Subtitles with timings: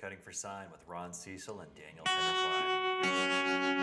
[0.00, 3.74] Cutting for Sign with Ron Cecil and Daniel Pennerklein.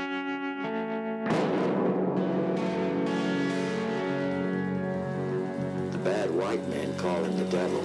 [5.91, 7.83] The bad white men call him the devil.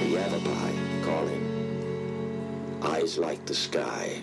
[0.00, 0.74] The Yavapai
[1.04, 4.20] call him eyes like the sky.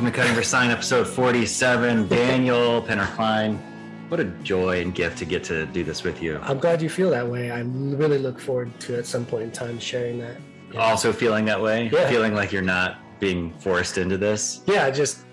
[0.00, 2.08] Welcome to Cutting for Sign, episode 47.
[2.08, 3.58] Daniel Pennerklein.
[4.08, 6.38] What a joy and gift to get to do this with you.
[6.42, 7.50] I'm glad you feel that way.
[7.50, 10.38] I really look forward to at some point in time sharing that.
[10.72, 10.80] Yeah.
[10.80, 11.90] Also feeling that way?
[11.92, 12.08] Yeah.
[12.08, 14.62] Feeling like you're not being forced into this?
[14.64, 15.26] Yeah, just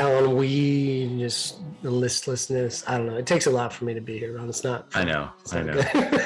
[0.00, 2.82] Alan Weed, just the listlessness.
[2.88, 3.18] I don't know.
[3.18, 4.48] It takes a lot for me to be here, Ron.
[4.48, 4.88] It's not.
[4.94, 5.30] I know.
[5.42, 5.80] it's I know.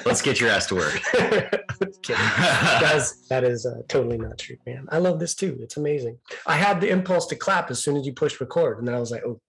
[0.06, 0.98] Let's get your ass to work.
[2.02, 2.22] Kidding.
[2.36, 4.86] That's, that is uh, totally not true, man.
[4.90, 5.58] I love this too.
[5.60, 6.18] It's amazing.
[6.46, 9.00] I had the impulse to clap as soon as you pushed record, and then I
[9.00, 9.40] was like, oh,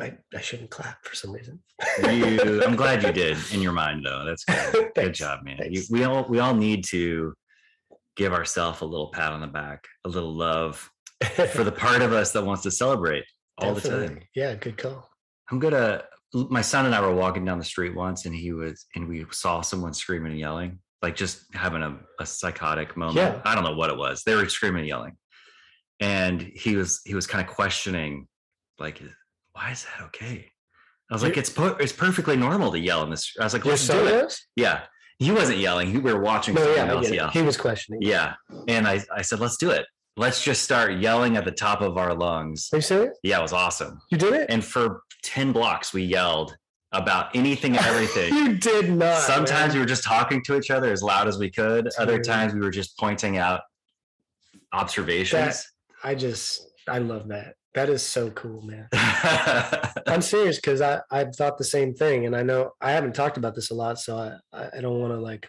[0.00, 1.60] I, I shouldn't clap for some reason.
[2.02, 4.24] You, I'm glad you did in your mind, though.
[4.24, 4.90] That's good.
[4.94, 5.58] Good job, man.
[5.70, 7.34] You, we all we all need to
[8.16, 10.90] give ourselves a little pat on the back, a little love
[11.52, 13.24] for the part of us that wants to celebrate
[13.58, 14.20] all the time.
[14.34, 15.08] Yeah, good call.
[15.50, 16.04] I'm gonna.
[16.34, 19.26] My son and I were walking down the street once, and he was, and we
[19.30, 23.16] saw someone screaming and yelling, like just having a, a psychotic moment.
[23.16, 23.40] Yeah.
[23.44, 24.22] I don't know what it was.
[24.24, 25.16] They were screaming and yelling,
[26.00, 28.26] and he was he was kind of questioning,
[28.78, 29.02] like,
[29.52, 30.48] why is that okay?
[31.10, 33.32] I was like, it's po- it's perfectly normal to yell in this.
[33.38, 34.34] I was like, let's do it.
[34.56, 34.82] Yeah,
[35.18, 35.90] he wasn't yelling.
[35.90, 37.28] He, we were watching No, someone yeah, else yell.
[37.30, 38.00] he was questioning.
[38.02, 38.34] Yeah,
[38.68, 39.84] and I I said, let's do it.
[40.16, 42.68] Let's just start yelling at the top of our lungs.
[42.72, 43.18] Are you serious?
[43.22, 43.98] Yeah, it was awesome.
[44.10, 44.46] You did it?
[44.50, 46.54] And for 10 blocks, we yelled
[46.92, 48.34] about anything and everything.
[48.34, 49.18] you did not.
[49.22, 49.74] Sometimes man.
[49.74, 51.88] we were just talking to each other as loud as we could.
[51.98, 53.62] Other times we were just pointing out
[54.72, 55.66] observations.
[56.04, 57.54] I just I love that.
[57.74, 58.88] That is so cool, man.
[60.06, 63.36] I'm serious because I I've thought the same thing, and I know I haven't talked
[63.38, 65.48] about this a lot, so I I I don't want to like.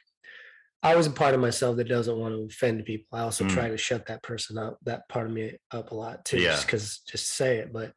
[0.86, 3.18] I was a part of myself that doesn't want to offend people.
[3.18, 3.52] I also Mm.
[3.52, 6.52] try to shut that person up, that part of me up a lot too, Yeah.
[6.52, 7.72] just because just say it.
[7.72, 7.94] But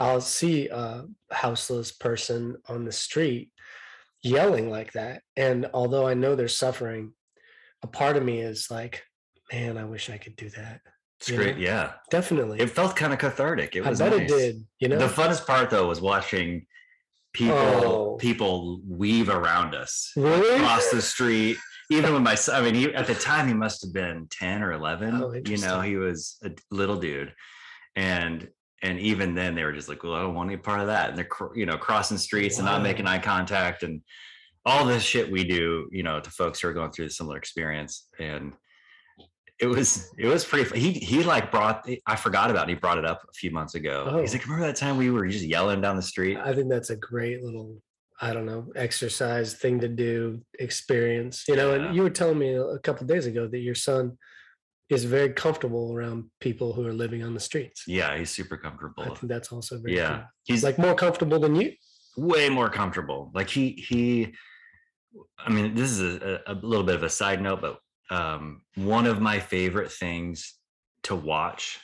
[0.00, 3.50] I'll see a houseless person on the street
[4.22, 7.12] yelling like that, and although I know they're suffering,
[7.82, 9.02] a part of me is like,
[9.52, 10.80] man, I wish I could do that.
[11.18, 11.56] it's you great.
[11.56, 11.62] know?
[11.62, 11.92] Yeah.
[12.10, 13.76] Definitely, It felt kind of cathartic.
[13.76, 14.20] It I was bet nice.
[14.30, 14.66] it did.
[14.80, 16.66] You know, The funnest part though was watching
[17.32, 18.16] people Oh.
[18.18, 20.56] people weave around us really?
[20.56, 21.56] across the street.
[21.90, 24.62] Even when my son, I mean, he, at the time he must have been 10
[24.62, 25.14] or 11.
[25.22, 27.32] Oh, you know, he was a little dude.
[27.96, 28.48] And
[28.82, 31.10] and even then they were just like, well, I don't want any part of that.
[31.10, 34.00] And they're, you know, crossing streets and not making eye contact and
[34.64, 37.36] all this shit we do, you know, to folks who are going through a similar
[37.36, 38.08] experience.
[38.18, 38.54] And
[39.58, 42.72] it was, it was pretty, he, he like brought, I forgot about it.
[42.72, 44.06] He brought it up a few months ago.
[44.10, 44.20] Oh.
[44.20, 44.38] He's Oh.
[44.38, 46.38] like, remember that time we were just yelling down the street?
[46.38, 47.82] I think that's a great little,
[48.22, 51.44] I don't know, exercise thing to do, experience.
[51.48, 51.86] You know, Yeah.
[51.86, 54.16] and you were telling me a couple days ago that your son
[54.90, 57.84] is very comfortable around people who are living on the streets.
[57.86, 59.04] Yeah, he's super comfortable.
[59.04, 60.24] I think that's also very Yeah, cool.
[60.44, 61.72] he's like more comfortable than you.
[62.16, 63.30] way more comfortable.
[63.34, 64.34] Like he he,
[65.38, 67.78] I mean, this is a, a little bit of a side note, but
[68.14, 70.54] um, one of my favorite things
[71.04, 71.78] to watch,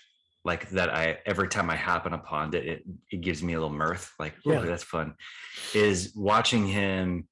[0.44, 3.74] like that I every time I happen upon it, it, it gives me a little
[3.74, 4.12] mirth.
[4.18, 4.60] Like, oh, Yeah.
[4.62, 5.14] that's fun.
[5.74, 7.28] Is watching him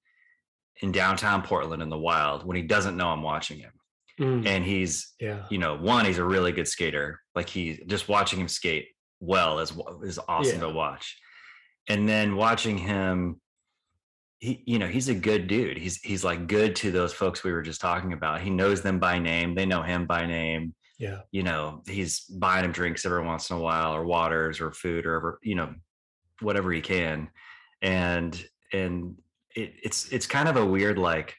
[0.82, 3.72] in downtown Portland in the wild when he doesn't know I'm watching him,
[4.20, 5.44] Mm, and he's yeah.
[5.50, 7.20] you know, one, he's a really good skater.
[7.34, 8.88] Like he just watching him skate
[9.20, 9.72] well is
[10.04, 10.66] is awesome Yeah.
[10.66, 11.18] to watch.
[11.88, 13.40] And then watching him,
[14.38, 15.76] he, you know, he's a good dude.
[15.78, 18.40] He's he's like good to those folks we were just talking about.
[18.40, 19.54] He knows them by name.
[19.54, 20.74] They know him by name.
[20.98, 21.20] Yeah.
[21.32, 25.06] You know, he's buying them drinks every once in a while, or waters, or food,
[25.06, 25.74] or ever, you know,
[26.40, 27.30] whatever he can.
[27.82, 28.40] And
[28.72, 29.16] and
[29.56, 31.34] it, it's it's kind of a weird like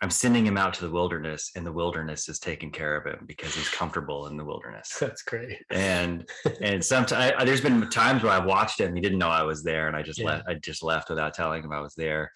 [0.00, 3.24] I'm sending him out to the wilderness, and the wilderness is taking care of him
[3.26, 4.96] because he's comfortable in the wilderness.
[5.00, 5.58] That's great.
[5.70, 6.28] And
[6.60, 9.88] and sometimes there's been times where I've watched him, he didn't know I was there,
[9.88, 10.26] and I just Yeah.
[10.26, 10.48] left.
[10.48, 12.30] I just left without telling him I was there.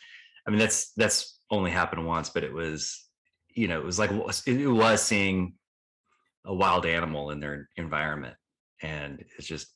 [0.47, 3.09] I mean, that's that's only happened once, but it was,
[3.55, 5.55] you know, it was like it was seeing
[6.45, 8.35] a wild animal in their environment,
[8.83, 9.69] and it's just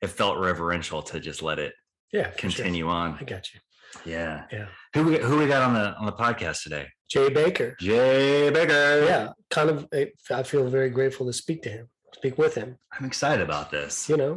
[0.00, 1.74] it felt reverential to just let it
[2.12, 2.30] Yeah.
[2.30, 2.50] for sure.
[2.64, 3.18] continue on.
[3.20, 3.58] I got you.
[4.06, 4.44] Yeah.
[4.52, 4.66] Yeah.
[4.94, 6.86] Who we, who we got on the on the podcast today?
[7.10, 7.76] Jay Bakker.
[7.78, 9.06] Jay Bakker.
[9.06, 9.32] Yeah.
[9.50, 12.78] Kind of, I- feel very grateful to speak to him, speak with him.
[12.92, 14.08] I'm excited about this.
[14.08, 14.34] You know,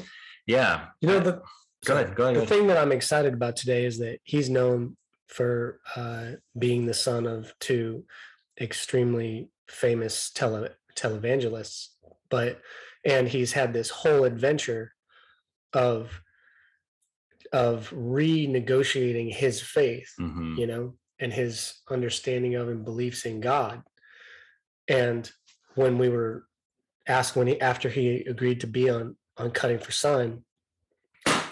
[0.47, 0.87] Yeah.
[1.01, 1.41] You know the
[1.85, 2.41] Go ahead, go ahead.
[2.41, 4.95] The thing that I'm excited about today is that he's known
[5.27, 8.05] for uh, being the son of two
[8.59, 11.89] extremely famous tele televangelists,
[12.29, 12.61] but
[13.03, 14.93] and he's had this whole adventure
[15.73, 16.21] of
[17.51, 20.57] of renegotiating his faith, Mhm.
[20.57, 23.81] you know, and his understanding of and beliefs in God.
[24.89, 25.31] And
[25.75, 26.45] when we were
[27.07, 30.43] asked when he after he agreed to be on on cutting for sun,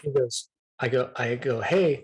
[0.04, 2.04] he goes, I go, I go, hey,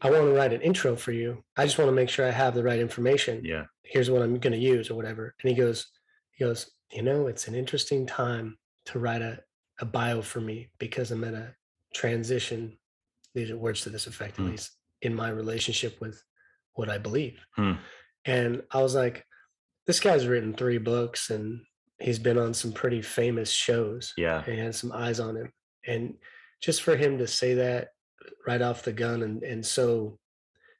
[0.00, 1.42] I want to write an intro for you.
[1.56, 3.44] I just want to make sure I have the right information.
[3.44, 3.64] Yeah.
[3.82, 5.34] Here's what I'm going to use or whatever.
[5.42, 5.88] And he goes,
[6.32, 8.56] he goes, you know, it's an interesting time
[8.86, 9.40] to write a,
[9.80, 11.54] a bio for me because I'm at a
[11.94, 12.78] transition.
[13.34, 14.52] These are words to this effect, at Hmm.
[14.52, 14.72] least
[15.02, 16.22] in my relationship with
[16.74, 17.38] what I believe.
[17.56, 17.72] Hmm.
[18.24, 19.24] And I was like,
[19.86, 21.60] this guy's written three books and
[21.98, 24.42] he's been on some pretty famous shows Yeah.
[24.44, 25.52] and he had some eyes on him.
[25.86, 26.14] And
[26.60, 27.88] just for him to say that
[28.46, 30.18] right off the gun and, and so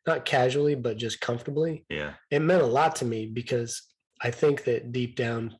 [0.06, 2.14] not casually, but just comfortably, Yeah.
[2.30, 3.82] it meant a lot to me because
[4.20, 5.56] I think that deep down,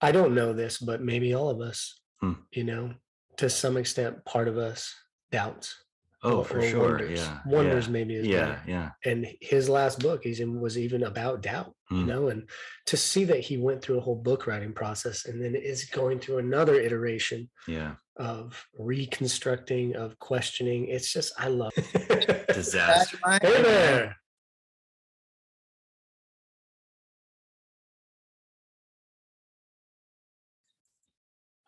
[0.00, 2.34] I don't know this, but maybe all of us, Hmm.
[2.52, 2.94] you know,
[3.38, 4.94] to some extent, part of us
[5.32, 5.74] doubts.
[6.22, 6.80] Oh, or- for or sure.
[6.98, 7.18] Wonders.
[7.20, 7.38] Yeah.
[7.46, 7.92] Wonders yeah.
[7.92, 8.40] maybe is Yeah.
[8.46, 8.90] better Yeah.
[9.04, 12.06] and his last book is in, was even about doubt you Mm.
[12.06, 12.48] know and
[12.86, 16.20] to see that he went through a whole book writing process and then is going
[16.20, 17.94] through another iteration Yeah.
[18.16, 21.72] of reconstructing of questioning it's just i love
[22.54, 23.18] Disaster.
[23.42, 24.16] hey there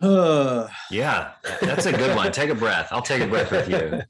[0.91, 1.33] Yeah.
[1.61, 2.33] That's a good one.
[2.33, 2.89] Take a breath.
[2.91, 4.03] I'll take a breath with you.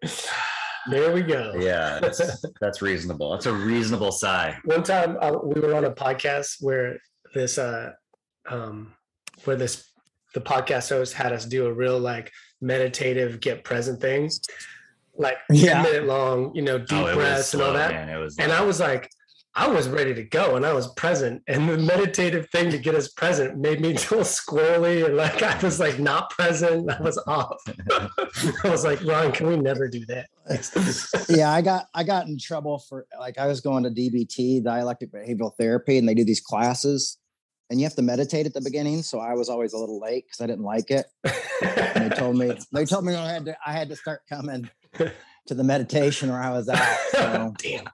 [0.90, 1.98] there we go Yeah.
[2.00, 3.30] That's, that's reasonable.
[3.32, 4.56] That's a reasonable sigh.
[4.64, 6.98] one time uh, we were on a podcast where
[7.34, 7.92] this uh
[8.48, 8.92] um
[9.44, 9.90] where this
[10.34, 14.40] the podcast host had us do a real like meditative get present things,
[15.16, 15.80] like Yeah.
[15.80, 18.08] a minute long you know deep oh, it was breaths and all that man.
[18.08, 19.10] It was and i was like
[19.56, 21.42] i was ready to go and i was present.
[21.48, 25.58] And the meditative thing to get us present made me feel squirrely and like i
[25.62, 26.90] was like not present.
[26.90, 27.60] I was off.
[27.90, 30.28] I was like ron can we never do that?
[31.28, 35.10] Yeah, I got I got in trouble for like I was going to DBT, dialectic
[35.10, 37.18] behavioral therapy, and they do these classes,
[37.68, 39.02] and you have to meditate at the beginning.
[39.02, 41.06] So I was always a little late because I didn't like it.
[41.62, 44.70] And they told me they told me I had to I had to start coming
[45.46, 46.98] to the meditation or I was out.
[47.10, 47.84] So damn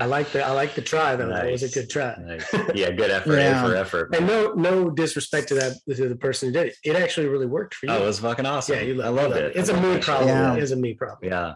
[0.00, 2.52] i like the i like the try though that was a good try Nice.
[2.74, 2.90] Yeah.
[2.90, 3.34] Good effort.
[3.38, 3.64] A Yeah.
[3.64, 4.12] for effort.
[4.14, 6.76] And no, no disrespect to that to the person who did it.
[6.82, 7.92] It actually really worked for you.
[7.92, 8.74] Oh, it was fucking awesome.
[8.74, 9.56] yeah, you I love, loved you love it.
[9.56, 10.28] It's I a me problem.
[10.28, 10.54] Yeah.
[10.56, 11.30] It's a me problem.
[11.30, 11.54] Yeah.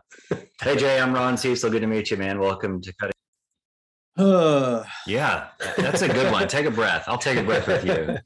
[0.62, 1.68] Hey Jay, I'm Ron Cecil.
[1.70, 2.38] Good to meet you, man.
[2.38, 3.12] Welcome to Cutting.
[4.18, 6.46] uh, Yeah, that's a good one.
[6.46, 7.04] Take a breath.
[7.08, 8.18] I'll take a breath with you.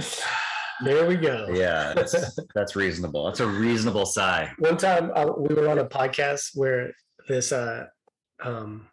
[0.84, 1.46] there we go.
[1.52, 3.26] Yeah, that's, that's reasonable.
[3.26, 4.50] That's a reasonable sigh.
[4.58, 6.92] One time uh, we were on a podcast where
[7.28, 7.86] this, uh,
[8.42, 8.88] um,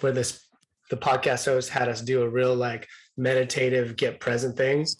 [0.00, 0.46] where this,
[0.90, 2.86] the podcast host had us do a real like
[3.16, 4.96] meditative get present things,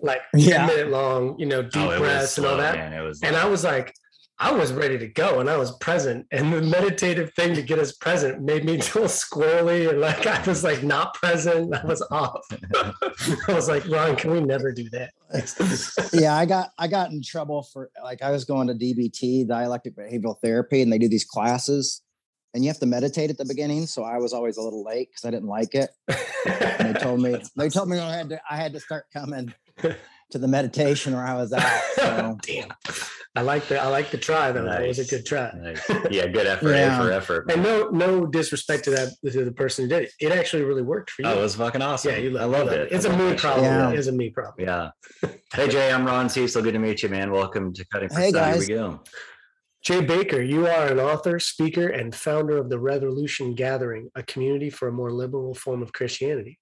[0.00, 0.64] like Yeah.
[0.64, 2.74] a minute long, you know, deep oh, it was breaths and all that.
[2.76, 2.92] man.
[2.92, 3.22] It was.
[3.22, 3.94] And I was like,
[4.42, 6.26] I was ready to go and I was present.
[6.32, 10.42] And the meditative thing to get us present made me feel squirrely and like I
[10.46, 11.74] was like not present.
[11.74, 12.46] I was off.
[12.74, 15.12] I was like, Ron, can we never do that?
[16.14, 19.94] yeah, I got I got in trouble for like I was going to DBT, dialectic
[19.94, 22.02] behavioral therapy, and they do these classes,
[22.54, 23.86] and you have to meditate at the beginning.
[23.86, 25.90] So I was always a little late because I didn't like it.
[26.46, 29.54] And they told me they told me I had to I had to start coming
[30.30, 31.82] to the meditation or I was out.
[31.94, 32.68] So Damn.
[33.36, 34.64] I like the I like the try though.
[34.64, 35.52] That was a good try.
[35.56, 35.88] Nice.
[36.10, 36.70] Yeah, good effort.
[36.70, 37.00] Yeah.
[37.00, 37.50] A for effort.
[37.50, 40.12] And no no disrespect to that to the person who did it.
[40.20, 41.28] It actually really worked for you.
[41.28, 42.12] Oh, it was fucking awesome.
[42.12, 42.92] yeah, you love, I loved love it.
[42.92, 43.64] It's I a me problem.
[43.64, 43.90] Yeah.
[43.90, 44.66] It's a me problem.
[44.66, 44.90] Yeah.
[45.54, 46.62] Hey Jay, I'm Ron Cecil.
[46.62, 47.30] Good to meet you, man.
[47.30, 48.52] Welcome to Cutting for Hey, Sign.
[48.52, 49.00] Here we go.
[49.82, 54.68] Jay Bakker, you are an author, speaker, and founder of the Revolution Gathering, a community
[54.68, 56.58] for a more liberal form of Christianity.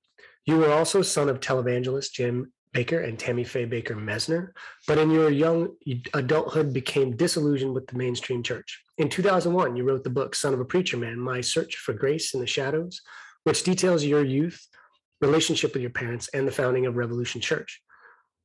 [0.46, 4.52] You were also son of televangelist Jim Bakker and Tammy Faye Bakker Messner,
[4.86, 5.74] but in your young
[6.14, 8.82] adulthood became disillusioned with the mainstream church.
[8.98, 12.34] In 2001, you wrote the book Son of a Preacher Man My Search for Grace
[12.34, 13.00] in the Shadows,
[13.44, 14.66] which details your youth,
[15.20, 17.80] relationship with your parents, and the founding of Revolution Church.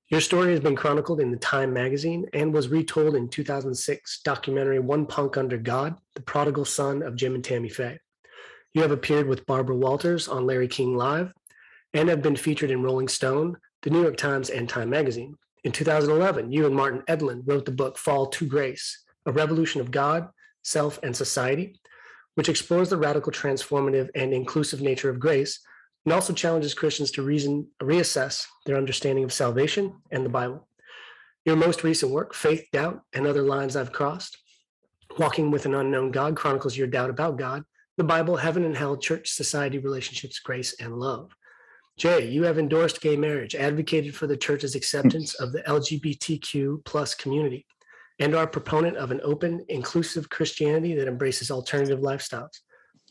[0.10, 4.80] Your story has been chronicled in the Time magazine and was retold in 2006 documentary
[4.80, 8.00] One Punk Under God, the prodigal son of Jim and Tammy Faye.
[8.74, 11.34] You have appeared with Barbara Walters on Larry King Live
[11.94, 15.38] and have been featured in Rolling Stone, the New York Times, and Time magazine.
[15.64, 19.92] In 2011, you and Martin Edlund wrote the book Fall to Grace, a revolution of
[19.92, 20.28] God,
[20.64, 21.80] self, and society,
[22.36, 25.60] which explores the radical, transformative, and inclusive nature of grace
[26.06, 30.68] and also challenges Christians to reason, reassess their understanding of salvation and the Bible.
[31.46, 34.38] Your most recent work, Faith, Doubt, and Other Lines I've Crossed,
[35.20, 37.64] Walking with an Unknown God, chronicles your doubt about God,
[37.98, 41.30] the Bible, heaven and hell, church, society, relationships, grace, and love.
[41.98, 47.14] Jay, you have endorsed gay marriage, advocated for the church's acceptance of the LGBTQ plus
[47.14, 47.66] community,
[48.20, 52.62] and are a proponent of an open, inclusive Christianity that embraces alternative lifestyles.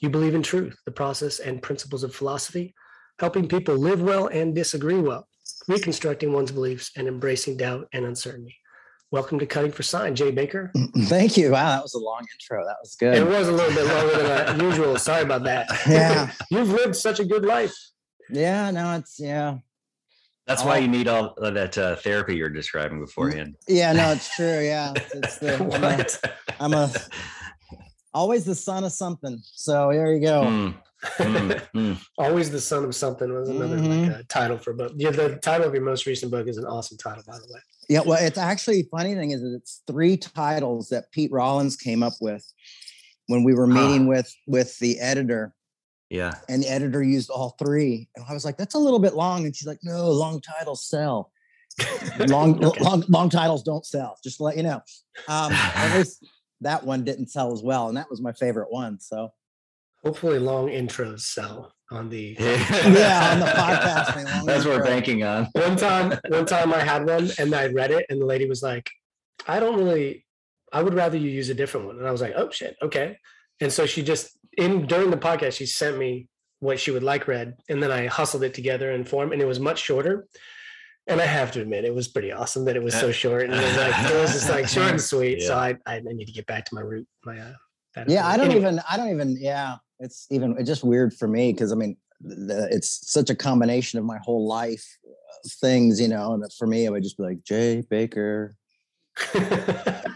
[0.00, 2.74] You believe in truth, the process and principles of philosophy,
[3.20, 5.28] helping people live well and disagree well,
[5.68, 8.56] reconstructing one's beliefs and embracing doubt and uncertainty.
[9.12, 10.70] Welcome to Cutting for Sign, Jay Bakker.
[11.08, 11.52] Thank you.
[11.52, 12.64] Wow, that was a long intro.
[12.64, 13.14] That was good.
[13.14, 14.98] It was a little bit longer than usual.
[14.98, 15.68] Sorry about that.
[15.86, 16.32] Yeah.
[16.50, 17.74] You've lived such a good life.
[18.32, 19.58] Yeah, no, it's yeah.
[20.46, 23.54] That's why you need all of that uh, therapy you're describing beforehand.
[23.68, 24.60] Yeah, no, it's true.
[24.60, 24.94] Yeah.
[24.96, 26.20] It's, it's the, I'm, a, What?
[26.58, 26.90] I'm a
[28.12, 29.38] always the son of something.
[29.42, 30.42] So there you go.
[30.42, 30.74] Mm,
[31.18, 32.02] mm, mm.
[32.18, 34.08] Always the son of something was another Mhm.
[34.08, 34.92] like, uh, title for a book.
[34.96, 37.60] Yeah, the title of your most recent book is an awesome title, by the way.
[37.88, 42.02] Yeah, well, it's actually funny thing is that it's three titles that Pete Rollins came
[42.02, 42.44] up with
[43.26, 43.74] when we were Huh.
[43.74, 45.54] meeting with with the editor,
[46.12, 46.34] Yeah.
[46.48, 48.08] and the editor used all three.
[48.16, 50.84] And I was like, "That's a little bit long," and she's like, "No, long titles
[50.86, 51.32] sell.
[52.28, 52.84] Long, Okay.
[52.84, 54.16] long, long titles don't sell.
[54.22, 54.80] Just to let you know."
[55.26, 56.24] Um, at least
[56.60, 59.00] that one didn't sell as well, and that was my favorite one.
[59.00, 59.32] So
[60.04, 62.36] Hopefully, long intros sell on the.
[62.40, 65.48] Yeah, on the podcast, man, long That's what we're banking on.
[65.52, 68.62] one time, one time I had one and I read it, and the lady was
[68.62, 68.90] like,
[69.48, 70.26] "I don't really.
[70.72, 73.16] I would rather you use a different one." And I was like, "Oh shit, okay."
[73.60, 76.28] And so she just in during the podcast, she sent me
[76.60, 79.46] what she would like read, and then I hustled it together in form, and it
[79.46, 80.26] was much shorter.
[81.08, 83.54] And I have to admit, it was pretty awesome that it was so short, and
[83.54, 85.42] it was like it was just like short and sweet.
[85.42, 87.06] So I I need to get back to my root.
[87.24, 87.52] My uh,
[88.06, 91.28] yeah, I don't Anyway, even, I don't even, yeah, it's even, it's just weird for
[91.28, 95.12] me because I mean, the, it's such a combination of my whole life uh,
[95.60, 96.34] things, you know.
[96.34, 98.52] And for me, it would just be like Jay Bakker,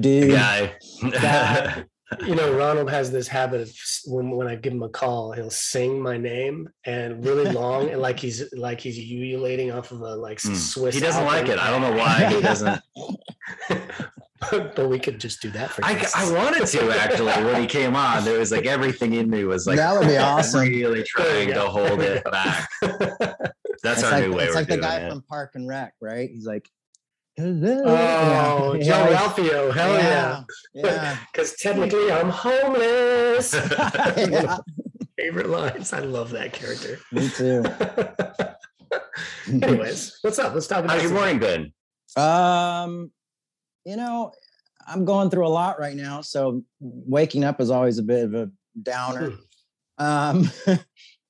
[0.00, 0.32] dude.
[0.32, 0.74] Guy.
[1.02, 1.84] Guy.
[2.26, 3.70] you know, Ronald has this habit of
[4.06, 8.00] when when I give him a call, he'll sing my name and really long and
[8.00, 10.56] like he's like he's ululating off of a like Mm.
[10.56, 10.94] Swiss.
[10.94, 11.58] he doesn't like it.
[11.58, 12.80] I don't know why he doesn't.
[13.68, 13.90] but,
[14.76, 15.84] but we could just do that for.
[15.84, 18.24] I, I wanted to actually when he came on.
[18.24, 20.60] There was like everything in me was like That would be awesome.
[20.60, 22.70] Really trying to hold it back.
[23.82, 25.10] That's it's our like, new way it's we're like the guy it.
[25.10, 26.28] from Park and Rec, right?
[26.30, 26.68] He's like,
[27.38, 27.82] hello.
[27.86, 30.42] Oh, Yeah, Joe yeah, Ralphio, hell yeah!
[30.74, 31.16] yeah.
[31.32, 33.54] Because technically, I'm homeless.
[35.16, 35.92] Favorite lines.
[35.92, 36.98] I love that character.
[37.12, 37.64] me too.
[39.48, 40.54] Anyways, what's up?
[40.54, 41.72] Let's talk about How's your some- morning been?
[42.16, 43.10] Um,
[43.84, 44.32] you know,
[44.86, 48.34] I'm going through a lot right now, so waking up is always a bit of
[48.34, 48.50] a
[48.82, 49.32] downer.
[49.98, 50.80] Um, but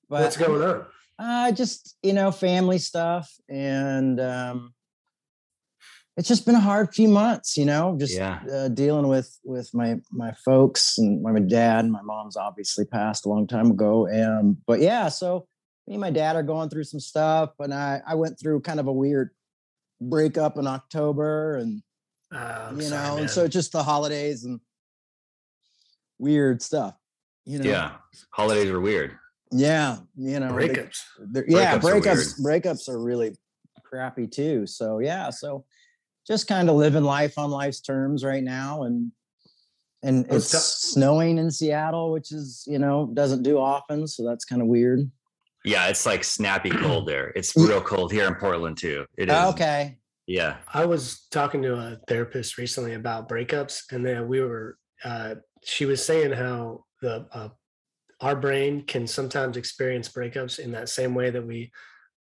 [0.08, 0.86] What's going on?
[1.18, 4.72] Uh, just you know, family stuff, and um,
[6.18, 7.56] it's just been a hard few months.
[7.56, 8.40] You know, just Yeah.
[8.52, 11.88] uh, dealing with with my my folks and my, my dad.
[11.88, 15.46] My mom's obviously passed a long time ago, and but yeah, so
[15.86, 18.80] me and my dad are going through some stuff, and I I went through kind
[18.80, 19.30] of a weird
[20.00, 21.82] breakup in October, and
[22.32, 23.18] Uh, you sorry, know, man.
[23.20, 24.60] and so just the holidays and
[26.18, 26.94] weird stuff.
[27.46, 27.96] You know, Yeah.
[28.32, 29.16] Holidays are weird.
[29.50, 30.98] yeah, you know, they- breakups.
[31.32, 33.36] they're- yeah, Breakups are breakups breakups are really
[33.82, 34.66] crappy too.
[34.66, 35.64] So yeah, so
[36.28, 39.10] just kind of living life on life's terms right now, and
[40.04, 44.44] and it's so- snowing in Seattle, which is you know doesn't do often, so that's
[44.44, 45.10] kind of weird.
[45.64, 47.32] Yeah, it's like snappy cold there.
[47.34, 49.06] It's real cold here in Portland too.
[49.16, 49.34] It is.
[49.54, 50.58] Okay, Yeah.
[50.72, 54.78] I was talking to a therapist recently about breakups, and then we were.
[55.02, 57.48] Uh, she was saying how the uh,
[58.20, 61.72] our brain can sometimes experience breakups in that same way that we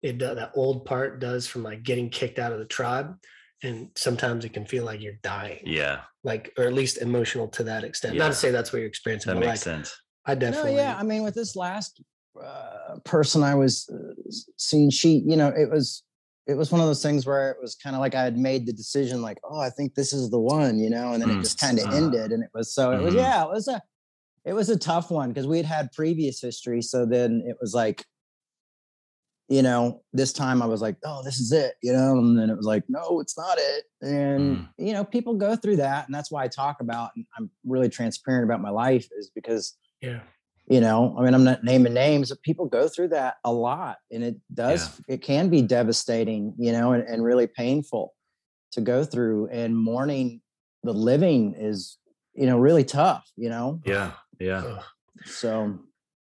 [0.02, 3.16] it do- that old part does from like getting kicked out of the tribe,
[3.62, 6.00] and sometimes it can feel like you're dying, Yeah.
[6.23, 8.16] like or at least emotional to that extent.
[8.16, 9.96] Not to say that's what you're experiencing, That but makes like sense.
[10.26, 10.73] I definitely.
[10.73, 10.82] no, definitely.
[10.82, 12.02] yeah, I mean with this last
[12.42, 14.14] uh, person I was uh,
[14.58, 16.02] seeing, she you know it was
[16.46, 18.66] it was one of those things where it was kind of like I had made
[18.66, 21.38] the decision, like oh I think this is the one, you know, and then it
[21.38, 21.42] Mm.
[21.42, 21.96] just kind of Uh.
[21.96, 23.18] ended, and it was so it was Mhm.
[23.18, 23.80] yeah it was a
[24.44, 26.82] it was a tough one because we had had previous history.
[26.82, 28.04] So then it was like,
[29.48, 32.48] you know, this time I was like, oh, this is it, you know, and then
[32.48, 33.84] it was like, no, it's not it.
[34.00, 34.68] And, Mm.
[34.78, 36.06] you know, people go through that.
[36.06, 39.76] And that's why I talk about, and I'm really transparent about my life is because,
[40.00, 40.20] yeah.
[40.66, 43.98] you know, I mean, I'm not naming names, but people go through that a lot.
[44.10, 48.14] And it does, it can be devastating, you know, and, and really painful
[48.72, 49.48] to go through.
[49.48, 50.40] And mourning
[50.84, 51.98] the living is,
[52.34, 53.80] you know, really tough, you know?
[53.84, 54.12] Yeah.
[54.40, 54.78] Yeah.
[55.26, 55.78] So,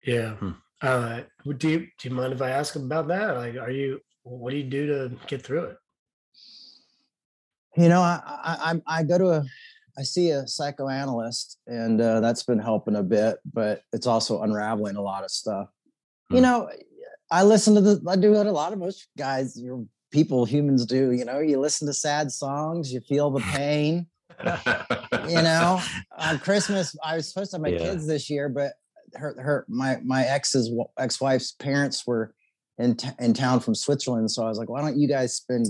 [0.04, 0.34] Yeah.
[0.34, 0.50] Hmm.
[0.82, 1.22] Uh,
[1.58, 3.36] do you do you mind if I ask about that?
[3.36, 5.76] Like, are you what do you do to get through it?
[7.76, 9.44] you know, I I, I I go to a
[9.98, 14.96] I see a psychoanalyst, and uh, that's been helping a bit, but it's also unraveling
[14.96, 15.68] a lot of stuff.
[16.30, 16.42] You Hmm.
[16.42, 16.70] know,
[17.30, 20.84] I listen to the, I do what a lot of most guys, you people, humans
[20.86, 21.12] do.
[21.12, 24.06] You know, you listen to sad songs, you feel the pain.
[25.28, 25.80] You know,
[26.18, 27.78] on Christmas, I was supposed to have my Yeah.
[27.78, 28.72] kids this year, but
[29.16, 32.34] her, her, my, my ex's ex-wife's parents were
[32.78, 35.66] in t- in town from Switzerland, so I was like, why don't you guys spend,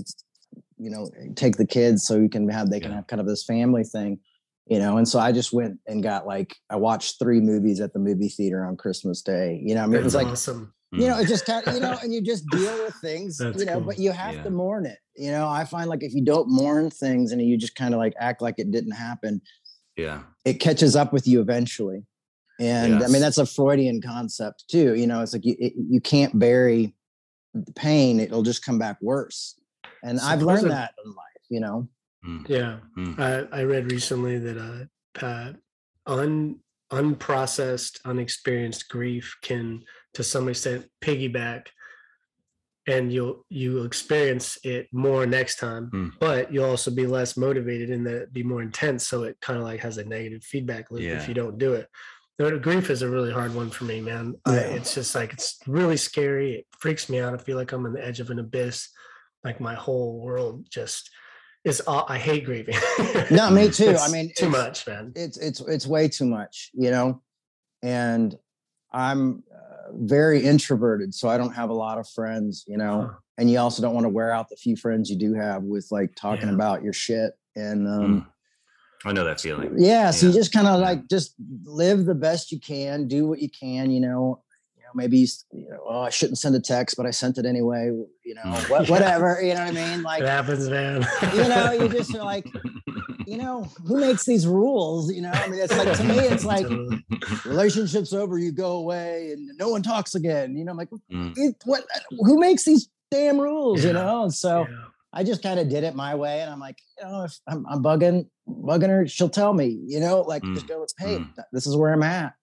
[0.77, 2.97] you know, take the kids so you can have they can Yeah.
[2.97, 4.19] have kind of this family thing,
[4.65, 4.97] you know.
[4.97, 8.29] And so I just went and got like I watched three movies at the movie
[8.29, 9.61] theater on Christmas Day.
[9.63, 10.73] You know, I mean, it was like awesome.
[10.91, 11.21] you know, hmm.
[11.21, 13.73] it just kind of, you know, and you just deal with things, That's you know,
[13.75, 13.81] cool.
[13.87, 14.43] but you have Yeah.
[14.43, 14.97] to mourn it.
[15.15, 17.99] You know, I find like if you don't mourn things and you just kind of
[17.99, 19.41] like act like it didn't happen,
[19.95, 20.23] yeah.
[20.43, 22.03] it catches up with you eventually.
[22.59, 24.95] And I mean, that's a Freudian concept too.
[24.95, 26.95] You know, it's like you, it, you can't bury
[27.53, 29.59] the pain, it'll just come back worse.
[30.03, 31.87] And I've learned Supposedly- that in life, you know.
[32.25, 32.77] Mm, Yeah.
[32.97, 33.19] mm.
[33.19, 35.53] I, I read recently that uh, uh,
[36.05, 36.59] un,
[36.91, 39.83] unprocessed, unexperienced grief can,
[40.13, 41.67] to some extent, piggyback,
[42.87, 45.87] and you'll you'll experience it more next time.
[45.87, 46.09] Hmm.
[46.19, 49.07] But you'll also be less motivated and that be more intense.
[49.07, 51.17] So it kind of like has a negative feedback loop Yeah.
[51.17, 51.87] if you don't do it.
[52.37, 54.35] The grief is a really hard one for me, man.
[54.45, 56.55] I, it's just like it's really scary.
[56.55, 57.33] It freaks me out.
[57.33, 58.89] I feel like I'm on the edge of an abyss.
[59.43, 61.09] Like my whole world just
[61.63, 61.81] is.
[61.87, 62.75] I hate grieving.
[63.31, 63.95] No, me too.
[63.99, 65.13] I mean, too much, man.
[65.15, 67.21] it's it's it's way too much you know
[67.83, 68.35] and
[68.91, 73.17] i'm uh, very introverted so i don't have a lot of friends you know Huh.
[73.37, 75.87] and you also don't want to wear out the few friends you do have with
[75.91, 76.55] like talking Yeah.
[76.55, 78.25] about your shit and um Mm.
[79.05, 79.73] I know that feeling.
[79.77, 83.39] yeah so you just kind of like just live the best you can do what
[83.39, 84.41] you can you know
[84.75, 87.45] you know maybe you, know oh i shouldn't send a text but i sent it
[87.45, 87.91] anyway
[88.25, 91.05] you know what, whatever you know what i mean like it happens, man.
[91.33, 92.47] you know you just are like
[93.27, 96.45] you know who makes these rules you know i mean it's like to me it's
[96.45, 96.67] like
[97.45, 100.55] relationships over, you go away, and no one talks again.
[100.55, 101.83] You know, I'm like, Mm, it, what?
[102.19, 103.83] Who makes these damn rules?
[103.83, 104.75] You know, and so Yeah.
[105.17, 107.65] I just kind of did it my way, and I'm like, you know, if I'm,
[107.67, 109.79] I'm bugging, bugging her, she'll tell me.
[109.87, 111.33] You know, like just go, hey, mm.
[111.53, 112.33] this is where I'm at.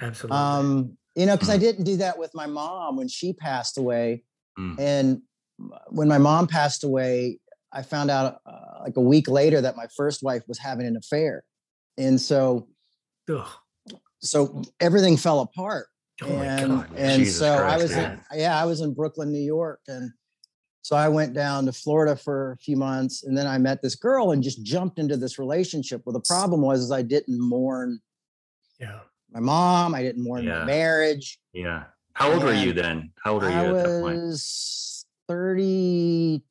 [0.00, 0.36] Absolutely.
[0.38, 1.60] Um, you know, because I Mm.
[1.60, 4.22] didn't do that with my mom when she passed away,
[4.58, 4.76] Mm.
[4.78, 5.22] and
[5.88, 7.40] when my mom passed away,
[7.72, 10.96] I found out uh, like a week later that my first wife was having an
[10.96, 11.42] affair,
[11.98, 12.68] and so
[13.28, 13.46] Ugh.
[14.22, 15.86] so everything fell apart
[16.22, 16.90] Oh my and god.
[16.96, 20.12] and Jesus so I was in, yeah I was in Brooklyn, New York, and
[20.82, 23.94] so I went down to Florida for a few months, and then I met this
[23.94, 26.02] girl and just jumped into this relationship.
[26.04, 28.00] Well, the problem was is I didn't mourn
[28.78, 29.00] Yeah.
[29.30, 30.60] my mom, I didn't mourn Yeah.
[30.60, 31.38] my marriage.
[31.52, 31.84] Yeah.
[32.14, 33.12] How old were you then?
[33.22, 34.16] How old are you I at that point?
[34.22, 36.42] was thirty-two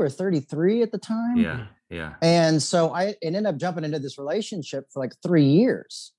[0.00, 1.36] or thirty-three at the time.
[1.36, 1.66] Yeah.
[1.90, 2.14] Yeah.
[2.22, 6.12] And so I ended up jumping into this relationship for like three years.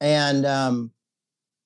[0.00, 0.90] And um,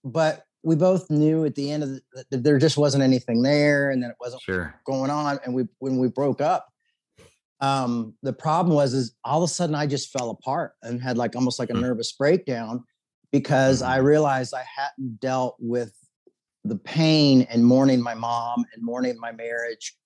[0.04, 3.90] but we both knew at the end of the, that there just wasn't anything there
[3.90, 4.75] and that it wasn't Sure.
[4.87, 5.38] going on.
[5.44, 6.68] And we when we broke up,
[7.61, 11.16] um, the problem was is all of a sudden I just fell apart and had
[11.18, 11.81] like almost like a Hmm.
[11.83, 12.85] nervous breakdown
[13.33, 15.92] because I realized I hadn't dealt with
[16.64, 19.97] the pain and mourning my mom and mourning my marriage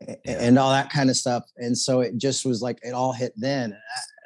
[0.00, 0.16] Yeah.
[0.26, 1.44] and all that kind of stuff.
[1.56, 3.76] And so it just was like it all hit then.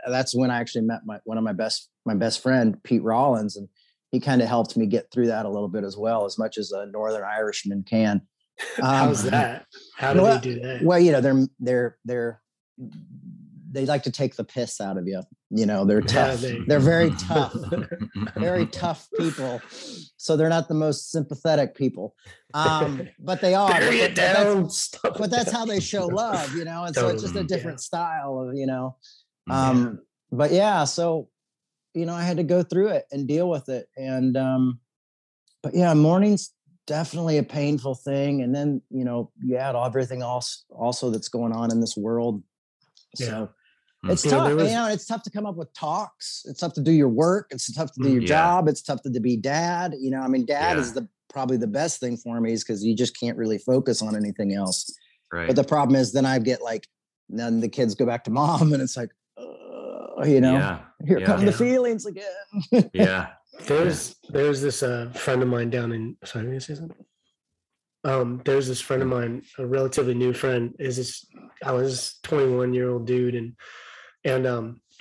[0.08, 3.56] That's when I actually met my one of my best my best friend Pete Rollins,
[3.56, 3.68] and
[4.16, 6.56] he kind of helped me get through that a little bit as well, as much
[6.56, 8.22] as a Northern Irishman can.
[8.78, 9.66] How's Um, that?
[9.94, 10.82] How do well, they do that?
[10.82, 12.40] Well, you know, they're they're they're
[13.72, 15.20] they like to take the piss out of you.
[15.50, 16.40] You know, they're Yeah, tough.
[16.40, 17.54] they- They're very tough,
[18.36, 19.60] very tough people.
[20.16, 22.14] So they're not the most sympathetic people.
[22.54, 23.68] Um, but they are.
[23.70, 24.70] Bury but it that- but that's- down.
[24.70, 26.84] Stop but that's how they show love, you know.
[26.84, 27.56] And so it's just a Totally, yeah.
[27.56, 28.96] different style of, you know.
[29.46, 29.68] Yeah.
[29.68, 29.98] Um,
[30.32, 31.28] but yeah, so
[31.96, 33.88] you know, I had to go through it and deal with it.
[33.96, 34.80] And um,
[35.62, 36.52] but yeah, morning's
[36.86, 38.42] definitely a painful thing.
[38.42, 42.42] And then, you know, you add everything else also that's going on in this world.
[43.18, 43.26] Yeah.
[43.26, 43.48] So
[44.04, 44.12] Mm.
[44.12, 44.46] it's You know, tough.
[44.48, 46.44] there was- you know, it's tough to come up with talks.
[46.46, 47.46] It's tough to do your work.
[47.50, 48.28] It's tough to do your Yeah.
[48.28, 48.68] job.
[48.68, 49.94] It's tough to, to be dad.
[49.98, 50.82] You know, I mean, dad Yeah.
[50.82, 54.02] is the probably the best thing for me is because you just can't really focus
[54.02, 54.94] on anything else.
[55.32, 55.46] Right.
[55.46, 56.86] But the problem is, then I get like,
[57.30, 59.10] then the kids go back to mom, and it's like,
[60.24, 60.78] you know, yeah.
[61.04, 61.26] here yeah.
[61.26, 62.24] come the feelings again.
[62.94, 63.28] Yeah.
[63.64, 67.04] There's there's this uh, friend of mine down in sorry, were you gonna say something?
[68.04, 71.26] Um, there's this friend of mine, a relatively new friend, is this
[71.64, 73.54] I was 21 year old dude and
[74.24, 74.80] and um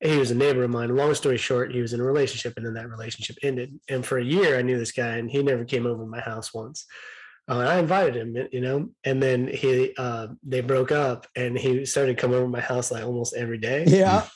[0.00, 0.94] he was a neighbor of mine.
[0.96, 3.78] Long story short, he was in a relationship and then that relationship ended.
[3.88, 6.20] And for a year I knew this guy and he never came over to my
[6.20, 6.86] house once.
[7.48, 11.84] Uh, I invited him, you know, and then he uh they broke up and he
[11.84, 14.26] started coming over to my house like almost every day yeah,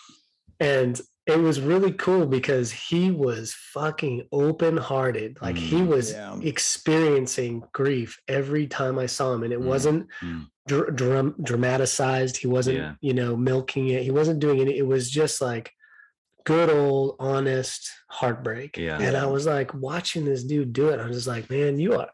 [0.60, 5.38] and it was really cool because he was fucking open hearted.
[5.40, 6.36] Like he Mm, was yeah.
[6.42, 10.46] experiencing grief every time I saw him, and it Mm, wasn't mm.
[10.68, 12.36] dr- dram- dramatized.
[12.36, 12.94] He wasn't, Yeah.
[13.00, 14.02] you know, milking it.
[14.02, 14.68] He wasn't doing it.
[14.76, 15.72] It was just like
[16.44, 18.76] good old honest heartbreak.
[18.76, 18.98] Yeah.
[19.00, 21.00] And I was like watching this dude do it.
[21.00, 22.10] I was just like, man, you are.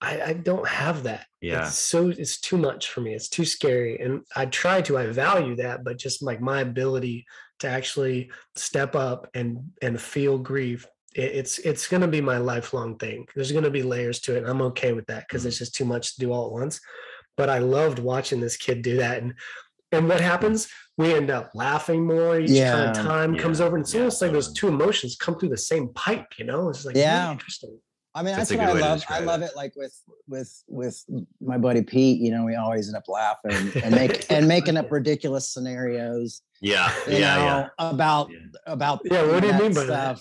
[0.00, 1.26] I, I don't have that.
[1.42, 1.66] Yeah.
[1.66, 3.12] It's so it's too much for me.
[3.14, 4.00] It's too scary.
[4.00, 7.26] And I try to, I value that, but just like my ability
[7.64, 10.86] to actually step up and and feel grief.
[11.14, 13.26] It's it's gonna be my lifelong thing.
[13.34, 14.38] There's gonna be layers to it.
[14.38, 15.62] And I'm okay with that because it's mm-hmm.
[15.64, 16.80] just too much to do all at once.
[17.36, 19.22] But I loved watching this kid do that.
[19.22, 19.34] And
[19.92, 20.68] and what happens?
[20.96, 23.02] We end up laughing more each kind of Yeah.
[23.02, 23.66] time comes Yeah.
[23.66, 23.76] over.
[23.76, 26.68] And it's Yeah, almost like those two emotions come through the same pipe, you know?
[26.68, 27.32] It's like really Yeah.
[27.32, 27.78] interesting.
[28.16, 29.04] I mean, That's that's, what I love.
[29.08, 29.46] I love it.
[29.46, 29.56] it.
[29.56, 29.94] Like with
[30.28, 31.04] with with
[31.40, 32.20] my buddy Pete.
[32.20, 36.42] You know, we always end up laughing and make and making up ridiculous scenarios.
[36.60, 36.92] Yeah.
[37.08, 37.34] You Yeah.
[37.36, 37.68] know, Yeah.
[37.78, 38.38] about Yeah.
[38.66, 40.20] about Yeah, what do you mean by that?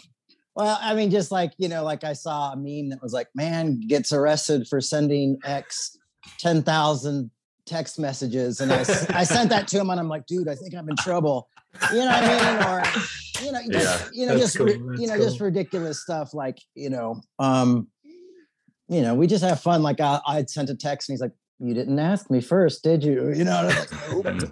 [0.55, 3.27] Well, I mean, just like you know, like I saw a meme that was like,
[3.35, 5.97] "Man gets arrested for sending X
[6.39, 7.29] ten thousand
[7.65, 10.73] text messages," and I, I sent that to him, and I'm like, "Dude, I think
[10.75, 11.49] I'm in trouble."
[11.91, 12.63] You know what I mean?
[12.67, 12.83] Or
[13.45, 14.09] you know, just Yeah.
[14.13, 16.33] you know, just cool, you know, just ridiculous stuff.
[16.33, 17.87] Like you know, um,
[18.87, 19.81] you know, we just have fun.
[19.83, 21.31] Like I, I'd sent a text, and he's like.
[21.59, 23.31] You didn't ask me first, did you?
[23.31, 23.71] You know,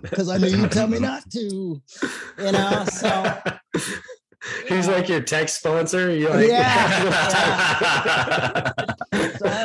[0.02, 1.82] because I knew you tell me not to.
[2.38, 3.38] You know, so
[4.69, 4.93] He's Yeah.
[4.93, 6.10] like your tech sponsor.
[6.15, 6.47] You're like,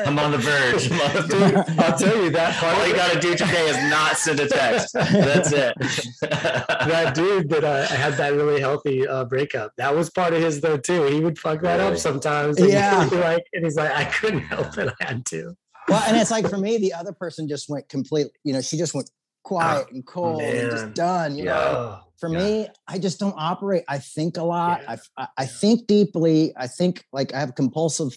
[0.07, 0.91] I'm on the verge.
[0.91, 1.79] I'm on the Dude, verge.
[1.79, 2.79] I'll tell you that part.
[2.79, 4.93] All you got to do today is not send a text.
[4.95, 5.75] That's it.
[6.21, 9.73] that dude that uh, had that really healthy uh, breakup.
[9.77, 11.05] That was part of his though too.
[11.05, 11.93] He would fuck that Really?
[11.93, 12.59] up sometimes.
[12.59, 13.03] and Yeah.
[13.05, 14.93] he'd be like, and he's like, I couldn't help it.
[15.01, 15.55] I had to.
[15.89, 18.77] well, and it's like for me, the other person just went completely, you know, she
[18.77, 19.11] just went
[19.45, 21.37] quiet and cold and just done.
[21.37, 21.55] You Yeah.
[21.55, 22.39] know, Oh, for Yeah.
[22.39, 23.85] me, I just don't operate.
[23.89, 24.81] I think a lot.
[24.83, 24.91] Yeah.
[24.91, 26.53] I f- I, I think deeply.
[26.57, 28.17] I think like I have compulsive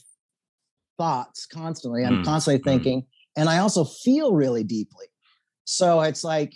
[1.00, 2.04] thoughts constantly.
[2.06, 2.66] I'm Mm, constantly mm.
[2.66, 5.08] thinking, and I also feel really deeply.
[5.66, 6.54] So it's like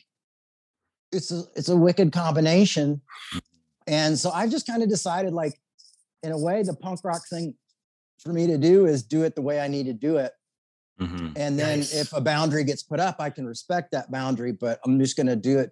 [1.11, 3.01] it's a it's a wicked combination.
[3.87, 5.59] And so I've just kind of decided, like,
[6.23, 7.53] in a way, the punk rock thing
[8.19, 10.31] for me to do is do it the way I need to do it.
[11.01, 11.33] Mhm.
[11.35, 11.93] And then Nice.
[11.93, 15.27] if a boundary gets put up, I can respect that boundary, but I'm just going
[15.27, 15.69] to do it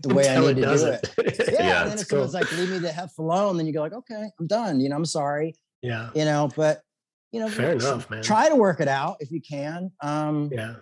[0.00, 1.10] the way I need to do does it.
[1.18, 1.66] Yeah.
[1.66, 2.40] Yeah, and then that's if someone's cool.
[2.40, 4.80] like, leave me the F alone, then you go like, okay, I'm done.
[4.80, 6.10] You know, I'm sorry, Yeah.
[6.14, 6.80] you know, but
[7.32, 8.22] you know, Fair enough, man.
[8.22, 9.90] try to work it out if you can.
[10.02, 10.76] Um, Yeah.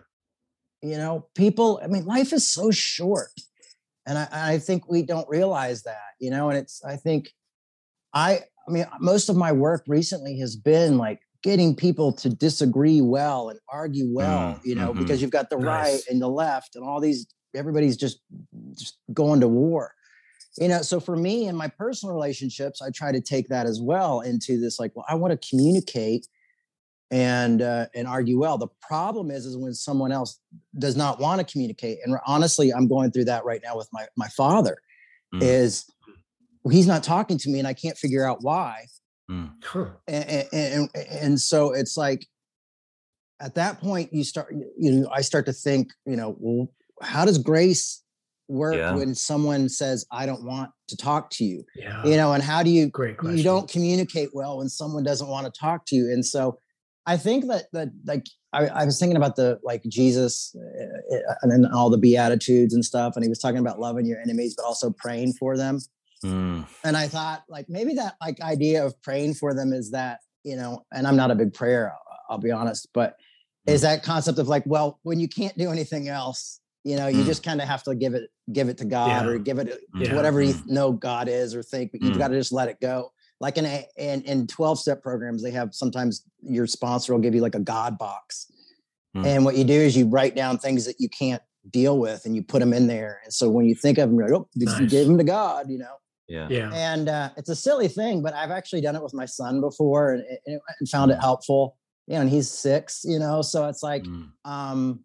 [0.82, 3.30] you know, people, I mean, life is so short.
[4.06, 7.30] And I, I think we don't realize that, you know, and it's, I think
[8.14, 13.00] I, I mean, most of my work recently has been like getting people to disagree
[13.00, 14.98] well and argue well, Mm, you know, mhm.
[14.98, 18.20] because you've got the right and the left and all these, everybody's just,
[18.74, 19.92] just going to war.
[20.56, 23.80] You know, so for me in my personal relationships, I try to take that as
[23.80, 26.26] well into this like, well, I want to communicate
[27.10, 28.58] and uh, and argue well.
[28.58, 30.40] The problem is, is when someone else
[30.78, 31.98] does not want to communicate.
[32.04, 34.76] And honestly, I'm going through that right now with my my father.
[35.34, 35.42] Mm.
[35.42, 35.84] Is
[36.70, 38.86] he's not talking to me, and I can't figure out why.
[39.62, 39.86] Huh.
[40.06, 42.26] And and, and, and so it's like
[43.40, 46.68] at that point you start you know I start to think you know well
[47.02, 48.02] how does grace
[48.48, 48.94] work Yeah.
[48.94, 52.02] when someone says I don't want to talk to you Yeah.
[52.04, 53.36] you know and how do you Great question.
[53.36, 56.58] you don't communicate well when someone doesn't want to talk to you and so
[57.12, 61.34] i think that that like i, I was thinking about the like jesus uh, uh,
[61.42, 64.54] and then all the beatitudes and stuff and he was talking about loving your enemies
[64.56, 65.80] but also praying for them
[66.24, 66.66] Mm.
[66.82, 70.56] and i thought like maybe that like idea of praying for them is that you
[70.56, 73.14] know and i'm not a big prayer i'll, I'll be honest but
[73.68, 77.22] is that concept of like well when you can't do anything else you know you
[77.22, 77.26] Mm.
[77.26, 79.30] just kind of have to give it give it to god Yeah.
[79.30, 80.14] or give it to Yeah.
[80.16, 80.66] whatever you Mm.
[80.66, 82.18] know god is or think but you've Mm.
[82.18, 85.50] got to just let it go like in a in, in 12 step programs they
[85.50, 88.50] have sometimes your sponsor will give you like a god box
[89.16, 89.24] Mm.
[89.26, 92.36] and what you do is you write down things that you can't deal with and
[92.36, 94.48] you put them in there and so when you think of them you're like oh
[94.54, 94.90] you Nice.
[94.90, 95.96] give them to god you know
[96.28, 96.46] Yeah.
[96.50, 96.70] Yeah.
[96.74, 100.12] and uh, it's a silly thing, but I've actually done it with my son before
[100.12, 101.78] and, and, and found it helpful.
[102.06, 104.28] You know, and he's six, you know, so it's like, Mm.
[104.44, 105.04] um,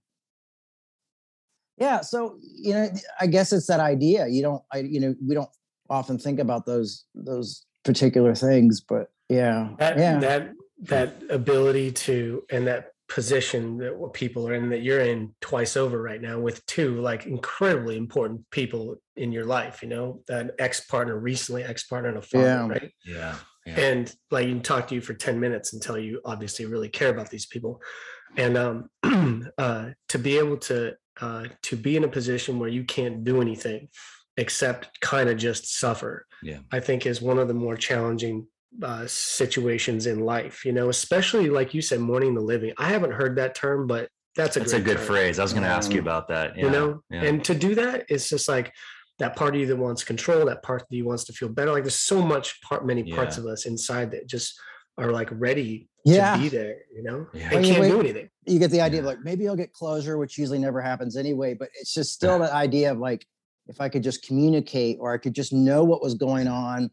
[1.78, 2.02] yeah.
[2.02, 2.90] So you know,
[3.22, 4.28] I guess it's that idea.
[4.28, 5.50] You don't, I, you know, we don't
[5.90, 10.52] often think about those those particular things, but yeah, that yeah, that
[10.84, 15.78] that ability to and that position that what people are in that you're in twice
[15.78, 20.50] over right now with two like incredibly important people in your life you know an
[20.58, 22.68] ex-partner recently ex-partner and a father Yeah.
[22.68, 23.36] right Yeah.
[23.66, 23.80] Yeah.
[23.80, 27.10] and like you can talk to you for 10 minutes until you obviously really care
[27.10, 27.82] about these people
[28.38, 28.90] and um
[29.58, 33.42] uh to be able to uh to be in a position where you can't do
[33.42, 33.90] anything
[34.38, 36.26] except kind of just suffer.
[36.42, 36.60] Yeah.
[36.72, 38.48] I think is one of the more challenging
[38.82, 40.66] uh, situations in life.
[40.66, 42.74] You know, especially like you said, mourning the living.
[42.78, 45.38] I haven't heard that term, but that's a That's a good term, phrase.
[45.40, 46.58] I was going to ask you Um, about that.
[46.58, 47.24] You know, yeah.
[47.24, 48.74] and to do that, it's just like
[49.20, 51.72] that part of you that wants control, that part that you wants to feel better.
[51.72, 53.44] Like there's so much part, many parts Yeah.
[53.44, 54.60] of us inside that just
[54.98, 56.36] are like ready Yeah.
[56.36, 56.78] to be there.
[56.96, 57.44] You know, Yeah.
[57.44, 58.30] and Well, you can't wait- do anything.
[58.48, 61.54] you get the idea of like maybe I'll get closure, which usually never happens anyway.
[61.54, 63.24] But it's just still that idea of like
[63.68, 66.92] if I could just communicate or I could just know what was going on,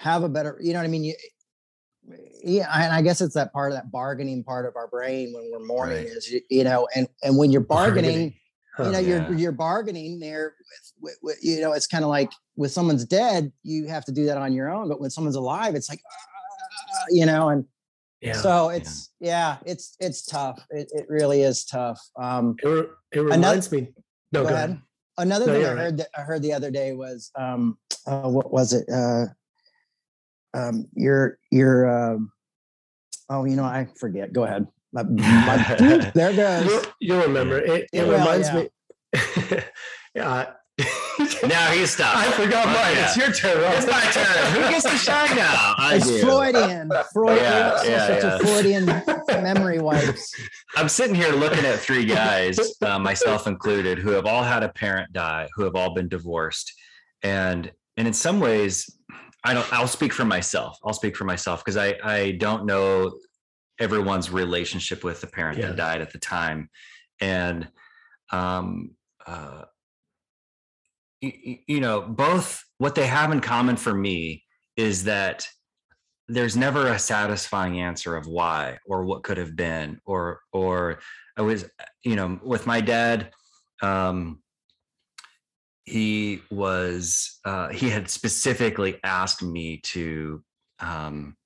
[0.00, 1.04] have a better, you know what I mean?
[1.04, 1.14] You,
[2.44, 5.50] yeah, and I guess it's that part of that bargaining part of our brain when
[5.52, 6.06] we're mourning Right.
[6.06, 8.34] is you, know, and and when you're bargaining,
[8.76, 8.84] Huh.
[8.84, 9.28] you know, Yeah.
[9.28, 13.04] you're you're bargaining there with, with, with you know, it's kind of like with someone's
[13.04, 16.00] dead, you have to do that on your own, but when someone's alive, it's like,
[16.04, 17.64] ah, you know, and
[18.20, 18.32] yeah.
[18.32, 20.64] so it's yeah, it's it's tough.
[20.70, 22.00] It, it really is tough.
[22.16, 23.88] Um, it, re- it reminds me.
[24.32, 24.80] No, go, ahead.
[25.22, 28.52] Another No, thing I heard that I heard the other day was um, uh, what
[28.52, 28.88] was it?
[28.92, 29.26] Uh,
[30.52, 32.32] um, your your um,
[33.30, 34.32] oh, you know, I forget.
[34.32, 34.66] Go ahead.
[34.92, 35.76] My, my,
[36.14, 36.66] there goes.
[36.66, 37.58] You'll, you'll remember.
[37.60, 38.64] It, Yeah, it well, reminds yeah.
[39.54, 39.58] me.
[40.16, 40.50] yeah.
[41.48, 42.16] Now he stopped.
[42.16, 42.74] I forgot mine.
[42.94, 43.04] Yeah.
[43.04, 43.62] It's your turn.
[43.62, 43.74] Rob.
[43.76, 44.52] It's my turn.
[44.62, 45.74] Who gets to shine now?
[45.78, 46.20] I It's do.
[46.20, 46.90] Freudian.
[47.12, 48.36] Freud, Yeah, it's yeah, such yeah.
[48.36, 48.84] a Freudian
[49.42, 50.34] memory wipes.
[50.76, 54.68] I'm sitting here looking at three guys, uh, myself included, who have all had a
[54.70, 56.72] parent die, who have all been divorced,
[57.22, 58.88] and and in some ways,
[59.44, 59.70] I don't.
[59.72, 60.78] I'll speak for myself.
[60.84, 63.12] I'll speak for myself because I I don't know
[63.78, 65.68] everyone's relationship with the parent Yeah.
[65.68, 66.70] that died at the time,
[67.20, 67.68] and
[68.30, 68.92] um
[69.26, 69.71] uh y- y-
[71.22, 74.42] you know both what they have in common for me
[74.76, 75.46] is that
[76.28, 80.98] there's never a satisfying answer of why or what could have been or or
[81.36, 81.64] i was
[82.04, 83.30] you know with my dad
[83.82, 84.42] um
[85.84, 90.42] he was uh he had specifically asked me to
[90.80, 91.36] um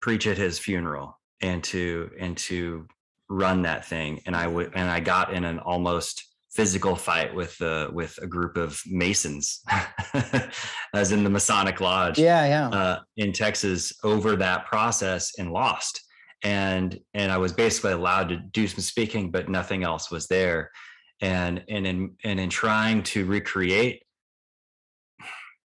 [0.00, 2.86] preach at his funeral and to and to
[3.28, 4.20] run that thing.
[4.26, 6.25] And i would and i got in an almost
[6.56, 9.62] physical fight with uh with a group of masons
[10.94, 12.68] as in the masonic lodge Yeah, yeah.
[12.68, 16.00] uh, in Texas over that process and lost.
[16.42, 20.70] And and I was basically allowed to do some speaking, but nothing else was there.
[21.20, 24.02] And and in and in trying to recreate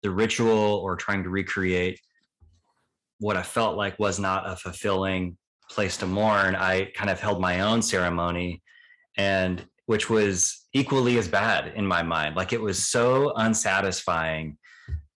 [0.03, 1.99] the ritual or trying to recreate
[3.19, 5.37] what I felt like was not a fulfilling
[5.69, 8.61] place to mourn, I kind of held my own ceremony
[9.17, 12.35] and which was equally as bad in my mind.
[12.35, 14.57] Like it was so unsatisfying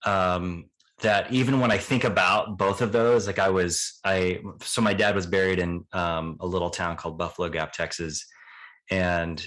[0.05, 0.67] um
[1.01, 4.95] that even when I think about both of those, like I was, I so my
[4.95, 8.25] dad was buried in um, a little town called Buffalo Gap, Texas,
[8.91, 9.45] and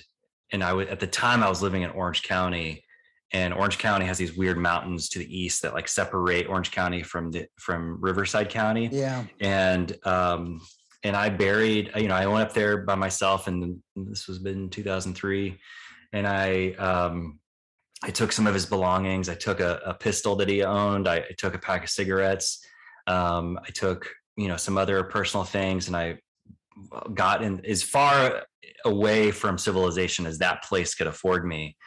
[0.52, 2.84] and I was at the time I was living in Orange County,
[3.32, 7.04] and Orange County has these weird mountains to the east that like separate Orange County
[7.04, 9.24] from the from Riverside County, Yeah.
[9.40, 10.60] and um
[11.04, 14.70] and I buried, you know, I went up there by myself, and this was in
[14.70, 15.58] 2003,
[16.16, 17.40] and I um
[18.04, 19.30] I took some of his belongings.
[19.30, 21.08] I took a, a pistol that he owned.
[21.08, 22.64] I, I took a pack of cigarettes.
[23.08, 26.20] Um, I took, you know, some other personal things, and I
[27.14, 28.44] got in as far
[28.84, 31.78] away from civilization as that place could afford me.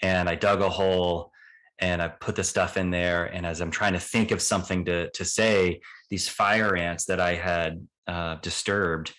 [0.00, 1.32] And I dug a hole,
[1.78, 3.24] and I put the stuff in there.
[3.24, 7.20] And as I'm trying to think of something to to say, these fire ants that
[7.20, 9.12] I had uh, disturbed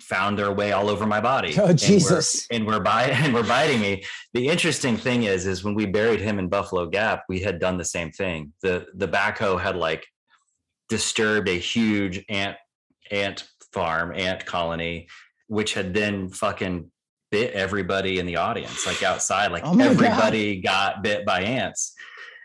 [0.00, 1.54] found their way all over my body.
[1.58, 2.46] Oh, and were- Jesus.
[2.50, 4.04] And we're biting and we're biting me.
[4.34, 7.78] The interesting thing is, is when we buried him in Buffalo Gap, we had done
[7.78, 8.52] the same thing.
[8.62, 10.06] The the backhoe had like
[10.88, 12.56] disturbed a huge ant
[13.10, 15.08] ant farm, ant colony,
[15.48, 16.90] which had then fucking
[17.30, 19.50] bit everybody in the audience, like outside.
[19.52, 19.92] Like Oh my God.
[19.92, 21.94] everybody got bit by ants.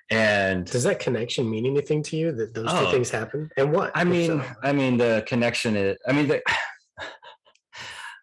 [0.10, 2.92] And Does that connection mean anything to you that those two Oh.
[2.92, 3.50] things happen?
[3.56, 3.92] And what?
[3.96, 4.46] I mean, so?
[4.62, 5.98] I mean the connection is.
[6.08, 6.42] I mean the.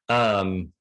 [0.09, 0.73] Um,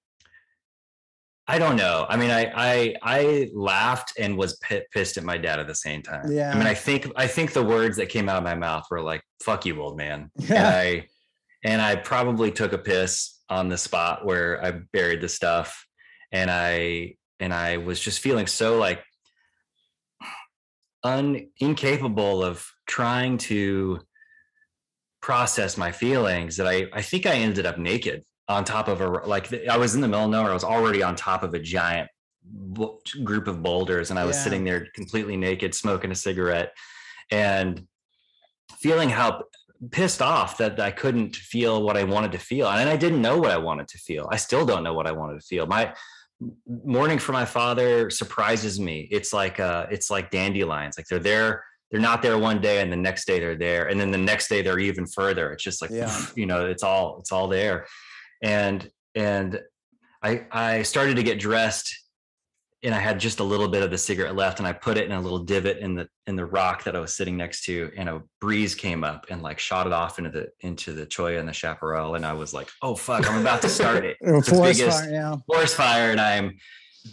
[1.48, 2.06] I don't know.
[2.10, 5.76] I mean, I I I laughed and was pi- pissed at my dad at the
[5.76, 6.30] same time.
[6.32, 6.52] Yeah.
[6.52, 9.02] I mean, I think I think the words that came out of my mouth were
[9.02, 10.70] like "fuck you, old man," and Yeah.
[10.70, 11.08] I
[11.64, 15.86] and I probably took a piss on the spot where I buried the stuff,
[16.34, 19.02] and I and I was just feeling so like
[21.04, 24.02] un incapable of trying to
[25.22, 29.08] process my feelings that I I think I ended up naked on top of a
[29.08, 30.52] like I was in the middle of nowhere.
[30.52, 32.10] I was already on top of a giant
[33.24, 34.44] group of boulders, and I was Yeah.
[34.44, 36.72] sitting there completely naked, smoking a cigarette,
[37.30, 37.86] and
[38.80, 39.44] feeling how
[39.92, 43.38] pissed off that I couldn't feel what I wanted to feel, and I didn't know
[43.38, 44.28] what I wanted to feel.
[44.32, 45.66] I still don't know what I wanted to feel.
[45.68, 45.94] My
[46.68, 49.08] mourning for my father surprises me.
[49.12, 50.98] It's like uh, it's like dandelions.
[50.98, 54.00] Like they're there, they're not there one day, and the next day they're there, and
[54.00, 55.52] then the next day they're even further.
[55.52, 56.16] It's just like Yeah.
[56.36, 57.86] you know, it's all it's all there,
[58.42, 59.62] and and
[60.24, 61.96] I I started to get dressed,
[62.84, 65.06] and I had just a little bit of the cigarette left, and I put it
[65.06, 67.92] in a little divot in the in the rock that I was sitting next to,
[67.96, 71.40] and a breeze came up and like shot it off into the into the cholla
[71.40, 74.18] and the chaparral, and I was like, oh fuck, I'm about to start it.
[74.22, 75.36] It's the forest biggest- fire, yeah.
[75.48, 76.58] forest fire and I'm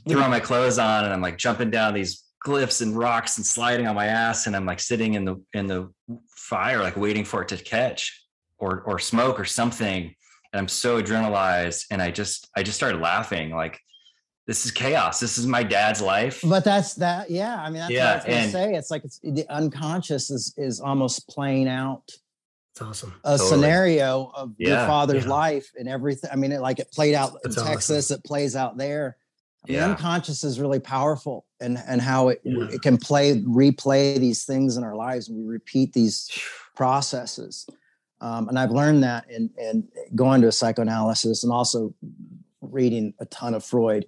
[0.08, 3.86] throwing my clothes on and I'm like jumping down these cliffs and rocks and sliding
[3.86, 5.90] on my ass and I'm like sitting in the in the
[6.36, 8.26] fire like waiting for it to catch
[8.58, 10.14] or or smoke or something
[10.54, 13.80] and I'm so adrenalized and I just I just started laughing like
[14.46, 17.28] this is chaos this is my dad's life But that's that.
[17.30, 18.74] Yeah, I mean, that's Yeah, what I was gonna and- say.
[18.76, 22.04] It's like it's the unconscious is is almost playing out
[22.72, 23.14] It's awesome.
[23.24, 23.48] a Totally.
[23.50, 25.30] scenario of your father's yeah.
[25.30, 26.30] life and everything.
[26.32, 27.72] I mean, it like it played out That's in awesome.
[27.74, 28.10] Texas.
[28.12, 29.16] It plays out there.
[29.66, 29.88] I mean, Yeah.
[29.90, 32.68] unconscious is really powerful, and and how it Yeah.
[32.70, 35.28] it can play replay these things in our lives.
[35.28, 36.28] We repeat these
[36.76, 37.66] processes,
[38.24, 41.94] um, and I've learned that in in going to a psychoanalysis and also
[42.60, 44.06] reading a ton of Freud.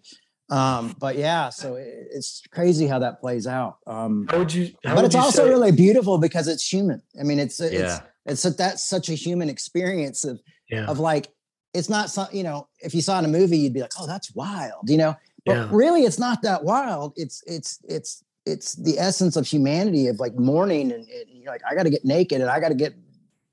[0.49, 3.79] Um, but yeah, so it, it's crazy how that plays out.
[3.87, 4.67] Um, How would you?
[4.85, 7.03] How but would it's you also say- really beautiful because it's human.
[7.21, 10.87] I mean, it's it's yeah it's a, that's such a human experience of yeah.
[10.87, 11.29] of like
[11.75, 14.07] it's not some you know if you saw in a movie you'd be like oh
[14.07, 15.69] that's wild you know but Yeah.
[15.71, 20.35] really it's not that wild it's it's it's it's the essence of humanity of like
[20.35, 22.95] mourning and, and you're like i got to get naked and i got to get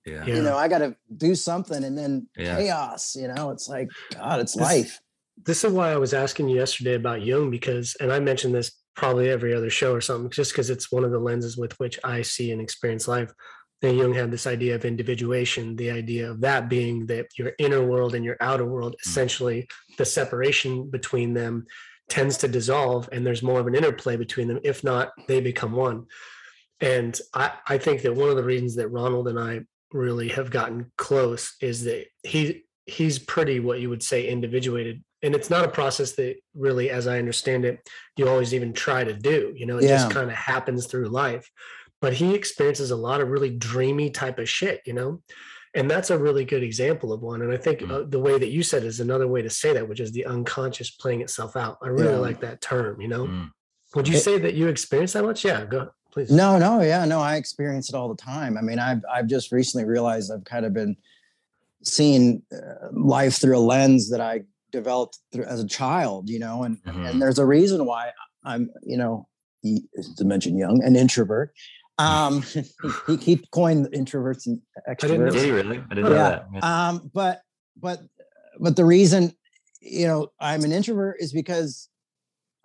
[0.05, 0.35] yeah Yeah.
[0.35, 2.57] you know i got to do something and then Yeah.
[2.57, 4.99] chaos you know it's like god it's This- life
[5.45, 8.71] this is why I was asking you yesterday about Jung because, and I mentioned this
[8.95, 11.99] probably every other show or something, just because it's one of the lenses with which
[12.03, 13.31] I see and experience life.
[13.81, 17.85] And Jung had this idea of individuation, the idea of that being that your inner
[17.85, 19.07] world and your outer world, mm.
[19.07, 21.65] essentially the separation between them
[22.09, 24.59] tends to dissolve and there's more of an interplay between them.
[24.63, 26.05] If not, they become one.
[26.79, 29.61] And I, I think that one of the reasons that Ronald and I
[29.93, 35.03] really have gotten close is that he he's pretty what you would say individuated.
[35.21, 37.79] And it's not a process that really as i understand it
[38.17, 41.49] you always even try to do you know it just kind of happens through life.
[42.01, 45.21] But he experiences a lot of really dreamy type of shit you know?
[45.75, 47.41] And that's a really good example of one.
[47.41, 47.91] And i think Mm.
[47.91, 50.25] uh, the way that you said is another way to say that which is the
[50.25, 51.77] unconscious playing itself out.
[51.82, 52.17] I really Yeah.
[52.27, 53.25] like that term you know?
[53.27, 53.49] Mm.
[53.95, 55.45] would you It- say that you experience that much?
[55.45, 58.78] Yeah go please no no yeah no i experience it all the time i mean
[58.80, 60.95] i've i've just recently realized i've kind of been
[61.84, 66.63] seeing uh, life through a lens that i developed through, as a child you know
[66.63, 67.10] and Mhm.
[67.10, 68.12] and there's a reason why
[68.43, 69.28] i'm you know
[70.17, 71.54] to mention Jung an introvert
[71.97, 72.41] um
[73.08, 75.04] he, he coined introverts and extroverts.
[75.04, 76.30] I didn't know extroverts did he really i didn't know Yeah.
[76.30, 76.88] that Yeah.
[76.89, 77.41] um but
[77.82, 77.99] but
[78.60, 79.34] but the reason
[79.82, 81.89] you know i'm an introvert is because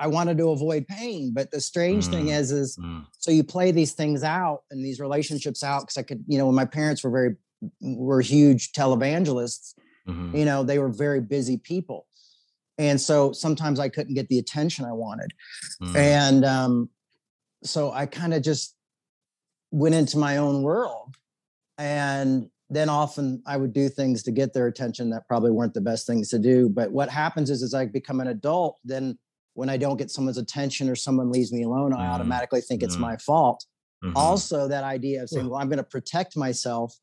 [0.00, 2.38] i wanted to avoid pain but the strange thing Mm.
[2.40, 3.06] is is Mm.
[3.18, 6.46] so you play these things out and these relationships out because i could you know
[6.46, 7.36] when my parents were very
[7.80, 9.74] were huge televangelists
[10.06, 10.36] Mhm.
[10.38, 12.06] you know they were very busy people
[12.78, 15.32] and so sometimes i couldn't get the attention i wanted
[15.82, 15.96] Mm.
[15.96, 16.90] and um
[17.64, 18.74] so i kind of just
[19.72, 21.16] went into my own world
[21.76, 25.80] and then often i would do things to get their attention that probably weren't the
[25.80, 29.18] best things to do but what happens is as i become an adult then
[29.58, 32.10] when i don't get someone's attention or someone leaves me alone i Mhm.
[32.14, 33.00] automatically think it's Mhm.
[33.08, 33.64] my fault
[34.04, 34.12] Mhm.
[34.14, 35.50] also that idea of saying Yeah.
[35.50, 36.96] well i'm going to protect myself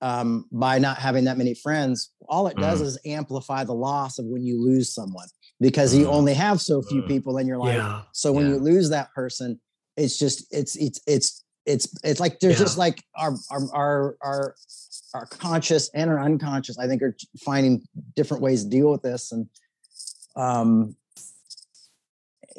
[0.00, 2.84] um, by not having that many friends all it does Mm.
[2.86, 5.26] is amplify the loss of when you lose someone
[5.60, 8.52] because you only have so few people in your life yeah so when Yeah.
[8.54, 9.60] you lose that person
[9.96, 12.64] it's just it's it's it's it's it's like there's Yeah.
[12.66, 14.54] just like our our our our
[15.14, 17.82] our conscious and our unconscious i think are finding
[18.14, 19.48] different ways to deal with this and
[20.36, 20.94] um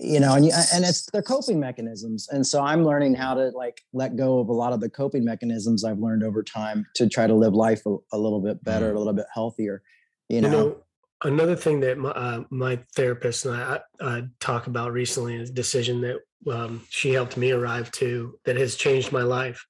[0.02, 3.82] you know and and it's their coping mechanisms and so i'm learning how to like
[3.94, 7.28] let go of a lot of the coping mechanisms i've learned over time to try
[7.28, 9.82] to live life a, a little bit better a little bit healthier
[10.30, 10.78] you know,
[11.24, 15.54] another thing that my, uh, my therapist and I uh, talk about recently is a
[15.54, 16.18] decision that
[16.52, 19.66] um, she helped me arrive to that has changed my life.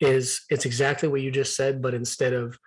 [0.00, 2.58] Is it's exactly what you just said, but instead of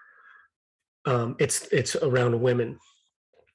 [1.06, 2.80] um, it's it's around women.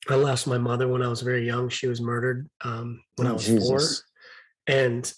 [0.09, 1.69] I lost my mother when I was very young.
[1.69, 3.81] She was murdered um, when I Oh, was four,
[4.67, 5.13] and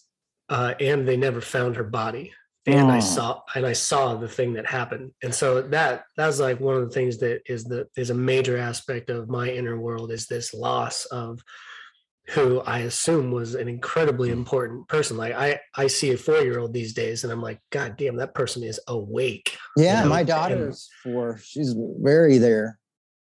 [0.49, 2.33] uh, and they never found her body
[2.67, 3.01] and I Oh.
[3.01, 5.13] saw and I saw the thing that happened.
[5.23, 8.57] And so that that's like one of the things that is the is a major
[8.57, 11.41] aspect of my inner world is this loss of
[12.31, 15.17] who I assume was an incredibly important person.
[15.17, 18.17] Like I I see a four year old these days and I'm like, God damn,
[18.17, 19.57] that person is awake.
[19.77, 22.79] yeah know, my and- daughter's four she's very there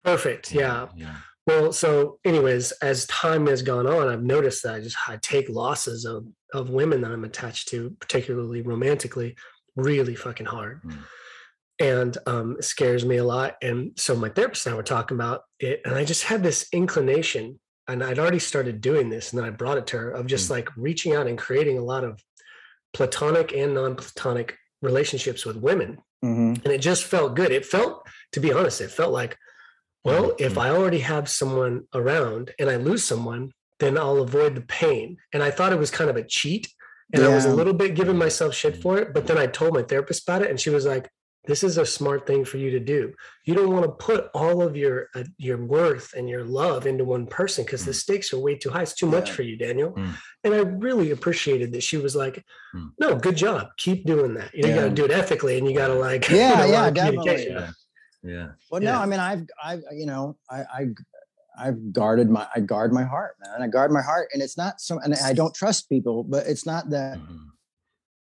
[0.04, 0.52] Perfect.
[0.54, 0.88] Yeah.
[0.96, 1.16] yeah
[1.48, 5.50] Well, so anyways, as time has gone on, I've noticed that I just I take
[5.50, 9.36] losses of of women that I'm attached to, particularly romantically,
[9.76, 10.82] really fucking hard.
[10.84, 10.98] Mm.
[11.80, 13.56] And um, it scares me a lot.
[13.62, 16.68] And so my therapist and I were talking about it, and I just had this
[16.74, 20.28] inclination, and I'd already started doing this, and then I brought it to her of
[20.28, 20.52] just Mm.
[20.52, 22.22] like reaching out and creating a lot of
[22.94, 26.64] platonic and non-platonic relationships with women Mhm.
[26.64, 27.52] and it just felt good.
[27.52, 29.38] It felt, to be honest, it felt like,
[30.04, 34.62] well, if I already have someone around and I lose someone, then I'll avoid the
[34.62, 35.18] pain.
[35.34, 36.68] And I thought it was kind of a cheat,
[37.14, 39.14] and I was a little bit giving myself shit for it.
[39.14, 41.10] But then I told my therapist about it, and she was like,
[41.46, 43.14] "This is a smart thing for you to do.
[43.46, 47.04] You don't want to put all of your uh, your worth and your love into
[47.04, 47.96] one person because the Mm.
[48.04, 48.84] stakes are way too high.
[48.84, 50.14] It's too much for you, Daniel." Mm.
[50.44, 52.44] And I really appreciated that she was like,
[52.76, 52.92] Mm.
[53.00, 53.70] "No, good job.
[53.78, 54.54] Keep doing that.
[54.54, 56.58] You, know, you got to do it ethically, and you got to like, Yeah, you
[56.72, 57.48] know, yeah, definitely.
[57.50, 57.72] Yeah.
[58.24, 58.50] Yeah.
[58.70, 58.92] Well, Yeah.
[58.94, 60.86] no, I mean, I've, I've, you know, I, I,
[61.58, 63.62] I've guarded my, I guard my heart, man.
[63.62, 66.66] I guard my heart, and it's not so, and I don't trust people, but it's
[66.66, 67.48] not that Mhm.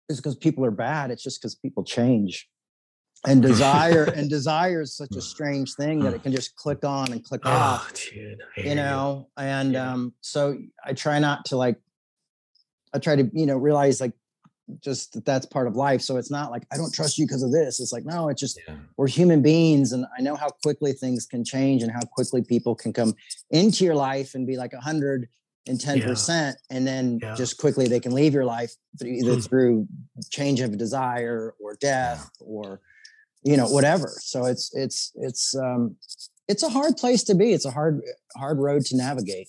[0.09, 1.11] it's because people are bad.
[1.11, 2.49] It's just because people change,
[3.27, 7.13] and desire, and desire is such a strange thing that it can just click on
[7.13, 7.93] and click off.
[7.93, 8.41] Oh, dude.
[8.57, 9.93] I hear you know and Yeah.
[9.93, 11.79] um so i try not to like
[12.93, 14.13] i try to you know realize like
[14.83, 16.01] just that that's part of life.
[16.03, 17.81] So it's not like i don't trust you because of this.
[17.81, 18.77] It's like no it's just Yeah.
[18.97, 22.75] we're human beings and i know how quickly things can change and how quickly people
[22.75, 23.15] can come
[23.51, 25.29] into your life and be like a hundred
[25.69, 27.35] and ten percent and then Yeah.
[27.35, 29.41] just quickly they can leave your life through either Hmm.
[29.41, 29.89] through
[30.31, 32.81] change of desire or death or
[33.43, 34.09] you know whatever.
[34.21, 35.97] So it's it's it's um
[36.49, 37.53] it's a hard place to be.
[37.53, 38.01] It's a hard
[38.37, 39.49] hard road to navigate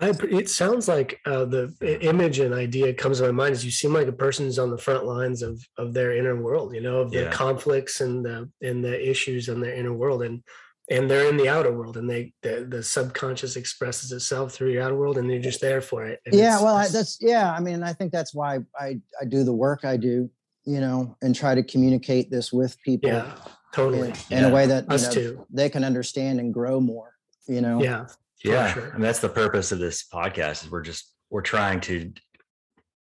[0.00, 3.70] I, it sounds like uh, the image and idea comes to my mind is you
[3.72, 6.80] seem like a person who's on the front lines of of their inner world, you
[6.80, 7.30] know, of the Yeah.
[7.30, 10.42] conflicts and the and the issues in their inner world, and
[10.90, 14.82] and they're in the outer world, and they the, the subconscious expresses itself through your
[14.84, 16.20] outer world, and you're just there for it.
[16.26, 19.42] and yeah well I, that's yeah i mean i think that's why i i do
[19.44, 20.30] the work i do
[20.64, 23.32] you know and try to communicate this with people yeah,
[23.72, 24.12] totally.
[24.30, 25.46] in, in a way that you Us know, too.
[25.50, 27.14] they can understand and grow more
[27.48, 28.72] you know Yeah, For Yeah.
[28.72, 28.90] sure.
[28.90, 32.12] And that's the purpose of this podcast is we're just we're trying to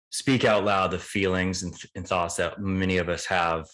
[0.09, 3.65] speak out loud the feelings and, and thoughts that many of us have.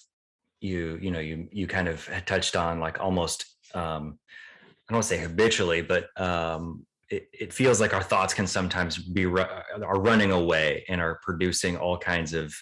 [0.62, 4.18] You, you know, you you kind of had touched on like almost um
[4.62, 8.48] I don't want to say habitually, but um it, it feels like our thoughts can
[8.48, 12.54] sometimes be are running away and are producing all kinds of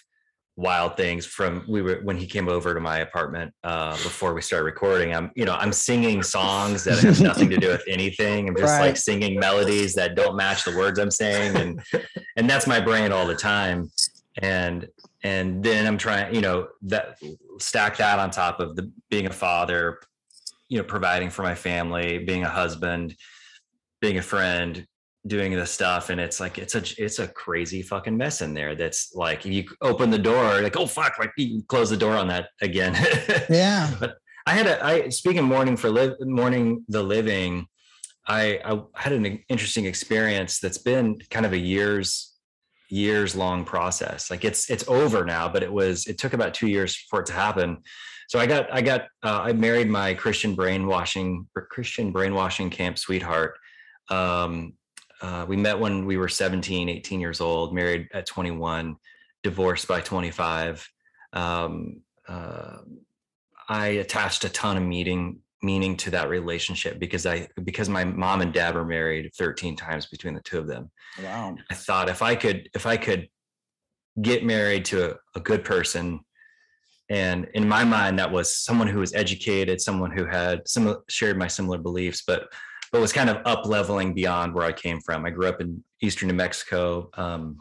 [0.56, 4.42] wild things from we were when he came over to my apartment uh before we
[4.42, 8.48] started recording i'm you know i'm singing songs that have nothing to do with anything.
[8.48, 11.82] I'm just like singing melodies that don't match the words i'm saying and
[12.36, 13.90] and that's my brain all the time.
[14.42, 14.88] And
[15.24, 17.18] and then i'm trying you know that
[17.58, 20.00] stack that on top of the being a father
[20.68, 23.14] you know providing for my family being a husband
[24.00, 24.86] being a friend
[25.26, 28.74] doing this stuff and it's like it's a it's a crazy fucking mess in there
[28.74, 32.28] that's like you open the door like oh fuck like you close the door on
[32.28, 32.94] that again.
[33.48, 33.94] Yeah.
[34.00, 34.16] But
[34.46, 37.66] i had a i speaking morning for live morning the living
[38.26, 42.32] I, I had an interesting experience that's been kind of a years
[42.88, 44.30] years long process.
[44.30, 47.26] Like it's it's over now but it was it took about two years for it
[47.26, 47.78] to happen.
[48.28, 53.58] So i got i got uh, i married my christian brainwashing christian brainwashing camp sweetheart
[54.08, 54.72] um
[55.22, 58.96] uh, we met when we were 17 18 years old married at 21
[59.42, 60.86] divorced by 25
[61.32, 62.78] um, uh,
[63.68, 68.40] i attached a ton of meaning meaning to that relationship because i because my mom
[68.40, 70.90] and dad were married 13 times between the two of them.
[71.22, 71.56] Wow.
[71.70, 73.28] I thought if i could if i could
[74.20, 76.20] get married to a, a good person
[77.08, 81.38] and in my mind that was someone who was educated someone who had some shared
[81.38, 82.52] my similar beliefs but
[82.92, 85.24] but was kind of up leveling beyond where i came from.
[85.24, 87.56] I grew up in eastern new mexico um,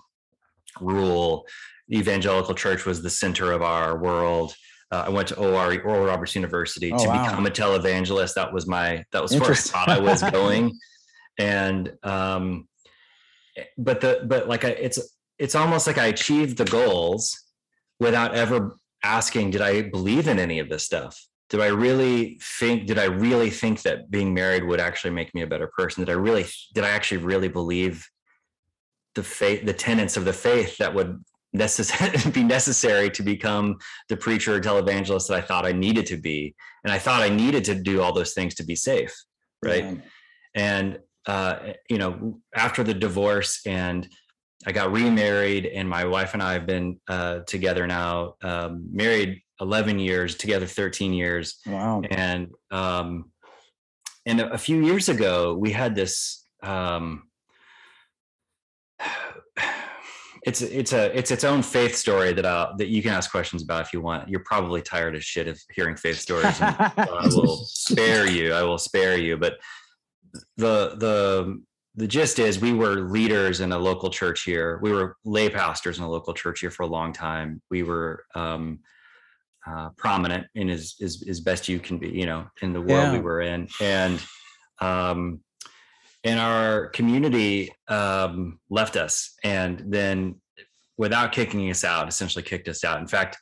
[0.80, 1.46] rural
[1.88, 4.54] the evangelical church was the center of our world.
[4.92, 7.24] Uh, i went to or oral roberts university Oh, to wow.
[7.24, 8.34] become a televangelist.
[8.36, 10.78] That was my that was where i thought i was going.
[11.40, 12.68] And um
[13.78, 15.00] but the but like I, it's
[15.40, 17.38] it's almost like i achieved the goals
[18.00, 22.88] without ever asking did i believe in any of this stuff did i really think
[22.88, 26.04] did i really think that being married would actually make me a better person?
[26.04, 28.08] Did i really did i actually really believe
[29.16, 31.24] the faith the tenets of the faith that would
[31.56, 33.78] necess- be necessary to become
[34.08, 36.56] the preacher or televangelist that i thought i needed to be?
[36.84, 39.14] And i thought i needed to do all those things to be safe
[39.64, 39.86] right?
[39.86, 39.96] Yeah.
[40.56, 44.08] and uh, you know after the divorce and
[44.66, 49.42] i got remarried and my wife and i have been uh, together now um, married
[49.62, 51.60] 11 years together 13 years.
[51.66, 52.02] Wow.
[52.10, 53.32] And um,
[54.26, 57.24] and a, a few years ago we had this um
[60.44, 63.62] it's it's a it's its own faith story that uh that you can ask questions
[63.64, 64.28] about if you want.
[64.28, 68.64] You're probably tired as shit of hearing faith stories and i will spare you i
[68.64, 69.38] will spare you.
[69.38, 69.54] But
[70.58, 71.62] the the
[71.96, 74.80] the gist is we were leaders in a local church here.
[74.82, 77.62] We were lay pastors in a local church here for a long time.
[77.70, 78.80] We were um
[79.68, 83.12] uh, prominent in as, as as best you can be you know in the world
[83.12, 83.68] we were in.
[83.82, 84.22] And
[84.80, 85.42] um
[86.24, 90.36] and our community um left us and then
[90.98, 93.02] without kicking us out essentially kicked us out.
[93.02, 93.38] In fact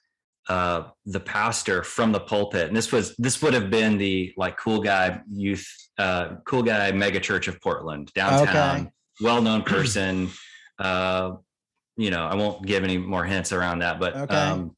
[0.50, 4.58] uh the pastor from the pulpit and this was this would have been the like
[4.58, 5.66] cool guy youth
[6.00, 8.92] uh cool guy mega church of portland downtown Okay.
[9.22, 10.30] well-known person
[10.80, 11.32] uh
[11.98, 14.36] you know i won't give any more hints around that but Okay.
[14.36, 14.76] um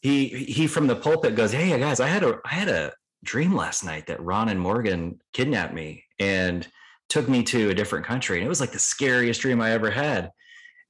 [0.00, 2.92] he he from the pulpit goes hey guys i had a i had a
[3.24, 6.66] dream last night that ron and morgan kidnapped me and
[7.08, 9.90] took me to a different country and it was like the scariest dream i ever
[9.90, 10.30] had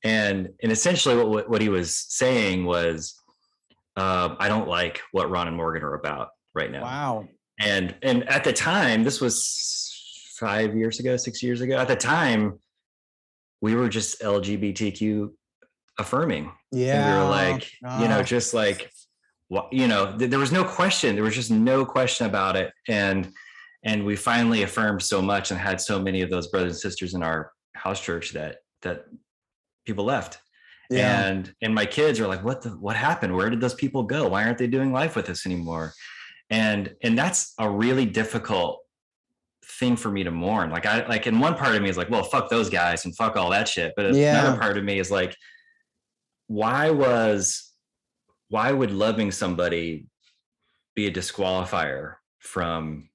[0.05, 3.15] and and essentially what, what he was saying was
[3.99, 7.29] uh, i don't like what ron and morgan are about right now Wow.
[7.61, 9.37] and and at the time this was
[10.39, 12.59] five years ago six years ago at the time
[13.61, 15.29] we were just lgbtq
[15.99, 16.95] affirming Yeah.
[16.95, 17.71] and we were like
[18.01, 18.23] you know Oh.
[18.23, 18.91] just like
[19.73, 23.33] you know th- there was no question there was just no question about it and
[23.85, 27.15] and we finally affirmed so much and had so many of those brothers and sisters
[27.15, 29.07] in our house church that that
[29.87, 30.39] people left
[30.91, 31.27] yeah.
[31.27, 34.29] and and my kids are like what the what happened where did those people go
[34.29, 35.93] why aren't they doing life with us anymore
[36.51, 38.81] and and that's a really difficult
[39.65, 42.09] thing for me to mourn like i like and one part of me is like
[42.11, 44.41] well fuck those guys and fuck all that shit but Yeah.
[44.41, 45.37] another part of me is like
[46.47, 47.71] why was
[48.49, 50.07] why would loving somebody
[50.97, 53.11] be a disqualifier from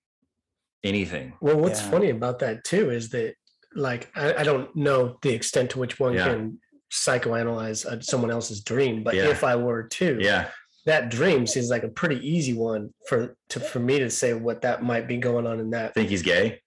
[0.84, 1.89] anything Well, what's Yeah.
[1.89, 3.36] funny about that too is that,
[3.76, 6.26] like, I, I don't know the extent to which one Yeah.
[6.26, 6.59] can
[6.94, 9.30] psychoanalyze uh, someone else's dream, but Yeah.
[9.30, 10.50] if I were to, yeah
[10.86, 14.62] that dream seems like a pretty easy one for to for me to say what
[14.64, 15.94] that might be going on in that.
[15.94, 16.60] think he's gay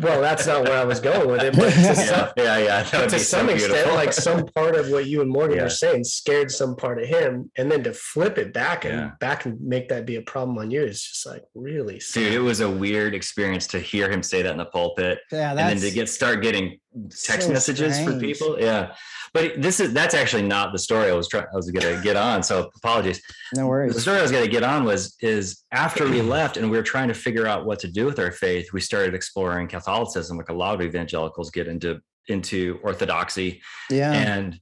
[0.00, 2.82] Well, that's not where I was going with it, but to yeah some, yeah yeah
[2.92, 3.94] but to be so some extent, beautiful.
[3.96, 5.64] like some part of what you and Morgan Yeah.
[5.64, 9.10] were saying scared some part of him, and then to flip it back and Yeah.
[9.18, 12.20] back and make that be a problem on you is just like really sad.
[12.20, 15.50] dude it was a weird experience to hear him say that in the pulpit yeah.
[15.50, 16.78] and then to get start getting
[17.10, 18.20] text so messages strange.
[18.20, 18.92] people yeah
[19.32, 22.16] but this is that's actually not the story i was trying i was gonna get
[22.16, 23.22] on so apologies
[23.54, 23.94] no worries.
[23.94, 26.82] the story i was gonna get on was is after we left and we were
[26.82, 30.48] trying to figure out what to do with our faith we started exploring catholicism like
[30.48, 34.12] a lot of evangelicals get into into orthodoxy Yeah.
[34.12, 34.58] and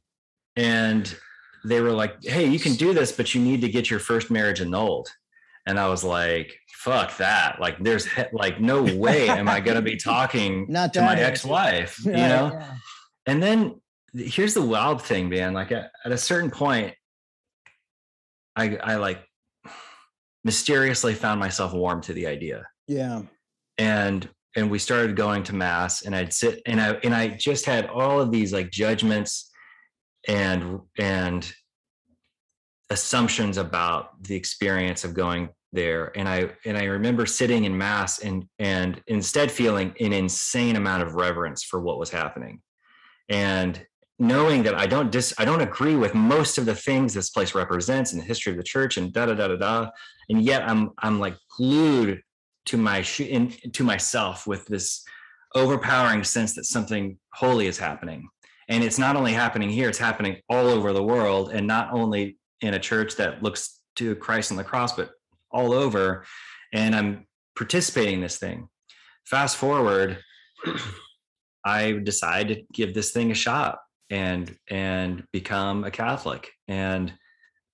[0.55, 1.17] and
[1.65, 4.31] they were like hey you can do this but you need to get your first
[4.31, 5.09] marriage annulled
[5.69, 9.77] and i was like fuck that like there's he- like no way am i going
[9.77, 12.75] to be talking Not to my ex-wife you Yeah, know yeah.
[13.27, 13.81] and then
[14.15, 16.95] here's the wild thing man like at, at a certain point
[18.57, 19.21] i i like
[20.45, 23.23] mysteriously found myself warm to the idea Yeah.
[23.77, 27.67] and and we started going to mass and i'd sit and i and i just
[27.67, 29.51] had all of these like judgments
[30.27, 31.53] and and
[32.91, 36.17] assumptions about the experience of going there.
[36.17, 41.03] And i and i remember sitting in mass and and instead feeling an insane amount
[41.03, 42.61] of reverence for what was happening.
[43.29, 43.85] And
[44.21, 47.55] knowing that i don't dis i don't agree with most of the things this place
[47.55, 49.91] represents in the history of the church and da da da da da.
[50.29, 52.23] And yet i'm i'm like glued
[52.67, 55.05] to my sh- in, to myself with this
[55.55, 58.29] overpowering sense that something holy is happening.
[58.69, 62.39] And it's not only happening here it's happening all over the world and not only
[62.61, 65.11] in a church that looks to christ on the cross but
[65.51, 66.25] all over
[66.73, 67.27] and i'm
[67.57, 68.69] participating in this thing.
[69.27, 70.19] Fast forward
[71.65, 73.79] i decide to give this thing a shot
[74.11, 76.51] and and become a catholic.
[76.67, 77.13] And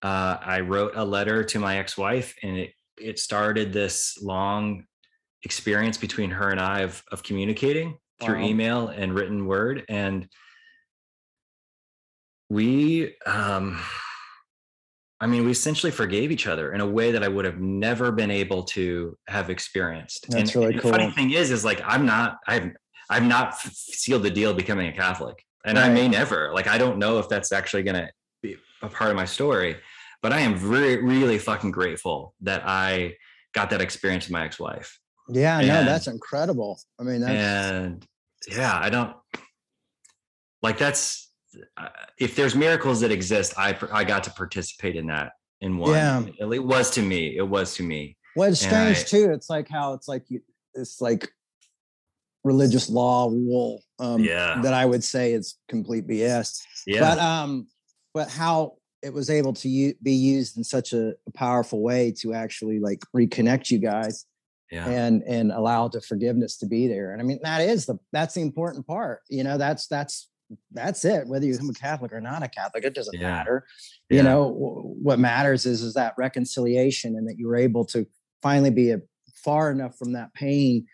[0.03, 4.85] uh, i wrote a letter to my ex-wife and it it started this long
[5.43, 9.85] experience between her and I of, of communicating through email and written word.
[9.89, 10.29] And
[12.49, 13.81] we, um,
[15.25, 18.13] I mean, we essentially forgave each other in a way that I would have never
[18.13, 20.27] been able to have experienced.
[20.29, 22.73] That's and, really and the funny thing is, is like, I'm not, I've,
[23.09, 26.99] I've not sealed the deal becoming a Catholic and I may never, like, I don't
[26.99, 28.11] know if that's actually going to
[28.43, 29.77] be a part of my story,
[30.21, 33.15] but I am really, really fucking grateful that I
[33.55, 35.01] got that experience with my ex-wife.
[35.31, 35.59] Yeah.
[35.63, 36.79] No, that's incredible.
[37.01, 38.07] I mean, that's and
[38.47, 39.17] yeah, I don't
[40.61, 41.24] like that's
[41.77, 41.89] uh,
[42.19, 45.93] if there's miracles that exist, I I got to participate in that in one.
[45.93, 46.23] Yeah.
[46.39, 47.37] It, it was to me.
[47.37, 48.17] It was to me.
[48.37, 49.33] well, it's and strange I- too.
[49.33, 50.41] It's like how it's like you
[50.75, 51.31] this like
[52.43, 54.61] religious law rule um, Yeah.
[54.63, 56.61] that I would say is complete BS.
[56.87, 57.01] Yeah.
[57.01, 57.69] But um,
[58.13, 62.33] but how it was able to u- be used in such a powerful way to
[62.35, 64.27] actually like reconnect you guys
[64.71, 64.89] yeah.
[64.89, 67.13] and and allow the forgiveness to be there.
[67.13, 69.21] And I mean that is the that's the important part.
[69.29, 70.29] You know, that's that's
[70.73, 71.27] that's it.
[71.27, 73.31] Whether you become a Catholic or not a Catholic, it doesn't Yeah.
[73.31, 73.65] matter.
[74.11, 74.17] Yeah.
[74.19, 78.07] You know, w- what matters is is that reconciliation and that you were able to
[78.43, 79.01] finally be a,
[79.45, 80.87] far enough from that pain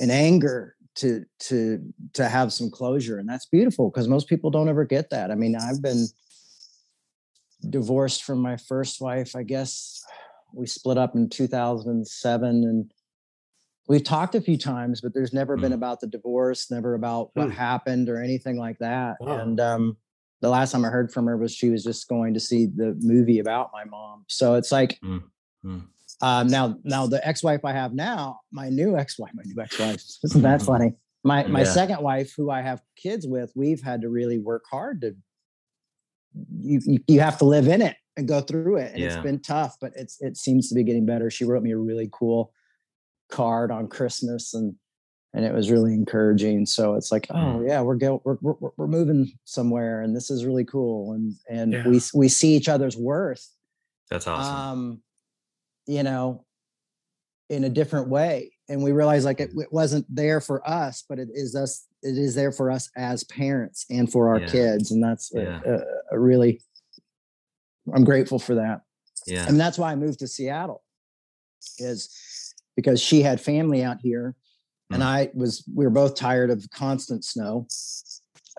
[0.00, 1.80] and anger to to
[2.12, 5.34] to have some closure and that's beautiful because most people don't ever get that i
[5.34, 6.06] mean i've been
[7.68, 10.02] divorced from my first wife i guess
[10.52, 12.92] we split up in 2007 and
[13.88, 15.76] we've talked a few times but there's never been Mm.
[15.76, 17.54] about the divorce never about what Hmm.
[17.54, 19.38] happened or anything like that Wow.
[19.40, 19.96] and um
[20.40, 22.96] the last time i heard from her was she was just going to see the
[23.00, 25.22] movie about my mom so it's like Mm.
[25.64, 25.82] Mm.
[26.20, 30.42] um, now, now the ex-wife I have now, my new ex-wife, my new ex-wife, isn't
[30.42, 30.92] that funny?
[31.24, 31.72] My my Yeah.
[31.72, 35.16] second wife, who I have kids with, we've had to really work hard to.
[36.58, 39.40] You you, you have to live in it and go through it, and it's been
[39.40, 41.30] tough, but it's it seems to be getting better.
[41.30, 42.52] She wrote me a really cool
[43.34, 44.74] card on Christmas, and
[45.34, 46.64] and it was really encouraging.
[46.64, 47.68] So it's like, oh Mm.
[47.68, 51.72] yeah, we're go we're, we're we're moving somewhere, and this is really cool, and and
[51.72, 51.88] Yeah.
[51.88, 53.44] we we see each other's worth
[54.10, 54.54] That's awesome.
[54.56, 55.02] um
[55.86, 56.44] you know
[57.50, 61.18] in a different way and we realize like it, it wasn't there for us but
[61.18, 64.46] it is us it is there for us as parents and for our Yeah.
[64.46, 65.60] kids and that's Yeah.
[65.66, 65.80] a,
[66.12, 66.62] a really
[67.94, 68.80] i'm grateful for that
[69.26, 69.46] yeah.
[69.46, 70.82] and that's why i moved to seattle
[71.78, 72.08] is
[72.76, 74.34] because she had family out here
[74.90, 75.06] and Mm.
[75.06, 77.66] i was we were both tired of constant snow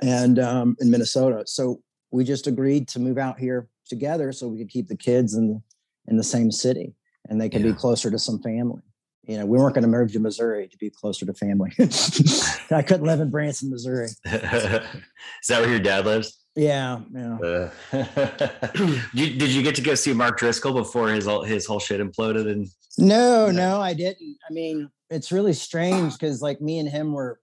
[0.02, 4.58] and um in minnesota so we just agreed to move out here together so we
[4.58, 5.62] could keep the kids in
[6.08, 6.94] in the same city
[7.30, 7.72] and they could Yeah.
[7.72, 8.82] be closer to some family
[9.24, 11.72] you know we weren't going to move to missouri to be closer to family
[12.72, 16.45] i couldn't live in branson missouri Is that where your dad lives?
[16.56, 17.70] Yeah yeah Uh,
[19.16, 22.00] did, did you get to go see Mark Driscoll before his all- his whole shit
[22.02, 22.50] imploded?
[22.52, 23.52] And No, Yeah.
[23.52, 24.38] no, I didn't.
[24.50, 27.40] I mean, it's really strange because like me and him were,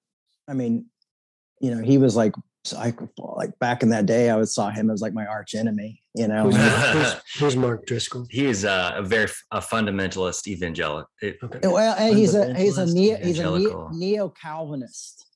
[0.48, 0.86] I mean,
[1.60, 2.32] you know, he was like,
[2.64, 5.54] so I like back in that day, I would saw him as like my arch
[5.54, 6.44] enemy, you know.
[6.50, 6.56] Who's,
[6.92, 8.26] who's, who's Mark Driscoll?
[8.30, 11.10] he is uh, a very f- a fundamentalist evangelical.
[11.22, 11.36] Okay.
[11.64, 15.26] well, and he's a he's a neo, he's a neo Calvinist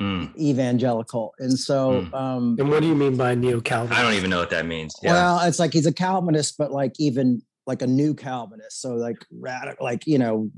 [0.00, 2.14] Mm, evangelical, and so Mm.
[2.14, 4.00] um, And what do you mean by neo Calvinist?
[4.00, 4.94] I don't even know what that means.
[5.02, 5.12] Yeah.
[5.12, 8.80] Well, it's like he's a Calvinist, but like even like a new Calvinist.
[8.80, 10.50] So like radical, like you know,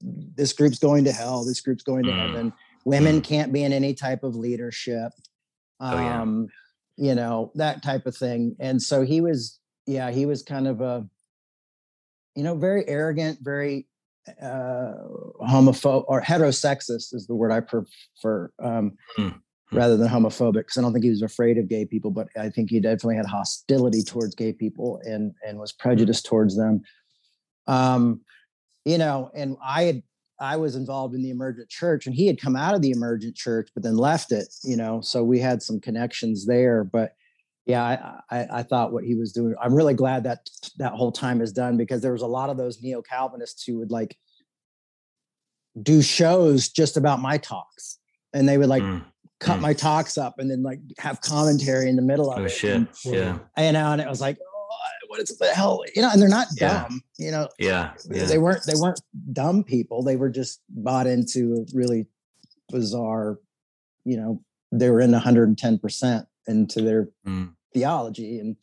[0.00, 1.44] this group's going to hell.
[1.44, 2.20] This group's going to Mm.
[2.20, 2.52] heaven.
[2.84, 5.12] Women can't be in any type of leadership.
[5.80, 6.22] Oh, yeah.
[6.22, 6.48] Um,
[6.96, 8.56] you know that type of thing.
[8.60, 11.06] And so he was, yeah, he was kind of a,
[12.34, 13.86] you know, very arrogant, very
[14.42, 14.94] uh
[15.46, 18.50] homophobe or heterosexist is the word I prefer.
[18.62, 19.40] Um, Mm.
[19.76, 22.48] rather than homophobic because I don't think he was afraid of gay people, but I
[22.48, 26.80] think he definitely had hostility towards gay people and and was prejudiced towards them.
[27.66, 28.22] Um,
[28.86, 30.02] you know, and I had
[30.40, 33.36] I was involved in the emergent church and he had come out of the emergent
[33.36, 36.82] church but then left it, you know, so we had some connections there.
[36.84, 37.12] But
[37.68, 37.84] yeah,
[38.30, 39.54] I, I, I thought what he was doing.
[39.62, 40.48] I'm really glad that
[40.78, 43.78] that whole time is done because there was a lot of those neo Calvinists who
[43.78, 44.16] would like
[45.80, 47.98] do shows just about my talks,
[48.32, 49.04] and they would like Mm.
[49.38, 49.62] cut Mm.
[49.62, 52.48] my talks up and then like have commentary in the middle of Oh it.
[52.48, 52.74] shit.
[52.74, 53.38] And, Yeah.
[53.58, 54.76] you know, and it was like, oh,
[55.08, 55.82] what is the hell?
[55.94, 56.82] You know, and they're not Yeah.
[56.88, 57.02] dumb.
[57.18, 57.92] You know, Yeah.
[58.10, 58.24] Yeah.
[58.24, 59.00] they weren't they weren't
[59.32, 60.02] dumb people.
[60.02, 62.06] They were just bought into a really
[62.70, 63.38] bizarre.
[64.04, 64.42] You know,
[64.72, 67.54] they were in 110 percent into their Mm.
[67.74, 68.56] Theology and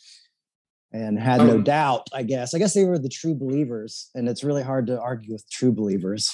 [0.94, 2.08] and had no Um, doubt.
[2.14, 2.54] I guess.
[2.54, 5.72] I guess they were the true believers, and it's really hard to argue with true
[5.74, 6.32] believers.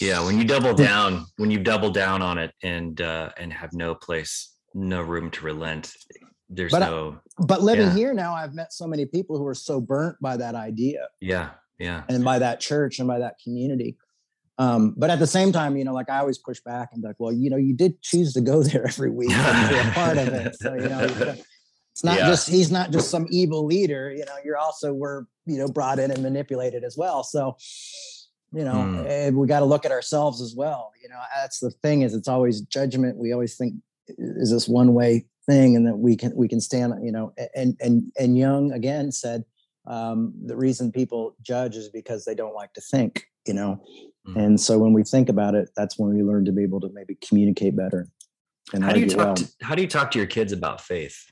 [0.00, 0.24] Yeah.
[0.24, 3.94] When you double down, when you double down on it and uh and have no
[3.94, 5.92] place, no room to relent,
[6.48, 7.94] there's But I- no But living Yeah.
[7.94, 11.50] here now, I've met so many people who are so burnt by that idea yeah.
[11.78, 12.02] Yeah.
[12.08, 13.96] and by that church and by that community.
[14.58, 17.08] Um, but at the same time, you know, like I always push back and be
[17.08, 19.92] like, well, you know, you did choose to go there every week and be a
[19.92, 20.56] part of it.
[20.60, 21.42] So, you know, you-
[21.92, 22.26] it's not Yeah.
[22.26, 25.98] just, he's not just some evil leader, you know, you're also, were, you know, brought
[25.98, 27.22] in and manipulated as well.
[27.22, 27.56] So,
[28.52, 30.92] you know, eh, we got to look at ourselves as well.
[31.02, 33.16] You know, that's the thing is it's always judgment.
[33.18, 33.74] We always think,
[34.18, 37.76] is this one way thing and that we can, we can stand, you know, and,
[37.80, 39.44] and, and Jung again said,
[39.86, 43.82] um, the reason people judge is because they don't like to think, you know.
[44.28, 44.36] Mm.
[44.44, 46.90] And so when we think about it, that's when we learn to be able to
[46.92, 48.08] maybe communicate better.
[48.72, 49.34] And How do you talk well.
[49.34, 51.26] to, how do you talk to your kids about faith?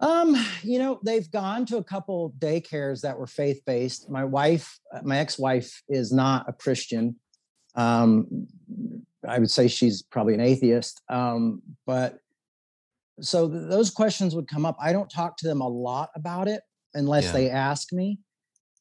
[0.00, 4.10] Um, you know, they've gone to a couple daycares that were faith based.
[4.10, 7.16] My wife, uh, my ex wife, is not a Christian.
[7.74, 8.46] Um,
[9.26, 11.00] I would say she's probably an atheist.
[11.08, 12.18] Um, but
[13.20, 14.76] so th- those questions would come up.
[14.80, 16.62] I don't talk to them a lot about it
[16.94, 17.32] unless Yeah.
[17.32, 18.18] they ask me.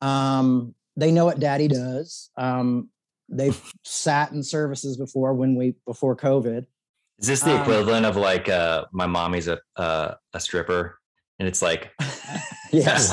[0.01, 2.30] Um, they know what daddy does.
[2.38, 2.89] Um,
[3.30, 6.66] they've sat in services before when we before COVID.
[7.20, 10.99] Is this the Um, equivalent of like uh my mommy's a uh, a stripper
[11.40, 11.92] and it's like
[12.72, 13.12] yes,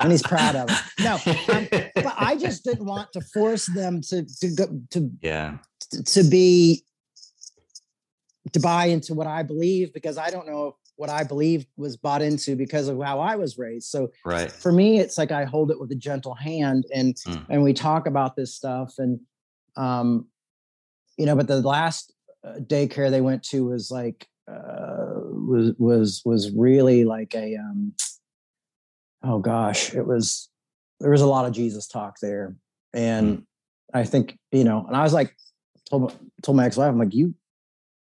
[0.00, 1.02] and he's proud of it.
[1.02, 1.14] No,
[1.54, 5.58] um, but I just didn't want to force them to to go to yeah.
[6.06, 6.84] to be
[8.52, 11.96] to buy into what I believe because I don't know if what I believe was
[11.96, 13.88] bought into because of how I was raised.
[13.88, 14.50] So Right.
[14.50, 17.46] for me, it's like I hold it with a gentle hand and Mm.
[17.50, 19.20] and we talk about this stuff and
[19.76, 20.28] um
[21.18, 22.12] you know, but the last
[22.44, 27.92] uh, daycare they went to was like uh was was was really like a um
[29.24, 30.48] oh gosh, it was
[31.00, 32.56] there was a lot of Jesus talk there.
[32.94, 33.44] And
[33.92, 35.34] I think, you know, and I was like
[35.90, 37.34] told told my ex-wife, I'm like, you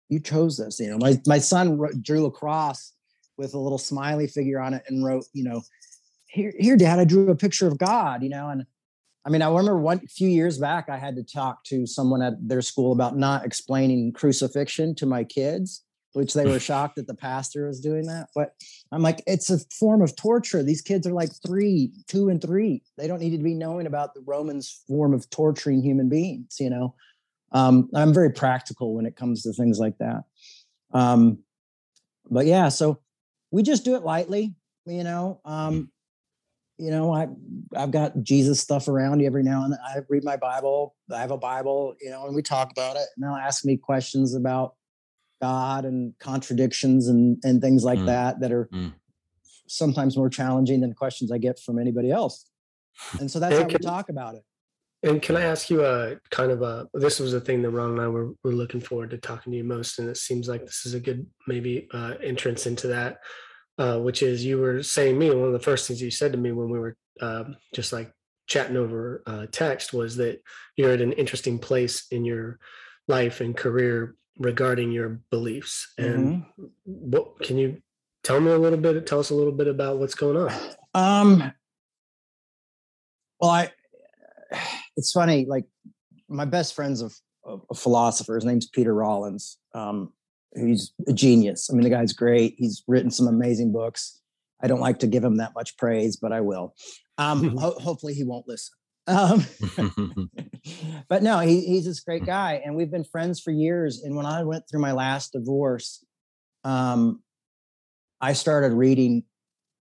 [0.09, 0.81] you chose this.
[0.81, 2.93] You know, my my son wrote, drew a cross
[3.39, 5.63] with a little smiley figure on it and wrote, you know,
[6.27, 8.23] here, here, Dad, I drew a picture of God.
[8.23, 8.67] You know, and
[9.25, 12.35] I mean, I remember one few years back, I had to talk to someone at
[12.47, 17.15] their school about not explaining crucifixion to my kids, which they were shocked that the
[17.15, 18.29] pastor was doing that.
[18.35, 18.55] But
[18.91, 20.63] I'm like, it's a form of torture.
[20.63, 22.83] These kids are like three, two, and three.
[22.99, 26.57] They don't need to be knowing about the Romans form of torturing human beings.
[26.59, 26.95] You know,
[27.53, 30.25] um, I'm very practical when it comes to things like that.
[30.93, 31.39] Um,
[32.31, 33.01] but yeah, so
[33.51, 34.55] we just do it lightly,
[34.87, 35.41] you know.
[35.45, 35.91] Um,
[36.79, 37.29] you know, I
[37.77, 39.79] I've got Jesus stuff around every now and then.
[39.85, 40.97] I read my Bible.
[41.15, 43.07] I have a Bible, you know, and we talk about it.
[43.15, 44.75] And they'll ask me questions about
[45.43, 48.07] God and contradictions and and things like Mm.
[48.07, 48.93] that that are Mm.
[49.67, 52.49] sometimes more challenging than questions I get from anybody else.
[53.19, 54.45] And so that's Hey, how we talk about it.
[55.03, 57.91] And can I ask you a kind of a this was a thing that Ron
[57.91, 60.65] and I were, were looking forward to talking to you most, and it seems like
[60.65, 63.19] this is a good maybe uh, entrance into that,
[63.79, 66.39] uh, which is you were saying me one of the first things you said to
[66.39, 68.13] me when we were um, just like
[68.47, 70.41] chatting over uh, text was that
[70.77, 72.59] you're at an interesting place in your
[73.09, 75.93] life and career regarding your beliefs.
[75.99, 76.45] And
[76.85, 77.83] what can you
[78.23, 79.07] tell me a little bit?
[79.07, 80.53] Tell us a little bit about what's going on.
[80.95, 81.53] Um,
[83.41, 83.71] well, I,
[84.97, 85.65] it's funny, like
[86.29, 87.11] my best friend's a,
[87.45, 88.35] a, a philosopher.
[88.35, 89.59] His name's Peter Rollins.
[89.75, 90.13] Um,
[90.55, 91.71] he's a genius.
[91.71, 92.55] I mean, the guy's great.
[92.59, 94.21] He's written some amazing books.
[94.63, 96.75] I don't like to give him that much praise, but I will.
[97.19, 98.75] Um, ho- hopefully he won't listen.
[99.07, 99.45] Um,
[101.09, 104.03] but no, he, he's this great guy, and we've been friends for years.
[104.03, 106.05] And when I went through my last divorce,
[106.65, 107.23] um,
[108.21, 109.25] I started reading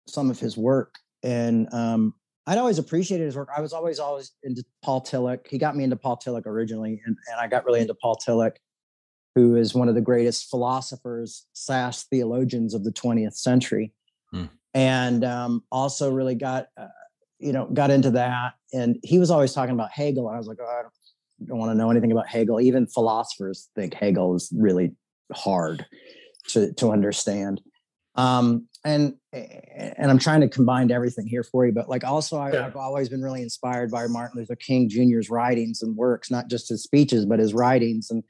[0.08, 2.14] some of his work, and um,
[2.48, 3.50] I'd always appreciated his work.
[3.56, 5.48] I was always always into Paul Tillich.
[5.48, 8.58] He got me into Paul Tillich originally, and, and I got really into Paul Tillich,
[9.36, 13.94] who is one of the greatest philosophers slash theologians of the 20th century,
[14.32, 14.46] Hmm.
[14.74, 16.68] and um, also really got.
[16.78, 16.88] Uh,
[17.46, 18.54] you know, got into that.
[18.74, 20.28] And he was always talking about Hegel.
[20.28, 22.60] And I was like, oh, I don't, don't want to know anything about Hegel.
[22.60, 24.96] Even philosophers think Hegel is really
[25.32, 25.86] hard
[26.50, 27.62] to, to understand.
[28.16, 32.66] Um, and and I'm trying to combine everything here for you, but like also I.
[32.66, 36.70] I've always been really inspired by Martin Luther King Jr.'s writings and works, not just
[36.70, 38.24] his speeches, but his writings and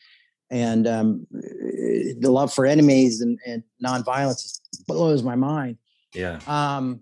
[0.50, 5.78] and um, the love for enemies and, and nonviolence blows my mind
[6.14, 6.40] yeah.
[6.48, 7.02] um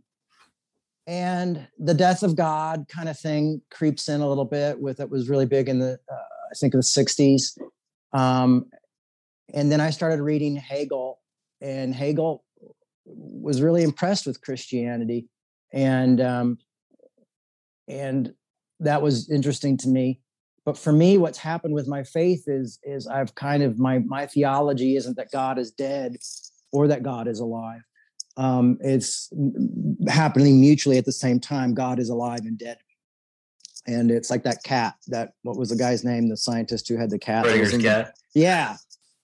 [1.06, 5.10] and the death of god kind of thing creeps in a little bit with it
[5.10, 6.16] was really big in the uh,
[6.52, 7.58] i think the 60s
[8.14, 8.66] um
[9.54, 11.20] and then i started reading hegel
[11.62, 12.44] and hegel
[13.06, 15.28] was really impressed with christianity
[15.74, 16.58] and um
[17.88, 18.34] and
[18.80, 20.22] that was interesting to me
[20.66, 24.26] but for me what's happened with my faith is is i've kind of my my
[24.26, 26.16] theology isn't that god is dead
[26.72, 27.82] or that god is alive
[28.38, 29.32] um, it's
[30.08, 31.74] happening mutually at the same time.
[31.74, 32.78] God is alive and dead.
[33.86, 37.10] And it's like that cat, that what was the guy's name, the scientist who had
[37.10, 37.44] the cat?
[37.46, 38.18] that was Schrodinger's in the- cat.
[38.34, 38.78] Yeah.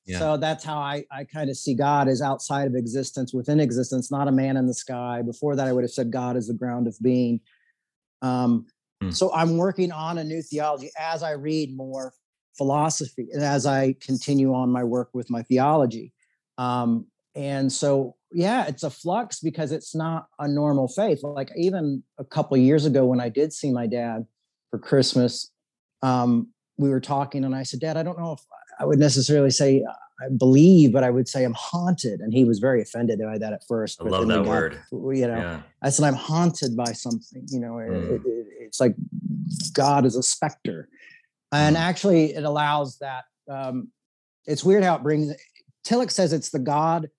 [0.05, 0.20] Yeah.
[0.20, 4.10] So that's how I, I kind of see God as outside of existence, within existence,
[4.10, 5.22] not a man in the sky.
[5.22, 7.39] Before that, I would have said God is the ground of being.
[8.22, 8.66] Um,
[9.01, 9.12] Hmm.
[9.12, 12.14] So I'm working on a new theology as I read more
[12.57, 16.14] philosophy and as I continue on my work with my theology.
[16.57, 21.21] Um, and so, yeah, it's a flux because it's not a normal faith.
[21.23, 24.25] Like even a couple of years ago, when I did see my dad
[24.71, 25.51] for Christmas,
[26.01, 28.39] um, we were talking, and I said, "Dad, I don't know if
[28.80, 29.84] I would necessarily say
[30.21, 33.51] I believe, but I would say I'm haunted." And he was very offended by that
[33.53, 33.99] at first.
[33.99, 34.80] I but love that got- word.
[34.91, 35.61] You know, Yeah.
[35.82, 37.45] I said I'm haunted by something.
[37.49, 38.11] You know, Mm.
[38.11, 38.95] it- it- it's like
[39.73, 40.88] God is a specter.
[41.51, 41.80] and Mm.
[41.80, 43.88] actually it allows that um,
[44.45, 45.34] it's weird how it brings
[45.84, 47.09] tillich says it's the god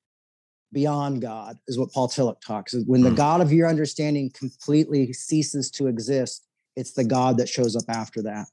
[0.72, 2.74] beyond god is what paul tillich talks.
[2.86, 3.16] When the Mm.
[3.16, 6.46] god of your understanding completely ceases to exist
[6.76, 8.46] it's the god that shows up after that.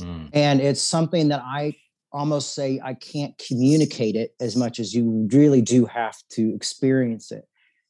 [0.00, 0.30] Mm.
[0.32, 1.74] and it's something that i
[2.12, 7.30] almost say i can't communicate it as much as you really do have to experience
[7.30, 7.44] it.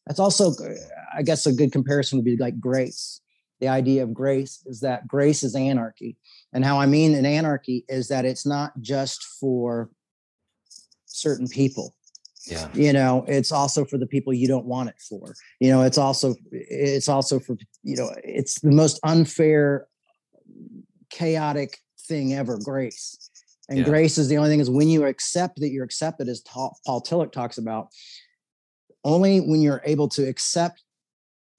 [0.06, 0.74] That's also uh,
[1.16, 3.20] i guess a good comparison would be like grace.
[3.60, 6.16] The idea of grace is that grace is anarchy.
[6.52, 9.90] And how i mean an anarchy is that it's not just for
[11.06, 11.94] certain people
[12.46, 12.68] Yeah.
[12.72, 15.98] you know it's also for the people you don't want it for you know it's
[15.98, 19.86] also it's also for you know it's the most unfair
[21.10, 21.78] chaotic
[22.08, 23.30] thing ever grace
[23.68, 23.84] and Yeah.
[23.84, 27.02] grace is the only thing is when you accept that you're accepted as Ta- paul
[27.02, 27.88] tillich talks about
[29.04, 30.82] only when you're able to accept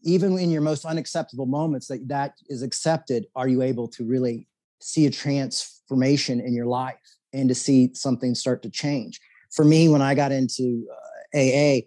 [0.04, 4.48] even in your most unacceptable moments that that is accepted are you able to really
[4.82, 6.96] see a transformation in your life
[7.34, 9.20] and to see something start to change
[9.52, 11.80] for me when i got into uh, aa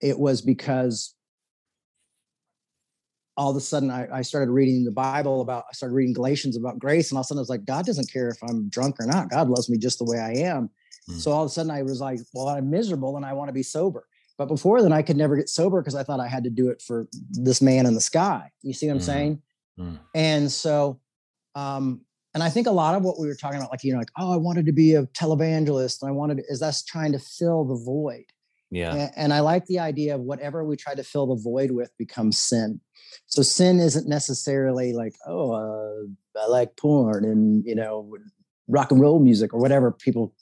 [0.00, 1.14] it was because
[3.36, 6.56] all of a sudden I, I started reading the bible about i started reading galatians
[6.56, 8.68] about grace and all of a sudden i was like god doesn't care if i'm
[8.68, 10.70] drunk or not god loves me just the way i am
[11.10, 11.18] Mm.
[11.18, 13.52] so all of a sudden i was like well i'm miserable and i want to
[13.52, 14.06] be sober
[14.38, 16.68] but before then i could never get sober because i thought i had to do
[16.68, 19.02] it for this man in the sky you see what i'm Mhm.
[19.02, 19.42] saying
[19.80, 19.98] Mm.
[20.14, 21.00] and so
[21.56, 22.02] um
[22.34, 24.10] and i think a lot of what we were talking about like you know like
[24.18, 27.64] oh i wanted to be a televangelist and i wanted is us trying to fill
[27.64, 28.24] the void
[28.70, 28.94] Yeah.
[28.94, 31.90] a- And I like the idea of whatever we try to fill the void with
[31.98, 32.80] becomes sin.
[33.26, 38.16] So sin isn't necessarily like, oh, uh, I like porn and you know
[38.68, 40.32] rock and roll music or whatever people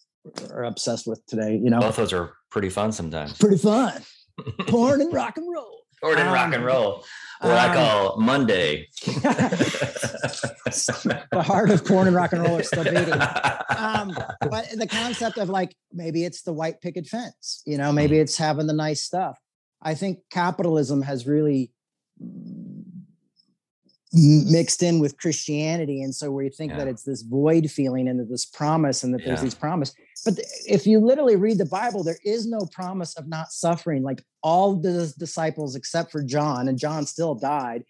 [0.54, 1.58] are obsessed with today.
[1.64, 3.36] You know, Both those are pretty fun sometimes.
[3.38, 4.00] pretty fun.
[4.68, 5.79] porn and rock and roll.
[6.02, 7.04] Or in rock and Um, roll.
[7.40, 8.88] What I um, call Monday.
[9.04, 9.12] the
[11.42, 13.14] heart of porn and rock and roll is still beating.
[13.76, 14.12] um,
[14.50, 18.36] but the concept of like maybe it's the white picket fence, you know, maybe it's
[18.36, 19.38] having the nice stuff.
[19.82, 21.72] I think capitalism has really
[24.12, 28.28] mixed in with Christianity, and so we think that it's this void feeling and that
[28.28, 29.44] this promise, and that there's Yeah.
[29.44, 29.94] these promise.
[30.24, 34.02] But if you literally read the Bible, there is no promise of not suffering.
[34.02, 37.84] Like all the disciples except for John, and John still died,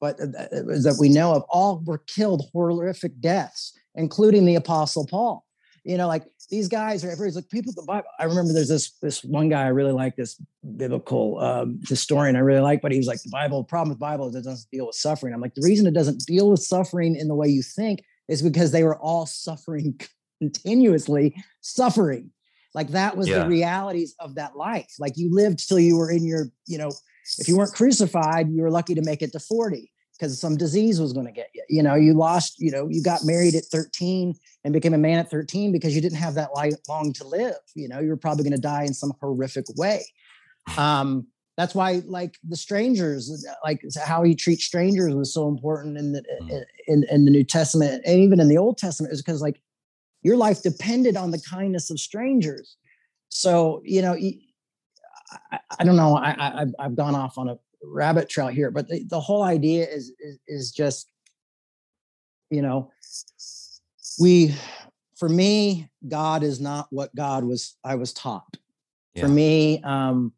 [0.00, 5.44] but uh, that we know of, all were killed horrific deaths, including the Apostle Paul.
[5.84, 7.72] You know, like these guys are everybody's like people.
[7.72, 8.08] The Bible.
[8.18, 10.40] I remember there's this this one guy I really like, this
[10.76, 13.62] biblical um, historian I really like, but he was like the Bible.
[13.62, 15.32] The problem with Bible is it doesn't deal with suffering.
[15.32, 18.42] I'm like the reason it doesn't deal with suffering in the way you think is
[18.42, 20.00] because they were all suffering
[20.40, 22.30] continuously, suffering.
[22.74, 23.40] Like that was Yeah.
[23.44, 24.92] the realities of that life.
[24.98, 26.90] Like you lived till you were in your, you know,
[27.38, 31.00] if you weren't crucified, you were lucky to make it to 40 because some disease
[31.00, 31.62] was going to get you.
[31.68, 34.34] You know, you lost, you know, you got married at 13
[34.64, 36.50] and became a man at 13 because you didn't have that
[36.88, 37.56] long to live.
[37.74, 40.04] You know, you were probably going to die in some horrific way.
[40.76, 41.26] Um,
[41.56, 46.22] that's why, like the strangers, like how he treats strangers was so important in the
[46.42, 46.64] Mm.
[46.88, 49.58] in, in the New Testament and even in the Old Testament is because like
[50.26, 52.76] your life depended on the kindness of strangers.
[53.28, 54.16] So you know,
[55.78, 56.16] I don't know.
[56.16, 59.44] I, I I've- I've gone off on a rabbit trail here, but the, the whole
[59.44, 61.08] idea is, is is just
[62.50, 62.90] you know
[64.20, 64.54] we
[65.16, 68.56] for me god is not what god was i was taught
[69.14, 69.22] Yeah.
[69.22, 70.32] for me um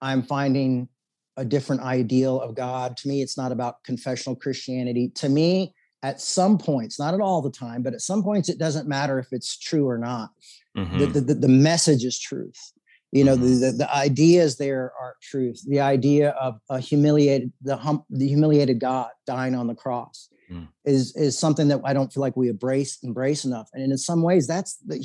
[0.00, 0.88] i'm finding
[1.36, 6.20] a different ideal of god to me it's not about confessional christianity to me at
[6.20, 9.28] some points not at all the time but at some points it doesn't matter if
[9.32, 10.30] it's true or not
[10.74, 11.12] the, Mhm.
[11.12, 12.72] the, the, the message is truth
[13.12, 13.60] you know Mhm.
[13.60, 18.26] the, the the ideas there are truth the idea of a humiliated the hum, the
[18.26, 20.68] humiliated god dying on the cross Mm.
[20.84, 24.22] is is something that i don't feel like we embrace embrace enough and in some
[24.22, 24.98] ways that's the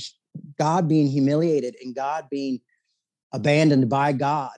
[0.58, 2.60] god being humiliated and god being
[3.34, 4.56] abandoned by god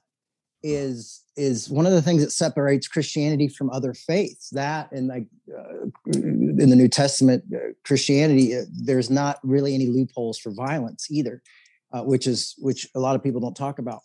[0.61, 4.49] is is one of the things that separates christianity from other faiths.
[4.49, 9.87] That and like uh, in the new testament uh, christianity uh, there's not really any
[9.87, 11.41] loopholes for violence either
[11.91, 14.01] uh, which is which a lot of people don't talk about.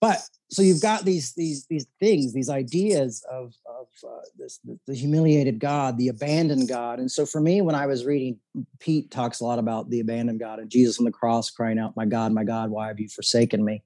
[0.00, 0.20] But
[0.50, 4.94] so you've got these these these things these ideas of of uh, this the, the
[4.94, 7.00] humiliated god the abandoned god.
[7.00, 8.38] And so for me when i was reading
[8.78, 11.96] pete talks a lot about the abandoned god and jesus on the cross crying out
[11.96, 13.82] my god my god why have you forsaken me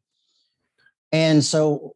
[1.12, 1.94] and so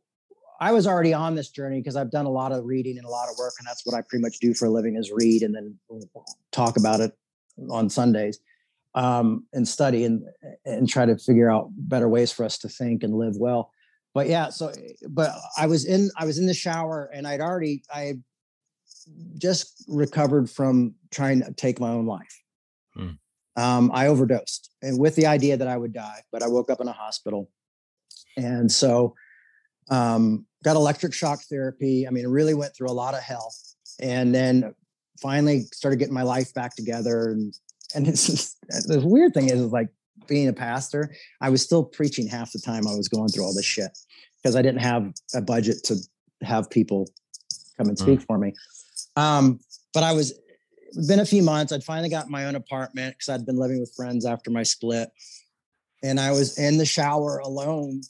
[0.61, 3.11] I was already on this journey because I've done a lot of reading and a
[3.11, 5.43] lot of work, and that's what I pretty much do for a living is read
[5.43, 5.79] and then
[6.53, 7.13] talk about it
[7.71, 8.39] on Sundays
[8.97, 10.25] um, and study and
[10.65, 13.71] and try to figure out better ways for us to think and live well.
[14.15, 14.73] But yeah, so
[15.09, 18.15] but I was in I was in the shower and I'd already I
[19.39, 22.43] just recovered from trying to take my own life.
[22.95, 23.11] Hmm.
[23.57, 26.81] um, I overdosed and with the idea that I would die, but I woke up
[26.81, 27.51] in a hospital.
[28.37, 29.15] And so
[29.91, 32.07] um, got electric shock therapy.
[32.07, 33.55] I mean, really went through a lot of hell.
[34.01, 34.75] And then
[35.21, 37.31] finally started getting my life back together.
[37.31, 37.55] And,
[37.95, 39.89] and it's just, the weird thing is, is like
[40.27, 43.55] being a pastor, I was still preaching half the time I was going through all
[43.55, 43.97] this shit
[44.43, 45.97] because I didn't have a budget to
[46.43, 47.09] have people
[47.77, 48.27] come and speak mm.
[48.27, 48.53] for me.
[49.17, 49.61] Um,
[49.95, 50.39] but I was
[51.07, 51.73] been a few months.
[51.73, 55.11] I'd finally got my own apartment because I'd been living with friends after my split.
[56.03, 58.03] And I was in the shower alone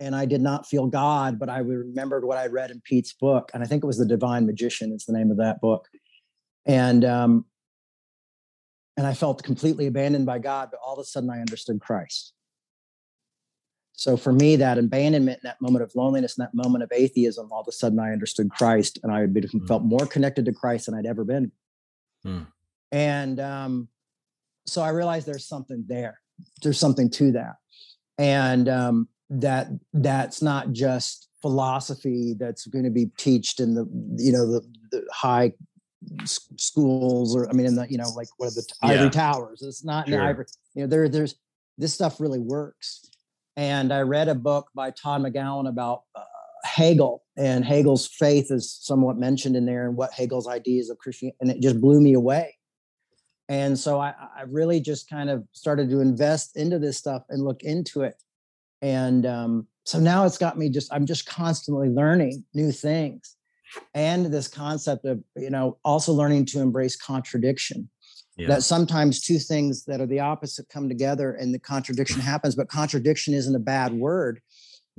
[0.00, 3.50] and I did not feel God, but I remembered what I read in Pete's book.
[3.54, 5.86] And I think it was The Divine Magician, is the name of that book.
[6.66, 7.44] And um,
[8.96, 12.32] and I felt completely abandoned by God, but all of a sudden I understood Christ.
[13.92, 17.60] So for me, that abandonment, that moment of loneliness, and that moment of atheism, all
[17.60, 19.68] of a sudden I understood Christ, and I mm.
[19.68, 21.52] felt more connected to Christ than I'd ever been
[22.26, 22.46] Mm.
[22.92, 23.88] And um,
[24.66, 26.20] so I realized there's something there.
[26.62, 27.56] There's something to that.
[28.18, 34.32] And um, that that's not just philosophy that's going to be taught in the you
[34.32, 34.60] know the,
[34.90, 35.52] the high
[36.24, 38.90] schools or I mean in the you know like what are the yeah.
[38.90, 40.18] ivory towers it's not sure.
[40.18, 41.36] in the ivory you know there there's
[41.78, 43.10] this stuff really works
[43.56, 46.22] and I read a book by Todd McGowan about uh,
[46.64, 51.36] Hegel and Hegel's faith is somewhat mentioned in there and what Hegel's ideas of Christianity,
[51.40, 52.56] and it just blew me away.
[53.48, 57.44] And so I, I really just kind of started to invest into this stuff and
[57.44, 58.14] look into it.
[58.82, 63.36] And um, so now it's got me just, I'm just constantly learning new things.
[63.94, 67.88] And this concept of, you know, also learning to embrace contradiction.
[68.36, 68.48] Yeah.
[68.48, 72.68] That sometimes two things that are the opposite come together and the contradiction happens, but
[72.68, 74.40] contradiction isn't a bad word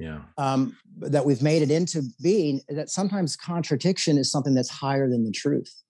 [0.01, 5.09] yeah um, that we've made it into being that sometimes contradiction is something that's higher
[5.09, 5.83] than the truth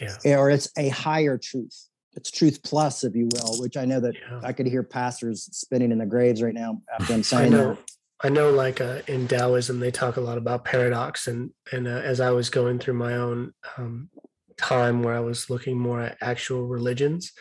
[0.00, 4.00] yeah or it's a higher truth it's truth plus if you will which i know
[4.00, 4.40] that yeah.
[4.42, 7.68] i could hear pastors spinning in the graves right now after i'm saying I know,
[7.70, 7.78] that
[8.22, 11.90] i know like uh, in taoism they talk a lot about paradox and and uh,
[11.90, 14.10] as i was going through my own um,
[14.56, 17.32] time where i was looking more at actual religions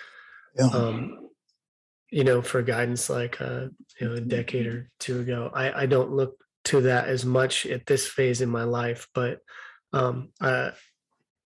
[0.58, 0.68] yeah.
[0.68, 1.30] um,
[2.12, 3.68] you know, for guidance like uh,
[4.00, 5.50] you know a decade or two ago.
[5.54, 9.40] I, I don't look to that as much at this phase in my life, but
[9.94, 10.72] um, uh,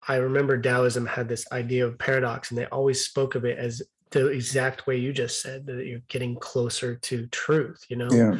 [0.08, 3.82] I remember Taoism had this idea of paradox, and they always spoke of it as
[4.12, 7.84] the exact way you just said that you're getting closer to truth.
[7.90, 8.36] You know, yeah.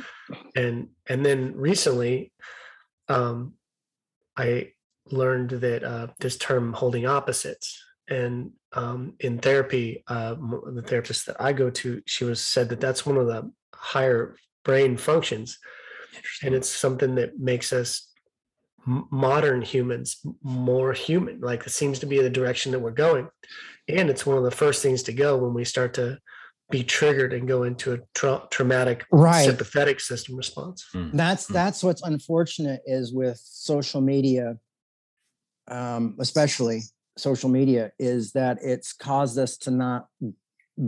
[0.56, 2.32] and and then recently,
[3.08, 3.54] um,
[4.38, 4.74] I
[5.12, 11.40] learned that uh, this term holding opposites and um, in therapy, uh, the therapist that
[11.40, 14.36] I go to, she was said that that's one of the higher
[14.66, 15.60] brain functions,
[16.44, 18.10] and it's something that makes us
[18.86, 21.40] modern humans more human.
[21.42, 23.28] Like it seems to be the direction that we're going,
[23.88, 26.20] and it's one of the first things to go when we start to
[26.70, 29.46] be triggered and go into a tra- traumatic right.
[29.46, 30.86] sympathetic system response.
[30.94, 31.12] Mm.
[31.14, 31.54] That's mm.
[31.54, 34.58] that's what's unfortunate is with social media,
[35.70, 36.82] um, especially
[37.18, 40.08] social media is that it's caused us to not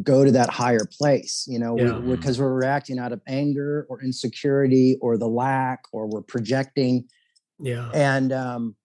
[0.01, 1.99] go to that higher place you know yeah.
[1.99, 7.07] because we, are reacting out of anger or insecurity or the lack or we're projecting
[7.59, 7.89] yeah.
[7.93, 8.75] And um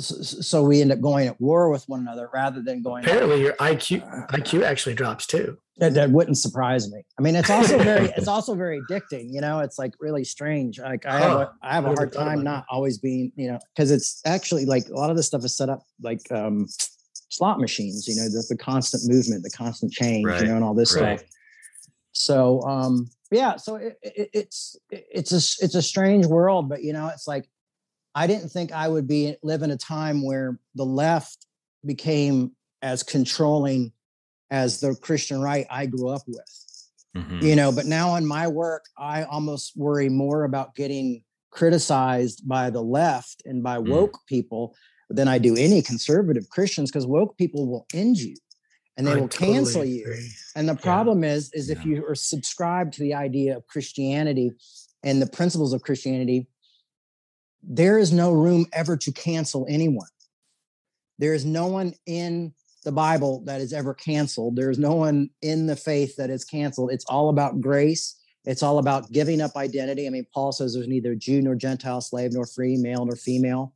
[0.00, 3.54] so, we end up going at war with one another rather than going apparently your
[3.54, 5.58] iq iq actually drops too.
[5.78, 7.02] That, that wouldn't surprise me.
[7.18, 10.78] I mean it's also very it's also very addicting you know it's like really strange.
[10.78, 13.90] Like i have a, I have a hard time not always being you know because
[13.90, 16.66] it's actually like a lot of this stuff is set up like um
[17.30, 20.42] slot machines you know the, the constant movement the constant change right.
[20.42, 21.20] you know and all this right.
[21.20, 21.30] stuff.
[22.12, 26.92] So um yeah so it, it, it's it's a it's a strange world but you
[26.92, 27.48] know it's like
[28.14, 31.46] i didn't think i would be live in a time where the left
[31.84, 32.52] became
[32.82, 33.92] as controlling
[34.50, 36.86] as the christian right i grew up with
[37.16, 37.40] mm-hmm.
[37.40, 42.70] you know but now in my work i almost worry more about getting criticized by
[42.70, 43.88] the left and by mm.
[43.88, 44.26] woke mm.
[44.26, 44.74] people
[45.10, 48.36] than I do any conservative Christians because woke people will end you
[48.96, 49.94] and they I will totally cancel agree.
[49.94, 50.28] you.
[50.54, 51.32] And the problem yeah.
[51.32, 51.76] is, is yeah.
[51.76, 54.52] if you are subscribed to the idea of Christianity
[55.02, 56.48] and the principles of Christianity,
[57.62, 60.08] there is no room ever to cancel anyone.
[61.18, 62.54] There is no one in
[62.84, 64.56] the Bible that is ever canceled.
[64.56, 66.92] There is no one in the faith that is canceled.
[66.92, 68.14] It's all about grace.
[68.44, 70.06] It's all about giving up identity.
[70.06, 73.74] I mean, Paul says there's neither Jew nor Gentile, slave nor free, male nor female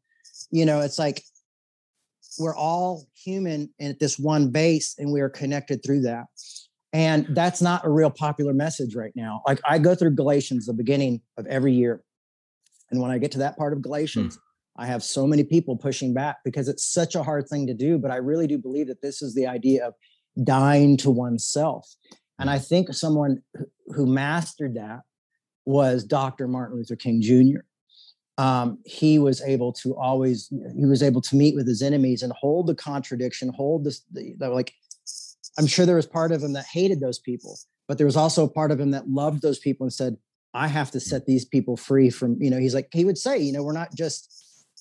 [0.50, 1.24] you know, it's like
[2.38, 6.26] we're all human and at this one base and we are connected through that.
[6.92, 9.42] And that's not a real popular message right now.
[9.46, 12.02] Like I go through Galatians the beginning of every year.
[12.93, 14.82] And when I get to that part of Galatians, hmm.
[14.82, 17.99] I have so many people pushing back because it's such a hard thing to do.
[17.99, 19.95] But I really do believe that this is the idea of
[20.45, 21.95] dying to oneself.
[22.38, 23.43] And I think someone
[23.88, 25.01] who mastered that
[25.64, 26.49] was Dr.
[26.49, 27.61] Martin Luther King Jr.
[28.38, 32.32] Um, he was able to always he was able to meet with his enemies and
[32.32, 34.72] hold the contradiction, hold this the, the, like.
[35.59, 38.45] I'm sure there was part of him that hated those people, but there was also
[38.45, 40.16] a part of him that loved those people and said,
[40.55, 43.38] "I have to set these people free from." You know, he's like he would say,
[43.38, 44.28] you know, we're not just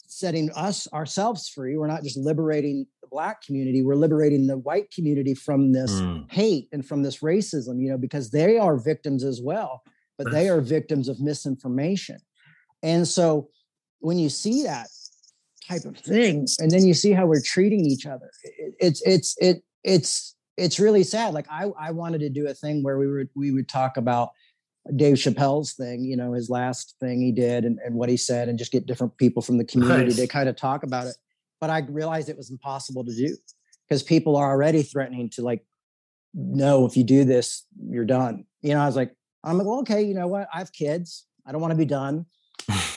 [0.07, 1.77] setting us ourselves free.
[1.77, 3.81] We're not just liberating the black community.
[3.81, 6.29] We're liberating the white community from this Mm.
[6.31, 9.81] hate and from this racism, you know, because they are victims as well,
[10.17, 12.17] but they are victims of misinformation.
[12.83, 13.49] And so
[13.99, 14.87] when you see that
[15.67, 19.35] type of thing, and then you see how we're treating each other, it, it's it's
[19.39, 21.33] it it's it's really sad.
[21.33, 24.31] Like I I wanted to do a thing where we would we would talk about
[24.95, 28.49] Dave Chappelle's thing, you know, his last thing he did and, and what he said,
[28.49, 30.15] and just get different people from the community Nice.
[30.17, 31.15] to kind of talk about it.
[31.59, 33.37] But I realized it was impossible to do
[33.87, 35.63] because people are already threatening to like,
[36.33, 38.45] no, if you do this, you're done.
[38.61, 39.13] You know, I was like,
[39.43, 40.47] I'm like, well, okay, you know what?
[40.53, 41.27] I have kids.
[41.45, 42.25] I don't want to be done.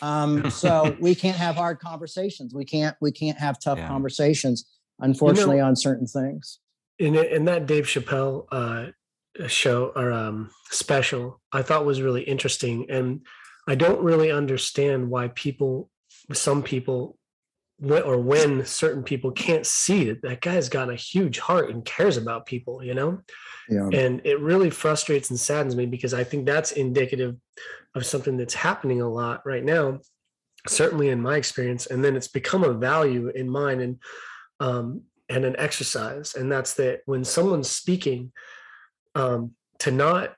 [0.00, 2.54] Um, so we can't have hard conversations.
[2.54, 3.88] We can't we can't have tough Yeah.
[3.88, 4.64] conversations,
[5.00, 6.60] unfortunately, on certain things.
[6.98, 8.86] in in that Dave Chappelle uh,
[9.48, 13.20] show or um, special, I thought was really interesting, and
[13.66, 15.90] I don't really understand why people,
[16.32, 17.18] some people,
[17.82, 22.16] or when certain people can't see that that guy's got a huge heart and cares
[22.16, 23.20] about people, you know,
[23.68, 23.88] Yeah.
[23.92, 27.36] and it really frustrates and saddens me because I think that's indicative
[27.94, 30.00] of something that's happening a lot right now,
[30.68, 33.98] certainly in my experience, and then it's become a value in mine and
[34.60, 38.30] um, and an exercise, and that's that when someone's speaking,
[39.14, 40.34] um, to not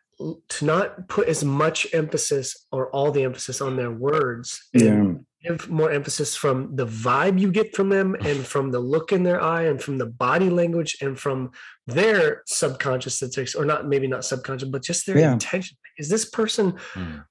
[0.49, 5.69] to not put as much emphasis or all the emphasis on their words and give
[5.69, 9.43] more emphasis from the vibe you get from them and from the look in their
[9.43, 11.51] eye and from the body language and from
[11.87, 15.33] their subconscious statistics or not maybe not subconscious but just their Yeah.
[15.35, 17.25] intention is this person Mm.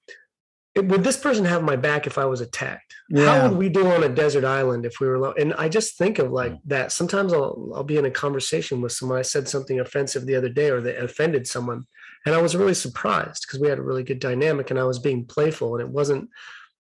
[0.76, 2.93] It- would this person have my back if i was attacked?
[3.15, 5.36] How would we do on a desert island if we were alone?
[5.39, 6.59] And i just think of like Mm.
[6.65, 10.36] that sometimes i'll i'll be in a conversation with someone i said something offensive the
[10.36, 11.86] other day or that offended someone
[12.26, 14.99] and i was really surprised because we had a really good dynamic and i was
[14.99, 16.30] being playful and it wasn't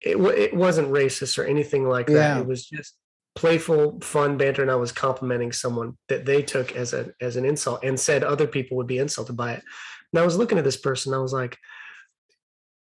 [0.02, 2.14] it, it wasn't racist or anything like that.
[2.36, 2.40] Yeah.
[2.40, 2.96] it was just
[3.36, 7.46] playful fun banter and i was complimenting someone that they took as a as an
[7.46, 9.64] insult and said other people would be insulted by it.
[10.12, 11.58] And i was looking at this person i was like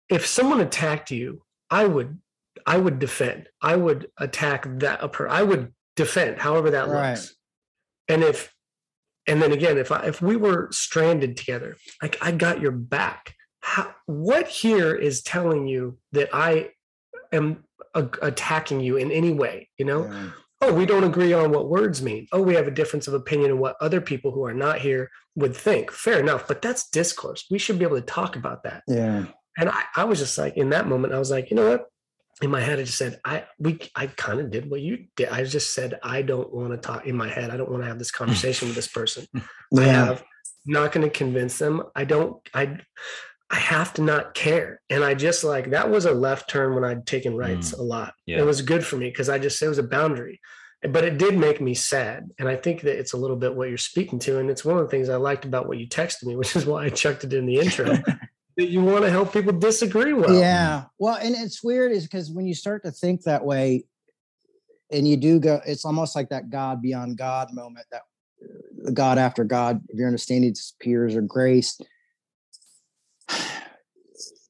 [0.09, 2.19] if someone attacked you i would
[2.67, 3.49] i would defend.
[3.61, 7.11] I would attack that upper i would defend however that Right.
[7.11, 7.35] looks.
[8.09, 8.53] And if
[9.27, 13.35] and then again if i if we were stranded together like i got your back.
[13.61, 16.71] How, what here is telling you that i
[17.33, 20.05] am a- attacking you in any way you know?
[20.05, 20.31] Yeah.
[20.63, 22.27] oh we don't agree on what words mean.
[22.33, 25.11] Oh we have a difference of opinion in what other people who are not here
[25.35, 25.91] would think.
[25.91, 27.47] Fair enough but that's discourse.
[27.51, 28.83] We should be able to talk about that.
[28.87, 29.27] Yeah.
[29.59, 31.87] And I, I was just like in that moment i was like you know what?
[32.43, 35.29] In my head i just said i we i kind of did what you did.
[35.29, 37.89] I just said i don't want to talk in my head i don't want to
[37.89, 39.27] have this conversation with this person.
[39.79, 40.25] I have
[40.67, 41.83] not going to convince them.
[41.95, 42.79] I don't i
[43.51, 44.81] i have to not care.
[44.91, 47.39] And i just like that was a left turn when i'd taken mm.
[47.39, 48.15] rights a lot.
[48.27, 48.41] Yeah.
[48.41, 50.41] it was good for me because i just it was a boundary.
[50.83, 52.29] But it did make me sad.
[52.39, 54.39] And i think that it's a little bit what you're speaking to.
[54.41, 56.67] And it's one of the things i liked about what you texted me which is
[56.67, 57.97] why i chucked it in the intro
[58.57, 60.31] that you want to help people disagree with.
[60.31, 60.85] yeah.
[60.99, 63.85] Well, and it's weird is because when you start to think that way,
[64.93, 68.03] and you do go, it's almost like that God beyond God moment, that
[68.95, 71.81] God after God, if your understanding disappears or grace.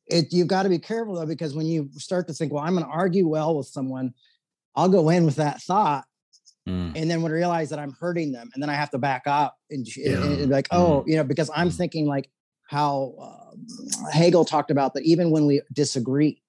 [0.06, 2.74] It you've got to be careful though, because when you start to think, well, I'm
[2.74, 4.12] going to argue well with someone,
[4.76, 6.04] I'll go in with that thought,
[6.66, 6.92] Mm.
[6.96, 9.22] and then when I realize that I'm hurting them, and then I have to back
[9.26, 11.76] up and, sh- and- and be like, oh, you know, because I'm Mm.
[11.76, 12.30] thinking like
[12.68, 16.42] how uh, Hegel talked about that even when we disagree,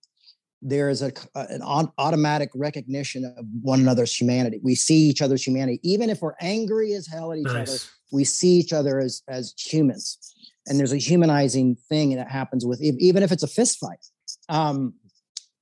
[0.61, 1.61] there is a a- an
[1.97, 4.59] automatic recognition of one another's humanity.
[4.63, 7.77] We see each other's humanity, even if we're angry as hell at each other.
[8.11, 10.17] We see each other as as humans,
[10.65, 14.03] and there's a humanizing thing that happens with even if it's a fist fight.
[14.49, 14.93] Um,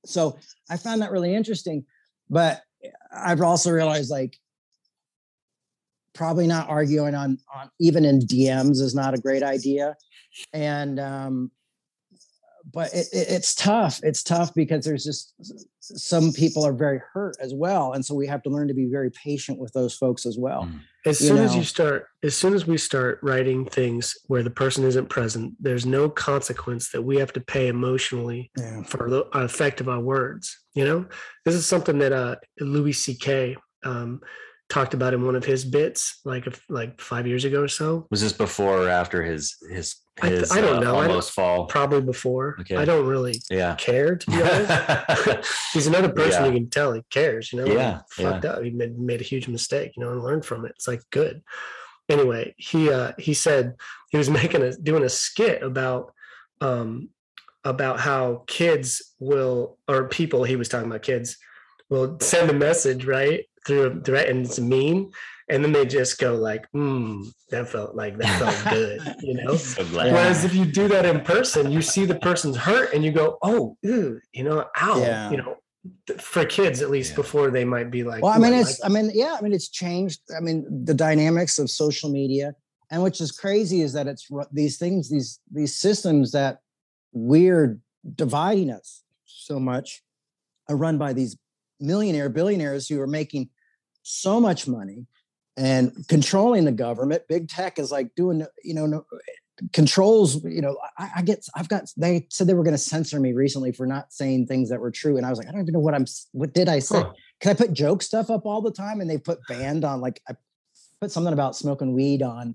[0.04, 0.38] so
[0.70, 1.84] I found that really interesting,
[2.30, 2.62] but
[3.12, 4.38] I've also realized like
[6.14, 9.96] probably not arguing on on even in DMs is not a great idea,
[10.52, 11.50] and um,
[12.72, 14.00] but it, it, it's tough.
[14.02, 15.34] It's tough because there's just
[15.80, 18.86] some people are very hurt as well, and so we have to learn to be
[18.86, 20.62] very patient with those folks as well.
[20.62, 20.80] Mm.
[21.06, 24.50] as you soon as you start as soon as we start writing things where the
[24.50, 28.82] person isn't present there's no consequence that we have to pay emotionally Yeah.
[28.84, 31.04] for the effect of our words you know
[31.44, 34.22] this is something that uh louis ck um
[34.74, 38.06] talked about in one of his bits, like like five years ago or so.
[38.10, 40.96] Was this before or after his his I his I don't uh, know.
[40.96, 41.66] I don't- almost fall?
[41.66, 42.56] Probably before.
[42.60, 42.76] Okay.
[42.76, 43.76] I don't really Yeah.
[43.76, 45.48] care to be honest.
[45.72, 46.50] He's another person Yeah.
[46.50, 47.66] you can tell he cares, you know.
[47.66, 48.62] he Yeah, fucked up.
[48.64, 50.72] He made, made a huge mistake, you know, and learned from it.
[50.76, 51.42] It's like good.
[52.08, 53.74] Anyway, he uh he said
[54.10, 56.12] he was making a doing a skit about
[56.60, 57.10] um
[57.64, 61.38] about how kids will or people he was talking about kids
[61.90, 65.10] will send a message right through a threat and it's a meme
[65.48, 69.54] and then they just go like mm, that felt like that felt good you know
[69.56, 69.84] So.
[69.84, 73.38] Whereas if you do that in person, you see the person's hurt and you go,
[73.42, 75.30] oh, ew, you know, ow, Yeah.
[75.30, 75.56] you know,
[76.18, 77.16] for kids at least Yeah.
[77.16, 79.42] before they might be like, Well, I "Ooh, mean, like it's, I mean, yeah, I
[79.42, 80.20] mean, it's changed.
[80.36, 82.54] I mean, the dynamics of social media,
[82.90, 86.58] and which is crazy is that it's these things, these these systems that
[87.12, 87.78] we're
[88.14, 90.02] dividing us so much
[90.68, 91.36] are run by these
[91.80, 93.48] millionaire billionaires who are making
[94.04, 95.06] so much money
[95.56, 97.22] and controlling the government.
[97.28, 99.04] Big tech is like doing, you know, no,
[99.72, 100.42] controls.
[100.44, 101.90] You know, I, I get, I've got.
[101.96, 104.90] They said they were going to censor me recently for not saying things that were
[104.90, 106.06] true, and I was like, I don't even know what I'm.
[106.32, 107.00] What did I say?
[107.00, 107.12] Huh.
[107.40, 109.00] Can I put joke stuff up all the time?
[109.00, 110.34] And they put banned on like I
[111.00, 112.54] put something about smoking weed on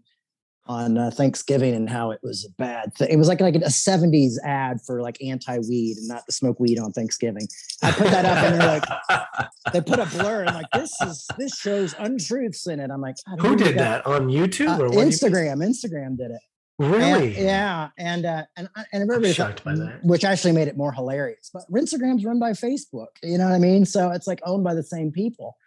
[0.70, 3.10] on uh, Thanksgiving and how it was a bad thing.
[3.10, 6.78] It was like like a 70s ad for like anti-weed and not to smoke weed
[6.80, 7.48] on Thanksgiving.
[7.82, 11.28] I put that up and they're like they put a blur and like this is
[11.40, 12.92] this shows untruths in it.
[12.92, 14.92] I'm like, who did that on YouTube Uh, or what?
[14.92, 15.58] do you- Instagram.
[15.66, 16.40] Instagram did it.
[16.80, 17.36] And- Really?
[17.44, 20.00] yeah, and uh, and and everybody shocked by that.
[20.04, 21.50] which actually made it more hilarious.
[21.54, 23.08] But Instagram's run by Facebook.
[23.22, 23.86] You know what I mean?
[23.86, 25.58] So it's like owned by the same people.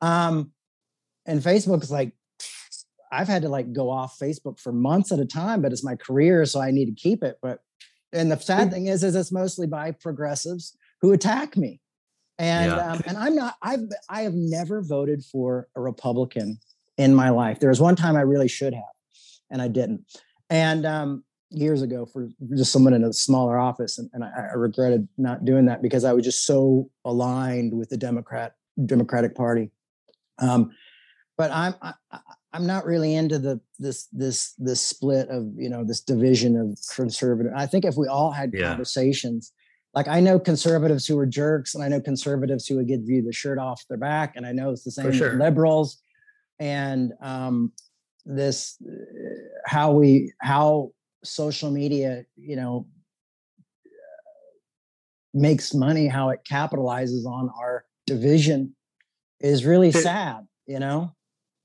[0.00, 0.52] Um,
[1.26, 2.12] and Facebook's like,
[3.10, 5.96] I've had to like go off Facebook for months at a time, but it's my
[5.96, 7.38] career, so I need to keep it.
[7.42, 7.60] But
[8.12, 11.80] and the sad thing is, is it's mostly by progressives who attack me.
[12.38, 12.92] And Yeah.
[12.92, 13.54] um, and I'm not.
[13.62, 16.58] I've I have never voted for a Republican
[16.96, 17.60] in my life.
[17.60, 18.94] There was one time I really should have,
[19.50, 20.04] and I didn't.
[20.50, 24.54] And um, years ago, for just someone in a smaller office, and, and I, I
[24.54, 28.54] regretted not doing that because I was just so aligned with the Democrat
[28.86, 29.70] Democratic Party.
[30.38, 30.70] Um,
[31.36, 32.20] but I'm I, I-
[32.52, 36.78] I'm not really into the this this this split of you know this division of
[36.94, 37.52] conservative.
[37.54, 38.68] I think if we all had Yeah.
[38.68, 39.52] conversations,
[39.94, 43.22] like I know conservatives who are jerks, and I know conservatives who would give you
[43.22, 45.34] the shirt off their back, and I know it's the same sure.
[45.38, 46.02] liberals,
[46.58, 47.72] and um,
[48.24, 48.94] this uh,
[49.66, 50.92] how we how
[51.24, 52.86] social media you know
[55.34, 58.74] makes money, how it capitalizes on our division
[59.40, 60.46] is really sad.
[60.66, 61.14] You know.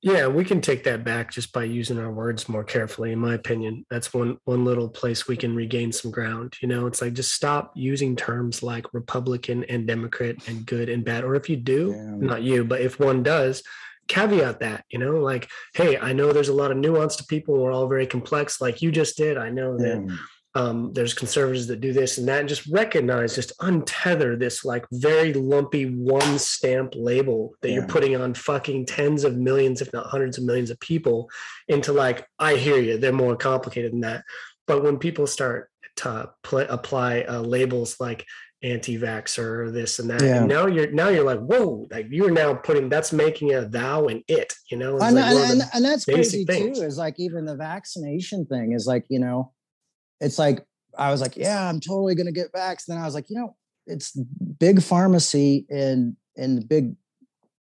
[0.03, 3.13] Yeah, we can take that back just by using our words more carefully.
[3.13, 6.55] In my opinion, that's one one little place we can regain some ground.
[6.61, 11.05] You know, it's like just stop using terms like Republican and Democrat and good and
[11.05, 11.23] bad.
[11.23, 12.27] Or if you do, Yeah.
[12.27, 13.63] not you, but if one does,
[14.09, 14.84] caveat that.
[14.89, 17.57] You know, like, hey, I know there's a lot of nuance to people.
[17.57, 19.38] We're all very complex, like you just did.
[19.38, 20.15] I know that Yeah.
[20.55, 24.85] Um, there's conservatives that do this and that and just recognize just untether this like
[24.91, 30.05] very lumpy one stamp label that you're putting on fucking tens of millions if not
[30.05, 31.30] hundreds of millions of people
[31.67, 34.23] into like i hear you they're more complicated than that
[34.67, 38.25] but when people start to pl- apply uh, labels like
[38.61, 40.38] anti-vaxxer or this and that Yeah.
[40.38, 44.05] and now you're now you're like whoa like you're now putting that's making a thou
[44.07, 46.80] and it you know and, like and, one of the- and, and that's crazy things.
[46.80, 49.51] too is like even the vaccination thing is like you know
[50.23, 50.65] it's like
[50.97, 53.35] i was like yeah i'm totally going to get vaxxed then i was like you
[53.35, 53.55] know
[53.85, 54.17] it's
[54.59, 56.95] big pharmacy and and big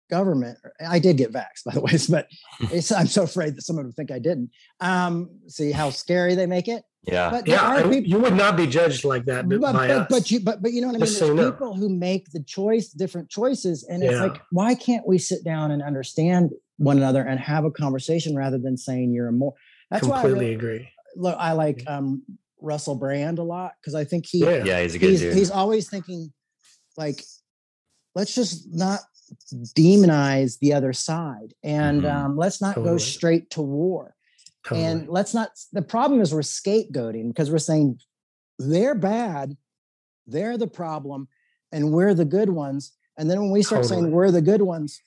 [0.09, 0.57] government
[0.87, 2.27] i did get vaxxed by the way but
[2.73, 4.49] it's, i'm so afraid that someone would think i didn't
[4.81, 7.29] um see how scary they make it yeah.
[7.31, 9.89] but yeah are I- people you would not be judged like that but, by but,
[9.89, 10.07] us.
[10.09, 11.05] but you but but you know what I mean.
[11.07, 11.51] Just There's so you know.
[11.51, 14.21] people who make the choice, different choices, and it's Yeah.
[14.21, 18.59] like, why can't we sit down and understand one another and have a conversation rather
[18.59, 19.55] than saying you're a more?
[19.89, 22.23] That's why I, completely really, agree look, I like um,
[22.61, 25.33] Russell Brand a lot because I think he yeah Yeah, he's a good he's dude.
[25.35, 26.31] he's always thinking
[26.97, 27.23] like,
[28.15, 28.99] let's just not
[29.77, 32.13] demonize the other side and Mhm.
[32.13, 34.15] um, let's not go straight to war
[34.65, 34.85] totally.
[34.85, 37.99] and let's not the problem is we're scapegoating because we're saying
[38.59, 39.55] they're bad
[40.27, 41.27] they're the problem
[41.71, 45.01] and we're the good ones and then when we start saying we're the good ones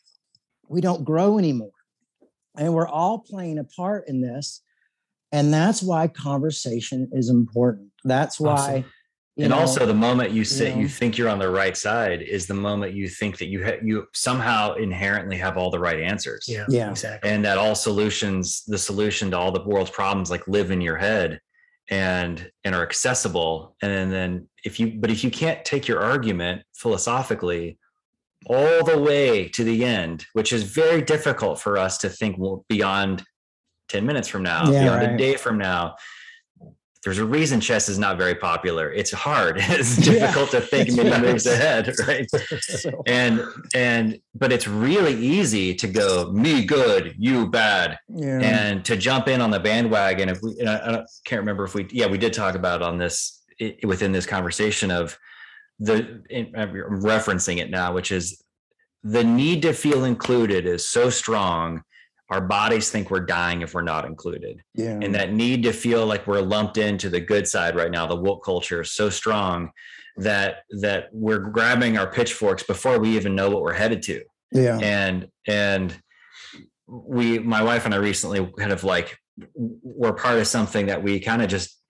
[0.68, 1.70] we don't grow anymore
[2.56, 4.62] and we're all playing a part in this
[5.34, 8.84] and that's why conversation is important that's why Awesome.
[9.38, 10.80] and know, also the moment you say know.
[10.82, 13.80] you think you're on the right side is the moment you think that you ha-
[13.82, 16.90] you somehow inherently have all the right answers yeah Yeah.
[16.90, 20.80] exactly and that all solutions the solution to all the world's problems like live in
[20.80, 21.40] your head
[21.90, 26.00] and and are accessible and then, then if you but if you can't take your
[26.02, 27.78] argument philosophically
[28.46, 32.36] all the way to the end, which is very difficult for us to think
[32.68, 33.22] beyond
[33.94, 35.14] 10 minutes from now, yeah, beyond right.
[35.14, 35.94] a day from now.
[37.04, 38.90] There's a reason chess is not very popular.
[38.90, 39.58] It's hard.
[39.60, 41.20] It's difficult yeah, to think many right.
[41.20, 42.26] moves ahead, right?
[42.60, 43.02] so.
[43.06, 48.40] And and but it's really easy to go me good, you bad, yeah.
[48.40, 50.28] and to jump in on the bandwagon.
[50.28, 53.44] If we, I, I can't remember if we, yeah, we did talk about on this
[53.84, 55.16] within this conversation of
[55.78, 56.20] the
[56.56, 56.72] I'm
[57.02, 58.42] referencing it now, which is
[59.04, 61.82] the need to feel included is so strong.
[62.30, 64.60] Our bodies think we're dying if we're not included.
[64.74, 64.98] Yeah.
[65.00, 68.16] And that need to feel like we're lumped into the good side right now, the
[68.16, 69.70] woke culture is so strong
[70.16, 74.22] that that we're grabbing our pitchforks before we even know what we're headed to.
[74.52, 74.78] Yeah.
[74.80, 75.96] And and
[76.86, 79.18] we my wife and I recently kind of like
[79.56, 81.80] were part of something that we kind of just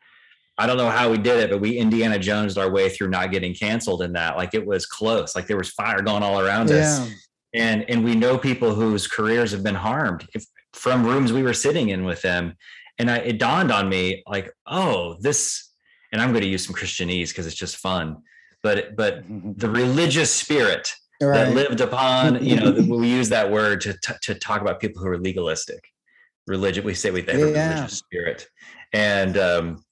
[0.56, 3.32] I don't know how we did it, but we Indiana Jones our way through not
[3.32, 4.36] getting canceled in that.
[4.36, 5.34] Like it was close.
[5.34, 6.76] Like there was fire going all around yeah.
[6.76, 7.10] us.
[7.54, 11.54] And and we know people whose careers have been harmed if, from rooms we were
[11.54, 12.56] sitting in with them.
[12.98, 15.70] And I, it dawned on me like, oh, this,
[16.12, 18.18] and I'm going to use some Christianese because it's just fun.
[18.62, 21.44] But but the religious spirit right.
[21.44, 25.02] that lived upon, you know, we use that word to t- to talk about people
[25.02, 25.82] who are legalistic.
[26.46, 27.36] Religion, we say we have yeah.
[27.36, 28.48] a religious spirit,
[28.92, 29.84] and um,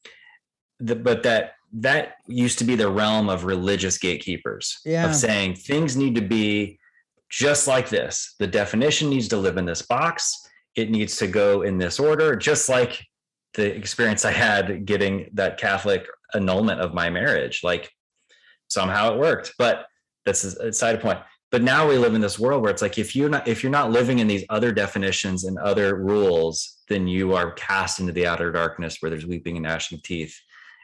[0.81, 5.07] the, but that that used to be the realm of religious gatekeepers yeah.
[5.07, 6.79] of saying things need to be
[7.33, 8.35] just like this.
[8.39, 10.47] The definition needs to live in this box.
[10.77, 13.05] It needs to go in this order, just like
[13.55, 17.63] the experience I had getting that Catholic annulment of my marriage.
[17.65, 17.91] Like
[18.69, 19.87] somehow it worked, but
[20.27, 21.19] that's a side point.
[21.51, 23.73] But now we live in this world where it's like if you're not if you're
[23.73, 28.27] not living in these other definitions and other rules, then you are cast into the
[28.27, 30.39] outer darkness where there's weeping and gnashing teeth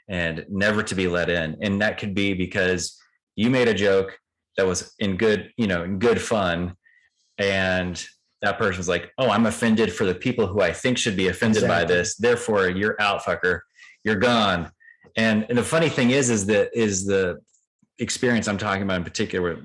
[0.08, 1.56] and never to be let in.
[1.60, 2.98] And that could be because
[3.36, 4.18] you made a joke
[4.58, 6.74] that was in good, you know, in good fun.
[7.38, 8.04] And
[8.42, 11.62] that person's like, oh, I'm offended for the people who I think should be offended
[11.62, 11.84] exactly.
[11.84, 12.16] by this.
[12.16, 13.60] Therefore, you're out, fucker.
[14.04, 14.70] You're gone.
[15.16, 17.38] And, and the funny thing is, is that is the
[18.00, 19.60] experience I'm talking about in particular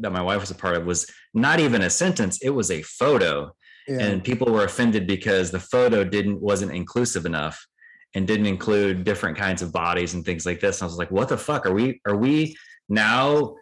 [0.00, 2.40] that my wife was a part of was not even a sentence.
[2.42, 3.54] It was a photo.
[3.86, 3.98] Yeah.
[3.98, 7.66] And people were offended because the photo didn't wasn't inclusive enough
[8.14, 10.80] and didn't include different kinds of bodies and things like this.
[10.80, 12.56] And I was like, what the fuck are we, are we
[12.88, 13.56] now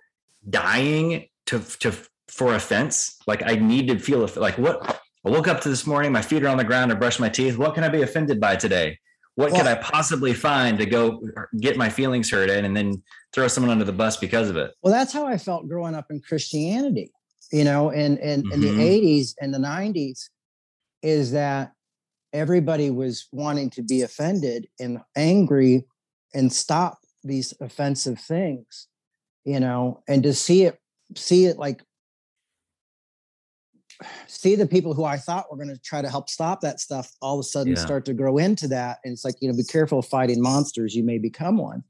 [0.49, 1.93] dying to, to,
[2.29, 3.17] for offense?
[3.27, 6.43] Like I need to feel like what I woke up to this morning, my feet
[6.43, 7.59] are on the ground, I brush my teeth.
[7.59, 8.99] What can I be offended by today?
[9.35, 11.21] What well, could I possibly find to go
[11.61, 13.03] get my feelings hurt in and then
[13.33, 14.73] throw someone under the bus because of it?
[14.83, 17.11] Well, that's how I felt growing up in Christianity,
[17.53, 18.53] you know, in, in, mm-hmm.
[18.53, 19.45] in the 80s mm-hmm.
[19.45, 20.29] and the 90s
[21.03, 21.73] is that
[22.33, 25.85] everybody was wanting to be offended and angry
[26.35, 28.89] and stop these offensive things
[29.51, 30.79] you know and to see it
[31.17, 31.83] see it like
[34.29, 37.11] see the people who i thought were going to try to help stop that stuff
[37.21, 37.79] all of a sudden yeah.
[37.79, 41.03] start to grow into that and it's like you know be careful fighting monsters you
[41.03, 41.83] may become one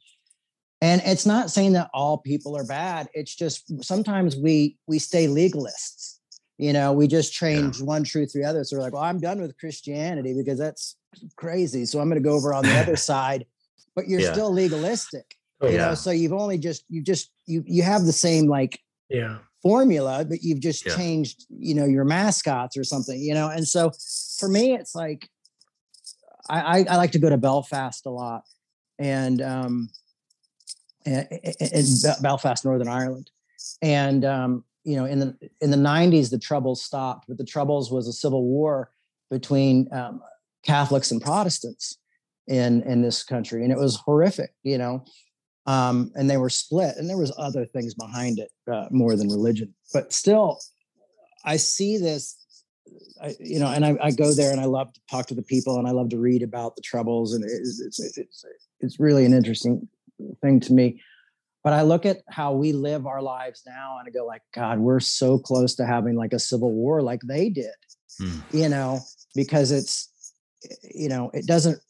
[0.81, 5.27] and it's not saying that all people are bad it's just sometimes we we stay
[5.27, 6.19] legalists
[6.57, 7.85] you know we just change yeah.
[7.85, 10.97] one truth to the other so we're like well i'm done with christianity because that's
[11.37, 13.45] crazy so i'm going to go over on the other side
[13.95, 14.33] but you're yeah.
[14.33, 15.37] still legalistic
[15.69, 15.89] you yeah.
[15.89, 19.39] know so you've only just you just you you have the same like yeah.
[19.63, 23.49] formula but you've just changed you know your mascots or something you know?
[23.49, 23.93] And so
[24.39, 25.29] for me it's like
[26.49, 28.43] I, I, I like to go to belfast a lot
[28.99, 29.91] and um
[31.05, 31.27] in
[32.23, 33.31] belfast northern ireland.
[33.83, 37.91] And um you know in the in the 90s the troubles stopped but the troubles
[37.91, 38.91] was a civil war
[39.31, 40.23] between um,
[40.65, 41.99] catholics and protestants
[42.49, 45.05] in in this country and it was horrific you know
[45.67, 49.29] um, and they were split and there was other things behind it uh, more than
[49.29, 50.59] religion but still
[51.45, 52.37] i see this
[53.23, 55.43] I, you know and I, I, go there and i love to talk to the
[55.43, 58.45] people and i love to read about the troubles and it's, it's, it's,
[58.81, 59.89] it's really an interesting
[60.41, 61.01] thing to me
[61.63, 64.79] but i look at how we live our lives now and i go like god
[64.79, 67.71] we're so close to having like a civil war like they did
[68.19, 68.39] hmm.
[68.53, 69.01] you know
[69.35, 70.11] because it's
[70.83, 71.81] you know it doesn't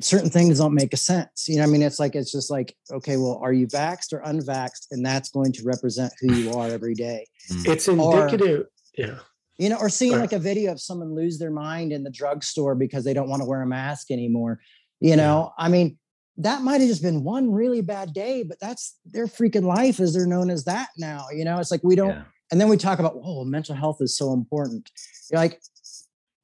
[0.00, 2.76] certain things don't make a sense you know i mean it's like it's just like
[2.90, 6.68] okay well are you vaxxed or unvaxxed and that's going to represent who you are
[6.68, 7.62] every day hmm.
[7.66, 9.18] it's indicative or, yeah
[9.58, 12.74] you know or seeing like a video of someone lose their mind in the drugstore
[12.74, 14.60] because they don't want to wear a mask anymore
[15.00, 15.64] you know yeah.
[15.64, 15.98] i mean
[16.38, 20.14] that might have just been one really bad day, but that's their freaking life as
[20.14, 21.26] they're known as that now.
[21.34, 22.22] You know, it's like we don't, yeah.
[22.52, 24.88] and then we talk about, oh, mental health is so important.
[25.30, 25.60] You're like,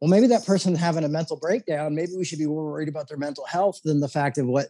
[0.05, 1.94] well, maybe that person's having a mental breakdown.
[1.94, 4.68] Maybe we should be more worried about their mental health than the fact of what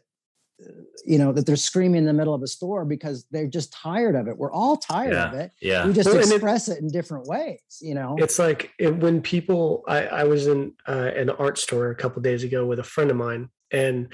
[1.04, 4.14] you know that they're screaming in the middle of a store because they're just tired
[4.14, 5.26] of it we're all tired Yeah.
[5.28, 5.84] of it Yeah.
[5.84, 8.96] we just Well, and it- express it, in different ways you know It's like it,
[8.96, 9.82] when people.
[9.88, 13.10] I, I was in uh, an art store a couple days ago with a friend
[13.10, 14.12] of mine, and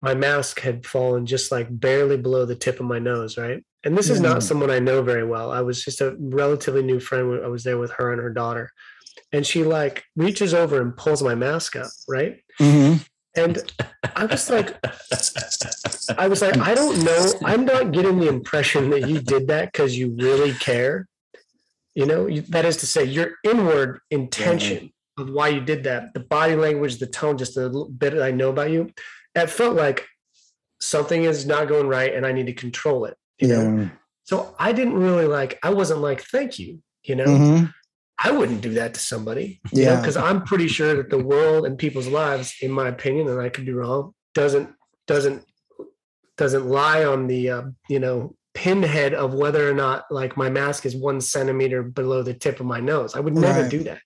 [0.00, 3.60] my mask had fallen just like barely below the tip of my nose, right?
[3.82, 4.28] And this is Yeah.
[4.28, 5.50] not someone I know very well.
[5.50, 7.40] I was just a relatively new friend.
[7.44, 8.70] I was there with her and her daughter,
[9.32, 12.42] and she like reaches over and pulls my mask up, right?
[12.58, 13.06] Mhm.
[13.36, 13.72] And
[14.16, 14.76] I was like,
[16.18, 17.32] I was like, I don't know.
[17.44, 21.06] I'm not getting the impression that you did that because you really care.
[21.94, 26.12] You know, you, that is to say, your inward intention of why you did that,
[26.14, 28.90] the body language, the tone, just a little bit that I know about you,
[29.36, 30.06] it felt like
[30.80, 33.16] something is not going right and I need to control it.
[33.38, 33.88] You know, yeah
[34.24, 36.80] so I didn't really like, I wasn't like, thank you.
[37.02, 37.74] You know, Mhm.
[38.22, 39.60] I wouldn't do that to somebody.
[39.72, 39.96] Yeah.
[40.00, 43.48] because I'm pretty sure that the world and people's lives, in my opinion, and I
[43.48, 44.70] could be wrong, doesn't
[45.06, 45.44] doesn't
[46.36, 50.84] doesn't lie on the uh, you know pinhead of whether or not like my mask
[50.84, 53.14] is one centimeter below the tip of my nose.
[53.14, 53.70] I would never Right.
[53.70, 54.00] do that.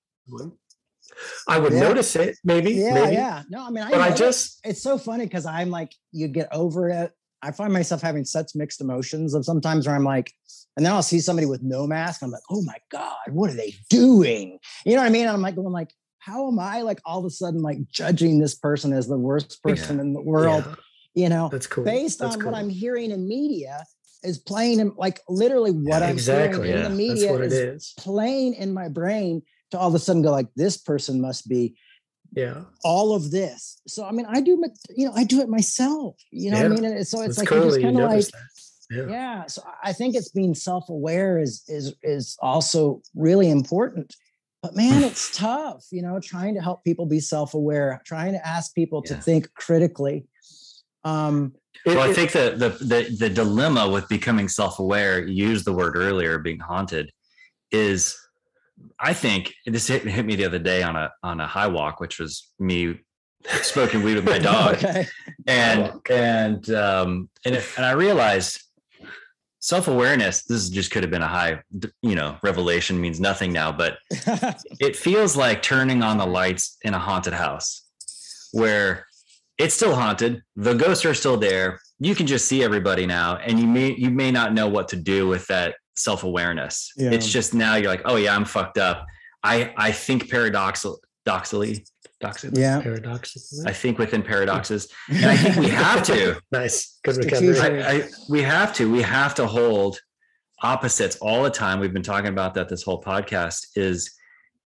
[1.48, 1.80] I would Yeah.
[1.80, 4.98] notice it, maybe, yeah maybe, yeah no i mean i, but I just it's so
[4.98, 7.12] funny because i'm like you get over it
[7.42, 10.32] i find myself having such mixed emotions of sometimes where i'm like
[10.76, 13.54] and then i'll see somebody with no mask i'm like oh my god what are
[13.54, 16.82] they doing you know what i mean and i'm like going like how am i
[16.82, 20.22] like all of a sudden like judging this person as the worst person in the
[20.22, 21.84] world yeah, you know that's cool.
[21.84, 22.52] based That's on cool.
[22.52, 23.84] what i'm hearing in media
[24.22, 26.68] is playing in like literally what i'm exactly.
[26.68, 26.86] hearing yeah.
[26.86, 27.94] in the media is is.
[27.98, 31.76] playing in my brain to all of a sudden go like this person must be
[32.32, 33.80] Yeah, all of this.
[33.86, 34.60] So I mean, I do,
[34.96, 36.16] you know, I do it myself.
[36.30, 36.84] You know what I mean?
[36.84, 38.48] And so it's it's like cool kind of like, that.
[38.90, 39.06] Yeah.
[39.08, 39.46] yeah.
[39.46, 44.14] So I think it's being self-aware is is is also really important.
[44.62, 48.74] But man, it's tough, you know, trying to help people be self-aware, trying to ask
[48.74, 50.26] people to think critically.
[51.04, 51.54] Um,
[51.84, 55.72] It- Well, I think the, the the the dilemma with becoming self-aware, you used the
[55.72, 57.10] word earlier, being haunted,
[57.70, 58.16] is
[58.98, 62.00] I think this hit, hit me the other day on a on a high walk,
[62.00, 63.00] which was me
[63.62, 64.76] smoking weed with my dog.
[64.76, 65.06] okay.
[65.46, 68.62] and and um and, it, and I realized
[69.64, 71.58] self-awareness this just could have been a high
[72.02, 73.96] you know revelation means nothing now but
[74.78, 77.88] it feels like turning on the lights in a haunted house
[78.52, 79.06] where
[79.56, 83.58] it's still haunted the ghosts are still there you can just see everybody now and
[83.58, 87.12] you may you may not know what to do with that self-awareness Yeah.
[87.12, 89.06] it's just now you're like oh yeah i'm fucked up
[89.42, 91.88] i i think paradoxal doxally
[92.24, 92.80] doxally yeah.
[92.80, 93.64] paradoxically.
[93.66, 96.98] i think within paradoxes and i think we have to nice.
[97.04, 97.54] Good Strategic.
[97.56, 97.82] recovery.
[97.82, 99.98] I, I, we have to we have to hold
[100.62, 104.10] opposites all the time we've been talking about that this whole podcast is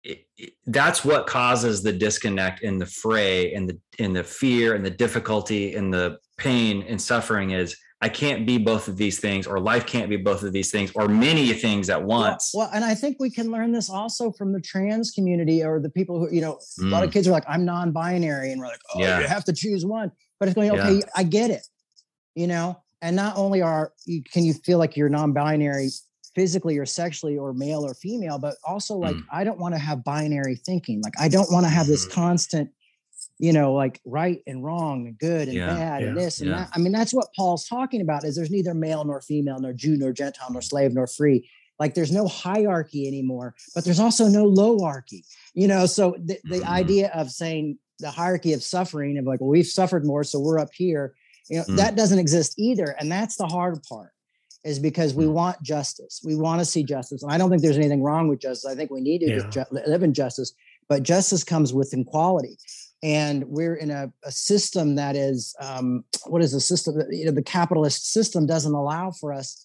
[0.04, 4.76] it, it- that's what causes the disconnect in the fray and the in the fear
[4.76, 9.20] and the difficulty and the pain and suffering is i can't be both of these
[9.20, 12.70] things or life can't be both of these things or many things at once Well,
[12.74, 16.20] and I think we can learn this also from the trans community or the people
[16.20, 18.80] who, you know, a lot of Mm, kids are like, I'm non-binary, and we're like,
[18.94, 19.20] oh, Yeah.
[19.22, 20.12] you have to choose one.
[20.40, 20.82] But it's going, Yeah.
[20.84, 21.66] okay, I get it,
[22.36, 22.78] you know.
[23.02, 25.90] And not only are you can you feel like you're non-binary
[26.36, 29.24] physically or sexually or male or female, but also like Mm.
[29.32, 31.02] I don't want to have binary thinking.
[31.02, 32.12] Like I don't want to have this Mhm.
[32.12, 32.70] constant,
[33.40, 36.58] you know, like right and wrong and good and Yeah, bad and this and yeah.
[36.60, 36.70] that.
[36.74, 38.24] I mean, that's what Paul's talking about.
[38.24, 41.50] Is there's neither male nor female, nor Jew nor Gentile, nor slave nor free
[41.80, 45.22] like there's no hierarchy anymore but there's also no lowarchy
[45.54, 46.68] you know so the, the Mhm.
[46.68, 50.58] idea of saying the hierarchy of suffering of like well we've suffered more so we're
[50.58, 51.14] up here
[51.52, 51.78] you know Mm.
[51.78, 54.10] that doesn't exist either and that's the hard part
[54.66, 55.34] is because we Mm.
[55.34, 58.40] want justice we want to see justice and i don't think there's anything wrong with
[58.40, 59.48] justice i think we need to Yeah.
[59.52, 60.54] ju- live in justice
[60.90, 62.58] but justice comes with equality
[63.04, 67.26] and we're in a, a system that is um, what is the system that you
[67.26, 69.64] know the capitalist system doesn't allow for us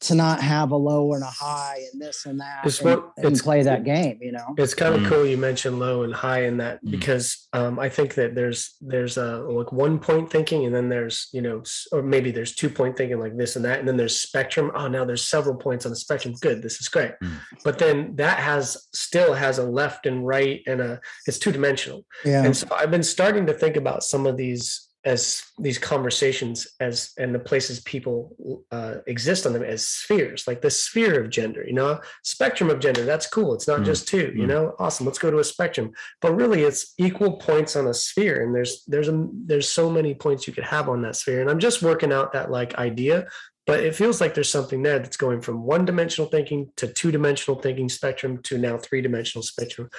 [0.00, 3.12] to not have a low and a high and this and that It's and, what-
[3.16, 5.08] and it's- play that game you know It's kind of Mm.
[5.08, 6.90] cool you mentioned low and high in that Mm.
[6.90, 11.28] because um, I think that there's there's a like one point thinking and then there's
[11.32, 11.62] you know
[11.92, 14.70] or maybe there's two point thinking like this and that and then there's spectrum.
[14.74, 16.34] Oh, now there's several points on the spectrum.
[16.40, 17.12] Good, this is great.
[17.22, 17.32] Mm.
[17.64, 22.04] But then that has still has a left and right and a it's two dimensional.
[22.24, 26.66] yeah And so I've been starting to think about some of these as these conversations
[26.80, 31.30] as and the places people uh, exist on them as spheres, like the sphere of
[31.30, 33.04] gender, you know, spectrum of gender.
[33.04, 33.54] That's cool.
[33.54, 34.48] It's not Mm, just two, you mm.
[34.48, 35.06] know, awesome.
[35.06, 35.92] Let's go to a spectrum.
[36.20, 40.14] But really, it's equal points on a sphere, and there's there's a there's so many
[40.14, 41.40] points you could have on that sphere.
[41.40, 43.26] And I'm just working out that like idea.
[43.66, 47.10] But it feels like there's something there that's going from one dimensional thinking to two
[47.12, 49.90] dimensional thinking spectrum to now three dimensional spectrum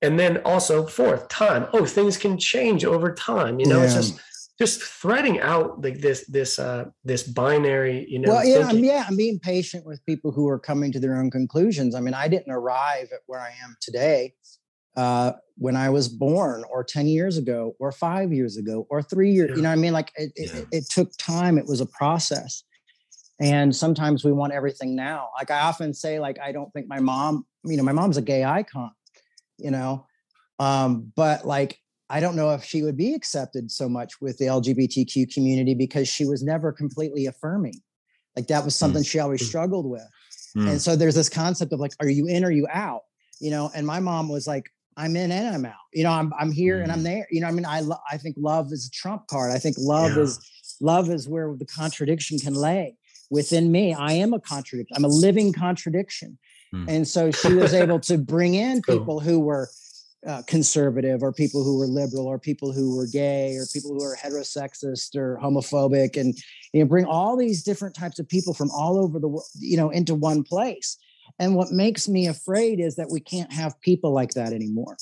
[0.00, 4.20] and then also fourth time oh things can change over time you know it's just
[4.58, 8.84] just threading out like this this uh this binary you know well yeah I'm, thinking-
[8.84, 11.94] yeah i'm being patient with people who are coming to their own conclusions.
[11.94, 14.34] I mean i didn't arrive at where i am today
[14.96, 19.30] uh when i was born or 10 years ago or five years ago or three
[19.32, 19.56] years Yeah.
[19.56, 19.92] you know what i mean?
[19.92, 20.60] Like it, it, Yeah.
[20.60, 21.56] it, it took time.
[21.58, 22.64] It was a process.
[23.40, 25.28] And sometimes we want everything now.
[25.38, 28.22] Like i often say like i don't think my mom you know my mom's a
[28.22, 28.90] gay icon
[29.58, 30.06] you know?
[30.58, 31.78] Um but like
[32.10, 36.08] i don't know if she would be accepted so much with the lgbtq community because
[36.08, 37.74] she was never completely affirming.
[38.36, 39.46] Like that was something she always Mm.
[39.46, 40.08] struggled with.
[40.56, 40.70] Mm.
[40.70, 43.02] and so there's this concept of like are you in or you out?
[43.40, 44.66] You know and my mom was like
[44.96, 45.84] i'm in and i'm out.
[45.92, 47.26] You know i'm, I'm here and i'm there.
[47.30, 49.52] You know i mean i lo- i think love is a trump card.
[49.52, 50.22] I think love Yeah.
[50.24, 50.38] is
[50.80, 52.96] love is where the contradiction can lay
[53.30, 53.92] within me.
[53.92, 56.38] I am a contradiction i'm a living contradiction.
[56.86, 58.98] And so she was able to bring in Cool.
[58.98, 59.68] people who were
[60.26, 64.02] uh, conservative or people who were liberal or people who were gay or people who
[64.02, 66.36] are heterosexist or homophobic and
[66.72, 69.76] you know bring all these different types of people from all over the world you
[69.76, 70.96] know into one place.
[71.38, 74.96] And what makes me afraid is that we can't have people like that anymore.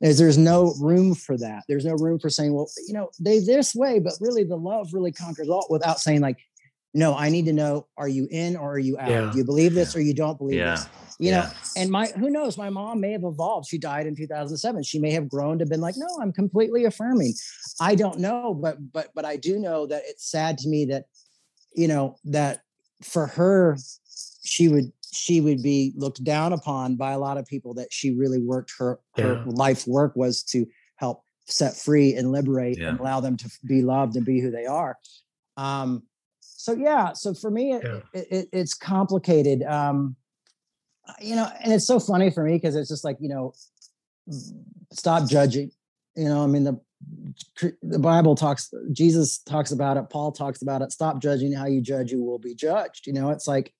[0.00, 1.64] Is there's no room for that.
[1.68, 4.94] There's no room for saying well you know they this way but really the love
[4.94, 6.38] really conquers all without saying like
[6.94, 9.08] no i need to know are you in or are you out?
[9.10, 9.30] Yeah.
[9.32, 10.72] do you believe this or you don't believe Yeah.
[10.76, 10.88] this
[11.18, 13.66] you know and my who knows my mom may have evolved.
[13.68, 17.34] She died in 2007 she may have grown to been like no i'm completely affirming.
[17.80, 21.04] I don't know but but but i do know that it's sad to me that
[21.74, 22.60] you know that
[23.02, 23.76] for her
[24.44, 28.12] she would she would be looked down upon by a lot of people that she
[28.12, 30.66] really worked her her life work was to
[30.96, 34.64] help set free and liberate and allow them to be loved and be who they
[34.66, 34.96] are.
[35.56, 36.04] Um
[36.40, 38.00] so yeah so for me it, Yeah.
[38.20, 39.62] it, it, it's complicated.
[39.64, 40.16] Um
[41.20, 43.52] you know and it's so funny for me because it's just like you know
[44.92, 45.70] stop judging
[46.16, 46.80] you know i mean the
[47.82, 51.80] the bible talks jesus talks about it paul talks about it stop judging how you
[51.80, 53.72] judge you will be judged you know it's like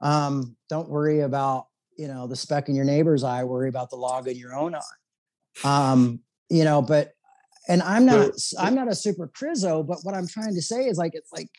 [0.00, 3.96] um don't worry about you know the speck in your neighbor's eye worry about the
[3.96, 4.80] log in your own eye.
[5.64, 7.12] Um you know but
[7.68, 10.96] and i'm not i'm not a super crizzo but what i'm trying to say is
[10.98, 11.50] like it's like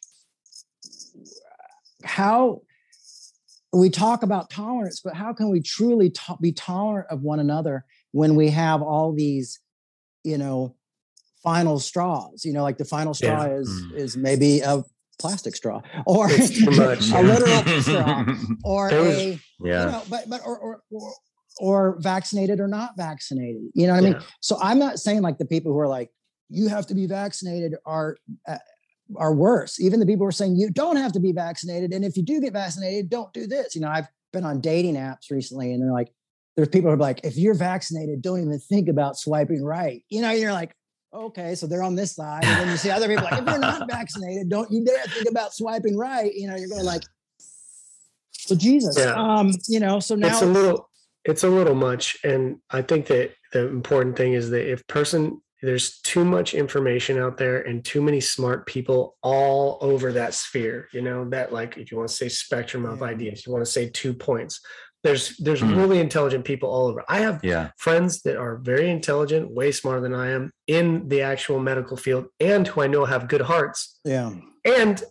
[2.04, 2.62] how
[3.74, 7.86] we talk about tolerance but how can we truly to- be tolerant of one another
[8.12, 9.60] when we have all these
[10.24, 10.76] you know
[11.44, 13.58] final straws you know like the final straw Yeah.
[13.60, 13.96] is Mm.
[13.96, 14.84] is maybe a
[15.20, 17.22] plastic straw or much, a yeah.
[17.22, 18.26] literal straw
[18.64, 19.86] or was- a yeah.
[19.86, 21.14] you know but but or, or or
[21.62, 24.22] or vaccinated or not vaccinated you know what i mean Yeah.
[24.42, 26.10] so i'm not saying like the people who are like
[26.50, 28.18] you have to be vaccinated are
[28.48, 28.58] uh,
[29.18, 29.80] are worse.
[29.80, 32.40] Even the people are saying you don't have to be vaccinated and if you do
[32.42, 33.76] get vaccinated don't do this.
[33.76, 36.12] You know i've been on dating apps recently and they're like
[36.56, 40.04] there's people who are like if you're vaccinated don't even think about swiping right.
[40.10, 40.76] You know you're like
[41.14, 43.58] okay so they're on this side and then you see other people like if you're
[43.58, 46.32] not vaccinated don't you dare think about swiping right.
[46.34, 47.04] You know you're going like
[48.32, 49.14] so jesus Yeah.
[49.14, 50.90] um you know so now it's a little
[51.26, 55.42] it's a little much and i think that the important thing is that if person
[55.62, 60.88] there's too much information out there and too many smart people all over that sphere
[60.94, 63.06] you know that like if you want to say spectrum of Yeah.
[63.08, 64.62] ideas you want to say two points
[65.04, 65.76] there's there's Hmm.
[65.78, 67.72] really intelligent people all over i have Yeah.
[67.78, 72.28] friends that are very intelligent way smarter than i am in the actual medical field
[72.40, 74.32] and who i know have good hearts yeah
[74.66, 75.04] and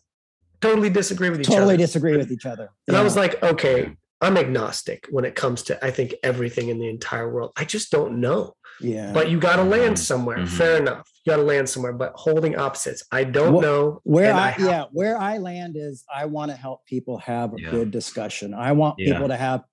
[0.61, 1.57] totally disagree with each other.
[1.57, 5.63] totally disagree with each other and I was like, okay, I'm agnostic when it comes
[5.65, 7.53] to I think everything in the entire world.
[7.57, 8.55] I just don't know.
[8.81, 9.99] Yeah But you got to land Mhm.
[9.99, 10.39] somewhere.
[10.39, 10.49] Mhm.
[10.49, 11.11] Fair enough.
[11.25, 11.93] You got to land somewhere.
[11.93, 15.77] But holding opposites, I don't Wh- know where and I, have- yeah where I land
[15.77, 17.71] is I want to help people have a Yeah.
[17.71, 18.55] good discussion.
[18.55, 19.13] I want Yeah.
[19.15, 19.65] people to have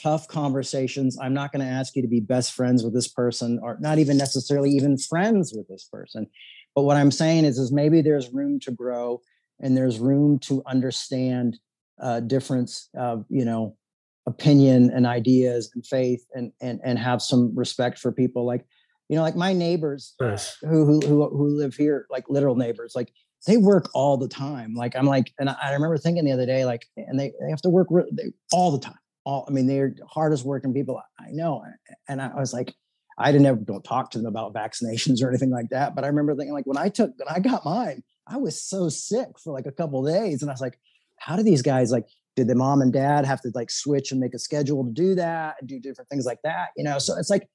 [0.00, 1.18] tough conversations.
[1.20, 3.98] I'm not going to ask you to be best friends with this person or not
[3.98, 6.26] even necessarily even friends with this person.
[6.74, 9.20] But what I'm saying is is maybe there's room to grow
[9.60, 11.58] and there's room to understand
[12.00, 13.76] uh difference of, you know,
[14.26, 18.44] opinion and ideas and faith and and and have some respect for people.
[18.44, 18.64] Like
[19.08, 20.56] you know like my neighbors Nice.
[20.62, 23.12] who who who who live here like literal neighbors like
[23.46, 24.74] they work all the time.
[24.74, 27.62] Like i'm like and i, remember thinking the other day like and they, they have
[27.62, 28.98] to work re- they, all the time.
[29.24, 31.64] All i mean they're hardest working people i know.
[32.08, 32.74] And i was like
[33.18, 35.94] i didn't ever don't talk to them about vaccinations or anything like that.
[35.94, 38.88] But i remember thinking like when i took when i got mine i was so
[38.88, 40.42] sick for like a couple of days.
[40.42, 40.78] And i was like
[41.18, 42.06] how do these guys like
[42.40, 45.14] did the mom and dad have to like switch and make a schedule to do
[45.14, 47.48] that and do different things like that you know so it's like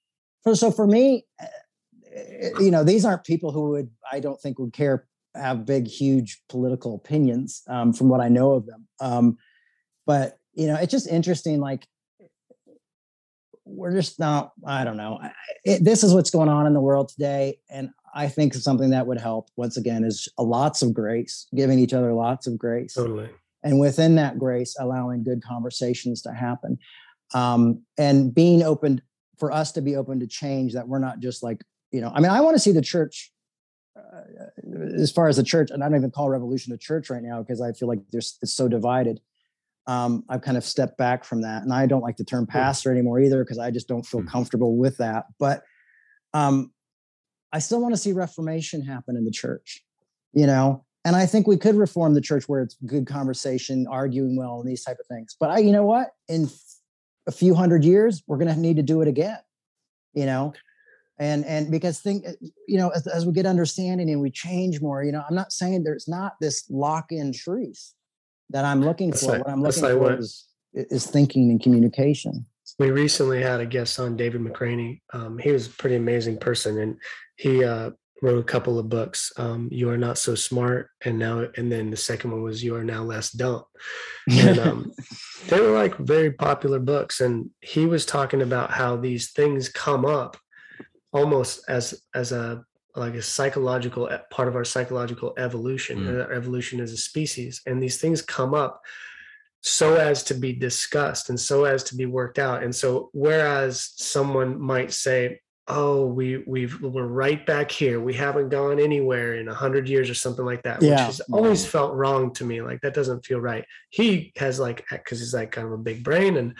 [0.53, 4.73] so for me eh, you know these aren't people who would i don't think would
[4.73, 9.37] care have big huge political opinions um, from what i know of them um,
[10.05, 11.87] but you know it's just interesting like
[13.65, 14.51] we're just not.
[14.65, 15.19] I don't know.
[15.63, 19.07] It, this is what's going on in the world today, and I think something that
[19.07, 23.29] would help once again is lots of grace, giving each other lots of grace, Totally.
[23.65, 26.77] And within that grace, allowing good conversations to happen,
[27.33, 29.01] um, and being open
[29.37, 30.73] for us to be open to change.
[30.73, 31.61] That we're not just like
[31.91, 32.11] you know.
[32.15, 33.31] I mean, I want to see the church.
[33.97, 34.21] Uh,
[35.01, 37.41] as far as the church, and I don't even call revolution a church right now
[37.41, 39.19] because I feel like there's it's so divided
[39.87, 41.63] um, I've kind of stepped back from that.
[41.63, 44.27] And I don't like the term pastor anymore either because I just don't feel Mm.
[44.27, 45.25] comfortable with that.
[45.39, 45.63] But
[46.33, 46.71] um,
[47.51, 49.83] I still want to see reformation happen in the church,
[50.33, 50.83] you know.
[51.05, 54.67] And I think we could reform the church where it's good conversation, arguing well, and
[54.67, 55.35] these type of things.
[55.39, 56.09] But I, you know what?
[56.27, 56.49] In
[57.27, 59.37] a few hundred years, we're going to need to do it again,
[60.13, 60.53] you know.
[61.17, 62.25] And and because think,
[62.67, 65.53] you know, as, as we get understanding and we change more, you know, I'm not
[65.53, 67.93] saying there's not this lock-in truth
[68.49, 69.33] that I'm looking That's for.
[69.33, 72.45] like- what I'm looking like for what- is is thinking and communication.
[72.79, 74.99] We recently had a guest on, David McRaney.
[75.13, 76.97] Um, he was a pretty amazing person, and
[77.37, 77.91] he uh,
[78.25, 79.31] wrote a couple of books.
[79.37, 82.75] Um, you are not so smart, and now, and then the second one was you
[82.75, 83.63] are now less dumb.
[84.29, 84.91] And um,
[85.47, 90.05] they were like very popular books, and he was talking about how these things come
[90.05, 90.37] up
[91.13, 92.65] almost as as a
[92.95, 95.99] like a psychological part of our psychological evolution.
[95.99, 96.25] Mm.
[96.25, 98.81] our evolution as a species, and these things come up
[99.61, 102.63] so as to be discussed and so as to be worked out.
[102.63, 107.99] And so, whereas someone might say, "Oh, we we've we're right back here.
[107.99, 111.65] We haven't gone anywhere in a hundred years or something like that," which has always
[111.65, 112.61] felt wrong to me.
[112.61, 113.65] Like that doesn't feel right.
[113.89, 116.55] He has like because he's like kind of a big brain and.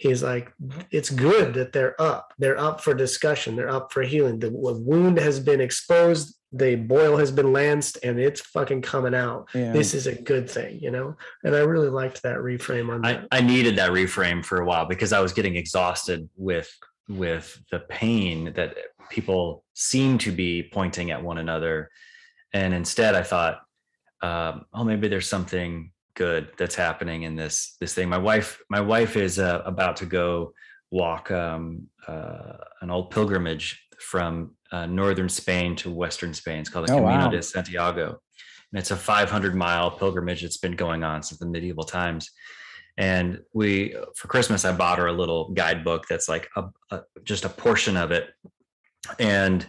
[0.00, 0.52] He's like,
[0.92, 2.32] it's good that they're up.
[2.38, 3.56] They're up for discussion.
[3.56, 4.38] They're up for healing.
[4.38, 6.38] The wound has been exposed.
[6.52, 9.72] The boil has been lanced, and it's fucking coming out Yeah.
[9.72, 11.16] this is a good thing, you know?
[11.42, 13.26] And I really liked that reframe on I, that.
[13.32, 16.70] I needed that reframe for a while because I was getting exhausted with
[17.08, 18.76] with the pain that
[19.10, 21.90] people seem to be pointing at one another,
[22.52, 23.60] and instead I thought,
[24.22, 28.08] um, oh, maybe there's something good that's happening in this this thing.
[28.08, 30.52] My wife my wife is uh, about to go
[30.90, 36.60] walk um, uh, an old pilgrimage from uh, northern Spain to western Spain.
[36.60, 37.30] It's called the Oh, Camino wow.
[37.30, 38.20] de Santiago,
[38.72, 42.30] and it's a 500 mile pilgrimage that's been going on since the medieval times
[42.98, 47.46] and we for christmas i bought her a little guidebook that's like a, a just
[47.46, 48.28] a portion of it
[49.18, 49.66] and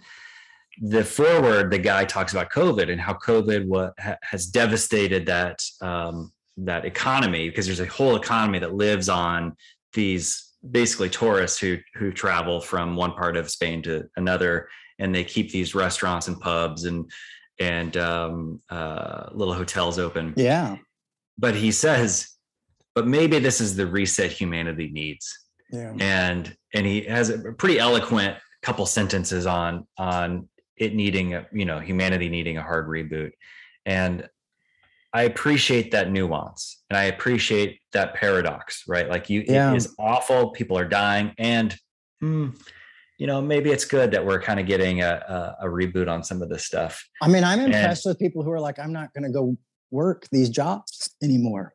[0.81, 5.61] the forward the guy talks about covid and how covid what ha, has devastated that
[5.81, 9.55] um, that economy because there's a whole economy that lives on
[9.93, 15.23] these basically tourists who who travel from one part of spain to another and they
[15.23, 17.09] keep these restaurants and pubs and
[17.61, 20.77] and um, uh, little hotels open yeah.
[21.37, 22.38] but he says
[22.95, 25.37] but maybe this is the reset humanity needs
[25.71, 25.93] Yeah.
[25.99, 31.65] and and he has a pretty eloquent couple sentences on on it needing a you
[31.65, 33.31] know humanity needing a hard reboot
[33.85, 34.27] and
[35.13, 39.71] i appreciate that nuance and i appreciate that paradox right like you Yeah.
[39.71, 41.75] it is awful people are dying and
[42.19, 42.49] hmm,
[43.17, 46.23] you know maybe it's good that we're kind of getting a, a, a reboot on
[46.23, 48.93] some of this stuff I mean, I'm And- impressed with people who are like, I'm
[48.93, 49.55] not going to go
[49.91, 51.73] work these jobs anymore.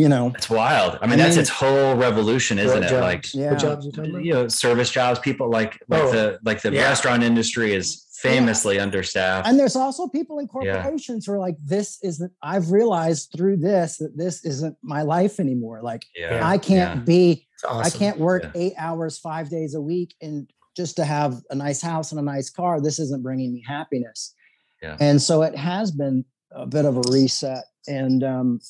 [0.00, 3.00] You know, it's wild i mean I that's mean- its whole revolution isn't What it
[3.10, 3.24] like?
[3.34, 3.50] Yeah.
[3.52, 6.82] What jobs you you know service jobs people like like Oh, the like the yeah.
[6.90, 7.86] restaurant industry is
[8.26, 10.82] famously understaffed and there's also people in Yeah.
[10.82, 15.34] corporations who are like, this isn't, I've realized through this that this isn't my life
[15.46, 15.78] anymore.
[15.90, 17.86] Like, yeah I can't be, awesome.
[17.86, 18.50] I can't work Yeah.
[18.62, 20.36] eight hours, five days a week and
[20.80, 22.80] just to have a nice house and a nice car.
[22.80, 24.34] This isn't bringing me happiness.
[24.82, 24.96] Yeah.
[25.00, 27.64] And so it has been a bit of a reset.
[27.88, 28.60] And um,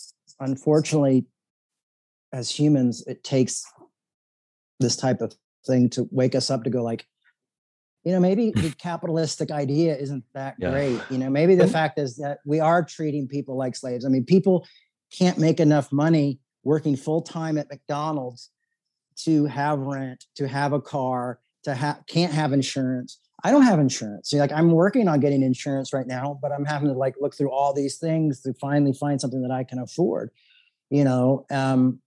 [0.41, 1.27] unfortunately,
[2.33, 3.65] as humans, it takes
[4.81, 5.35] this type of
[5.67, 7.07] thing to wake us up to go like,
[8.05, 10.71] you know, maybe the capitalistic idea isn't that Yeah.
[10.71, 11.01] great.
[11.11, 14.05] You know, maybe the fact is that we are treating people like slaves.
[14.05, 14.67] I mean, people
[15.13, 18.51] can't make enough money working full time at McDonald's
[19.25, 23.19] to have rent, to have a car, to have can't have insurance.
[23.45, 24.33] I don't have insurance.
[24.33, 27.51] Like I'm working on getting insurance right now, but I'm having to like look through
[27.51, 30.31] all these things to finally find something that I can afford.
[30.91, 32.01] You know, um,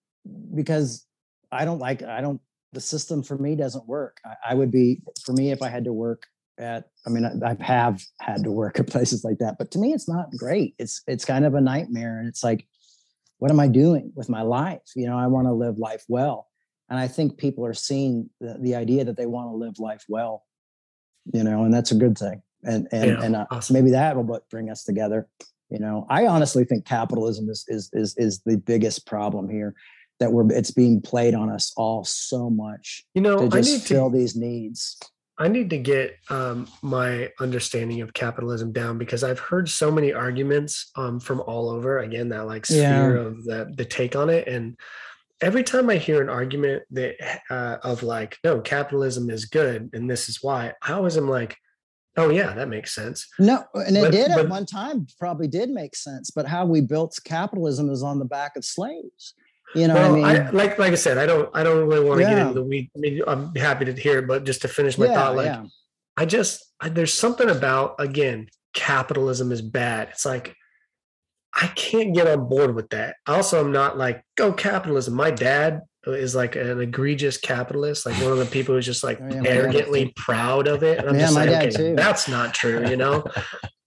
[0.56, 1.06] because
[1.52, 2.42] I don't like I don't
[2.72, 4.18] the system for me doesn't work.
[4.26, 6.28] I, I would be for me if I had to work
[6.58, 9.80] at I mean I, I have had to work at places like that, but to
[9.80, 10.76] me it's not great.
[10.80, 12.68] It's it's kind of a nightmare, and it's like,
[13.38, 14.82] what am I doing with my life?
[14.96, 16.48] You know, I want to live life well,
[16.90, 20.06] and I think people are seeing the, the idea that they want to live life
[20.10, 20.44] well.
[21.34, 23.74] You know, and that's a good thing, and and Yeah, and uh, awesome.
[23.74, 25.28] maybe that will bring us together.
[25.70, 29.76] You know, I honestly think capitalism is is is is the biggest problem here
[30.20, 33.72] that we're it's being played on us all so much You know, to I just
[33.72, 34.98] need fill to these needs.
[35.38, 40.12] I need to get um, my understanding of capitalism down because I've heard so many
[40.12, 42.00] arguments um, from all over.
[42.00, 44.78] Again, that like sphere of the the take on it, and
[45.42, 47.16] every time I hear an argument that
[47.50, 51.58] uh, of like, no, capitalism is good, and this is why, I always am like,
[52.18, 53.28] oh yeah, that makes sense.
[53.40, 56.66] No, and it But- did but- at one time probably did make sense, but how
[56.66, 59.34] we built capitalism is on the back of slaves.
[59.76, 60.56] You know well, what I mean?
[60.56, 62.90] like like I said, I don't I don't really want to get into the weed.
[62.96, 65.46] I mean, I'm happy to hear it, but just to finish my yeah, thought, like
[65.46, 65.66] yeah.
[66.18, 70.10] I just I, there's something about again capitalism is bad.
[70.10, 70.56] It's like
[71.54, 73.16] I can't get on board with that.
[73.28, 75.14] Also, I'm not like go capitalism.
[75.16, 79.20] My dad is like an egregious capitalist, like one of the people who's just like
[79.22, 81.00] Oh, yeah, my dad arrogantly proud of it.
[81.00, 81.96] And I'm Yeah, just my like, dad okay, too.
[81.96, 83.24] that's not true, you know.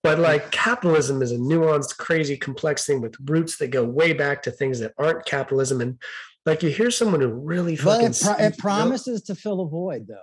[0.02, 4.42] But like capitalism is a nuanced, crazy, complex thing with roots that go way back
[4.42, 5.80] to things that aren't capitalism.
[5.80, 5.98] And
[6.44, 9.60] like you hear someone who really But fucking it, pro- speaks- it promises to fill
[9.60, 10.16] a void though,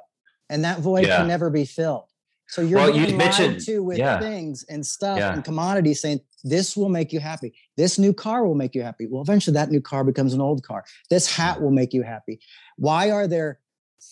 [0.49, 1.17] and that void Yeah.
[1.19, 2.05] can never be filled.
[2.47, 4.19] So you're Well, you mentioned- to with yeah.
[4.19, 5.33] things and stuff Yeah.
[5.33, 7.53] and commodities saying this will make you happy.
[7.77, 9.07] This new car will make you happy.
[9.09, 10.83] Well, eventually that new car becomes an old car.
[11.09, 12.39] This hat will make you happy.
[12.77, 13.59] Why are there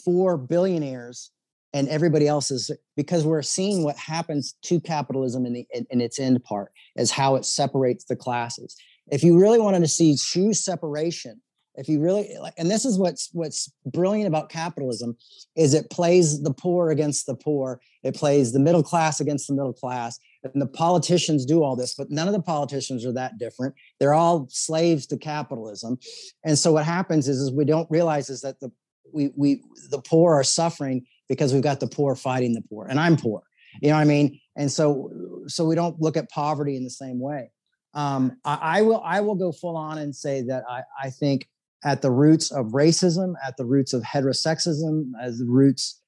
[0.03, 1.31] four billionaires
[1.73, 6.01] and everybody else is because we're seeing what happens to capitalism in the in, in
[6.01, 8.75] its end part is how it separates the classes.
[9.09, 11.41] If you really wanted to see true separation,
[11.77, 15.15] if you really and this is what's what's brilliant about capitalism
[15.55, 19.53] is it plays the poor against the poor it plays the middle class against the
[19.53, 20.19] middle class
[20.53, 23.73] and the politicians do all this but none of the politicians are that different.
[23.99, 25.97] They're all slaves to capitalism.
[26.43, 28.71] And so what happens is, is we don't realize is that the
[29.13, 32.99] we we the poor are suffering because we've got the poor fighting the poor and
[32.99, 33.41] i'm poor
[33.81, 34.39] you know what i mean?
[34.55, 35.11] And so
[35.47, 37.51] so we don't look at poverty in the same way.
[37.93, 41.47] Um, I, I will i will go full on and say that i i think
[41.83, 46.01] at the roots of racism at the roots of heterosexism as the roots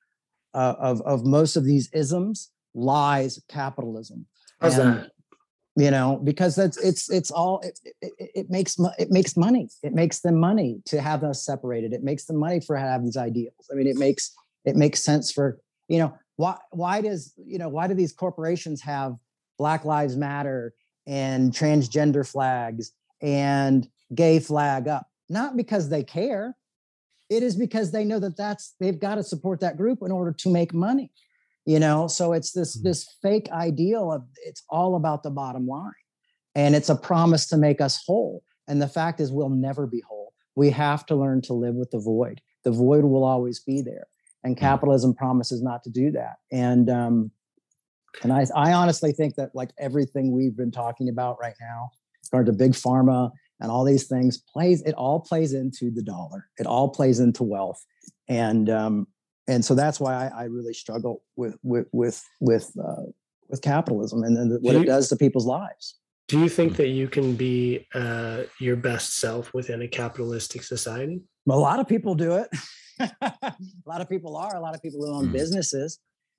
[0.54, 4.26] uh, of of most of these isms lies capitalism.
[4.60, 5.12] How's And, that?
[5.76, 9.70] you know because that's it's it's all it, it, it makes it makes money.
[9.84, 11.94] It makes them money to have us separated.
[11.94, 13.70] It makes them money for having these ideals.
[13.72, 14.32] I mean it makes
[14.66, 18.82] it makes sense for you know why why does you know why do these corporations
[18.82, 19.16] have
[19.58, 20.74] black lives matter
[21.08, 22.92] and transgender flags
[23.22, 25.08] and gay flag up?
[25.30, 26.56] Not because they care.
[27.30, 30.34] It is because they know that that's they've got to support that group in order
[30.34, 31.12] to make money
[31.70, 32.08] you know?
[32.08, 32.84] So it's this Mhm.
[32.84, 36.04] this fake ideal of it's all about the bottom line
[36.56, 40.02] and it's a promise to make us whole and the fact is we'll never be
[40.10, 40.34] whole.
[40.56, 42.42] We have to learn to live with the void.
[42.64, 44.08] The void will always be there
[44.44, 47.32] and capitalism promises not to do that and um
[48.24, 51.92] and i i honestly think that like everything we've been talking about right now
[52.32, 56.48] regard to big pharma and all these things plays it all plays into the dollar.
[56.58, 57.82] It all plays into wealth
[58.28, 59.08] and um
[59.50, 63.04] and so that's why I, I really struggle with with with with uh,
[63.50, 65.96] with capitalism and then what Do it does to people's lives.
[66.28, 71.22] Do you think that you can be uh, your best self within a capitalistic society?
[71.50, 72.50] A lot of people do it.
[73.00, 73.56] a
[73.88, 74.56] lot of people are.
[74.56, 75.32] A lot of people who own Mm.
[75.32, 75.98] businesses.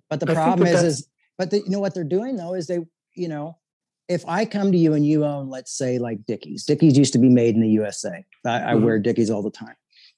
[0.08, 2.78] But the problem is, is but the, you know what they're doing though is they,
[3.16, 3.58] you know,
[4.08, 6.64] if I come to you and you own, let's say, like Dickies.
[6.66, 8.24] Dickies used to be made in the USA.
[8.46, 8.82] I, I Mhm.
[8.82, 9.74] wear Dickies all the time.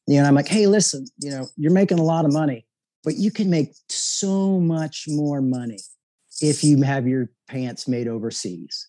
[0.07, 2.67] You know, I'm like, hey, listen, you know, you're making a lot of money,
[3.05, 5.79] but you can make so much more money
[6.41, 8.89] if you have your pants made overseas.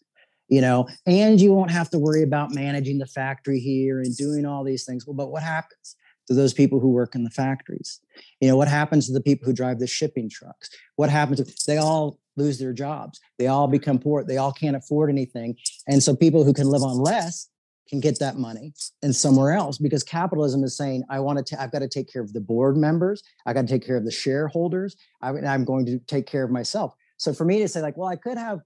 [0.50, 4.46] You know, and you won't have to worry about managing the factory here and doing
[4.46, 5.08] all these things.
[5.08, 5.96] Well, but what happens
[6.28, 8.00] to those people who work in the factories?
[8.40, 10.70] You know, what happens to the people who drive the shipping trucks?
[10.96, 11.40] What happens?
[11.40, 13.20] if They all lose their jobs.
[13.40, 14.24] They all become poor.
[14.24, 15.56] They all can't afford anything.
[15.88, 17.50] And so people who can live on less
[17.90, 21.72] can get that money and somewhere else because capitalism is saying, I want to, I've
[21.72, 23.24] got to take care of the board members.
[23.46, 24.96] I got to take care of the shareholders.
[25.22, 26.94] I, I'm going to take care of myself.
[27.18, 28.60] So for me to say like, well, I could have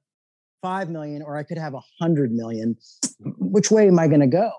[0.62, 2.78] 5 million or I could have a hundred million,
[3.20, 4.52] which way am I going to go?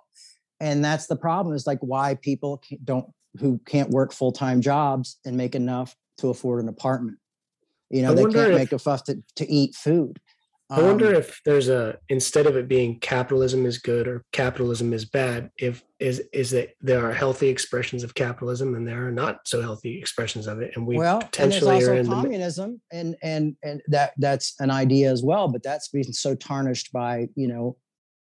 [0.61, 3.07] And that's the problem is like why people don't,
[3.39, 7.19] who can't work full-time jobs and make enough to afford an apartment.
[7.91, 10.21] You know, I they can't if- make enough to, to eat food.
[10.71, 14.93] I wonder Um, if there's a instead of it being capitalism is good or capitalism
[14.93, 19.11] is bad, if is is that there are healthy expressions of capitalism and there are
[19.11, 22.07] not so healthy expressions of it, and we well, and there's potentially are also in
[22.07, 26.35] the communism, and and and that that's an idea as well, but that's been so
[26.35, 27.77] tarnished by you know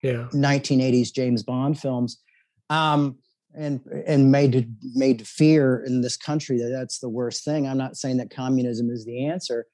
[0.02, 2.22] yeah 1980s James Bond films,
[2.70, 3.18] um,
[3.54, 4.64] and and made to,
[4.94, 7.66] made to fear in this country that that's the worst thing.
[7.66, 9.66] I'm not saying that communism is the answer,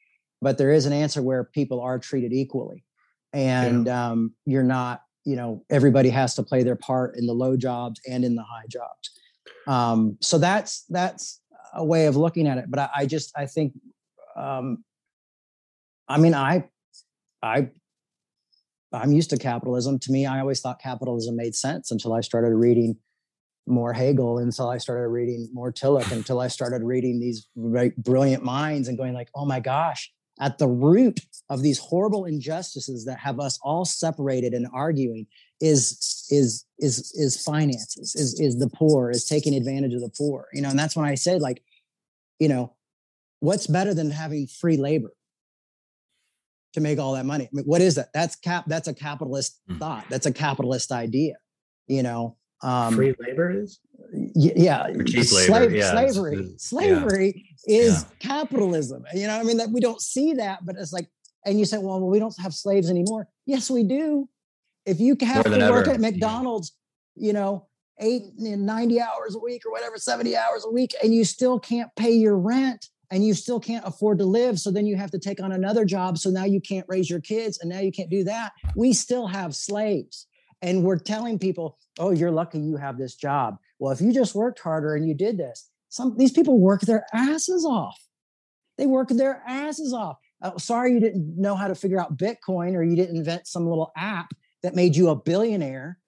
[0.42, 2.84] but there is an answer where people are treated equally,
[3.32, 7.56] and um, you're not you know everybody has to play their part in the low
[7.56, 9.10] jobs and in the high jobs.
[9.66, 11.40] Um, so that's that's
[11.76, 13.74] a way of looking at it but i, I just i think
[14.36, 14.84] um,
[16.08, 16.68] i mean i
[17.42, 17.68] i
[18.92, 19.98] i'm used to capitalism.
[20.00, 22.96] To me i always thought capitalism made sense until i started reading
[23.66, 27.48] more hegel until i started reading more tillich until i started reading these
[27.98, 33.04] brilliant minds and going like oh my gosh at the root of these horrible injustices
[33.04, 35.26] that have us all separated and arguing
[35.60, 40.46] is is is is finances is is the poor is taking advantage of the poor
[40.52, 41.62] you know and that's when i said like
[42.38, 42.74] you know
[43.40, 45.12] what's better than having free labor
[46.74, 49.60] to make all that money I mean, what is that that's cap that's a capitalist
[49.70, 49.78] Mm.
[49.78, 51.36] thought that's a capitalist idea
[51.86, 53.80] you know um Free labor is.
[54.34, 56.36] Yeah, Or cheap slave- labor, yeah, it's- slavery.
[56.36, 56.48] yeah.
[56.58, 59.04] slavery is capitalism.
[59.14, 61.08] You know, I mean that we don't see that, but it's like,
[61.44, 63.28] and you say, well, we don't have slaves anymore.
[63.46, 64.28] Yes, we do.
[64.84, 66.00] If you have to work ever, at.
[66.00, 66.72] McDonald's,
[67.16, 67.66] you know,
[67.98, 71.58] eight and 90 hours a week or whatever, 70 hours a week, and you still
[71.58, 74.58] can't pay your rent and you still can't afford to live.
[74.58, 76.18] So then you have to take on another job.
[76.18, 78.52] So now you can't raise your kids and now you can't do that.
[78.74, 80.26] We still have slaves.
[80.62, 83.56] And we're telling people, oh, you're lucky you have this job.
[83.78, 87.04] Well, if you just worked harder and you did this, some these people work their
[87.12, 87.96] asses off.
[88.78, 90.18] They work their asses off.
[90.42, 93.66] Uh, sorry you didn't know how to figure out Bitcoin or you didn't invent some
[93.68, 94.28] little app
[94.62, 95.98] that made you a billionaire.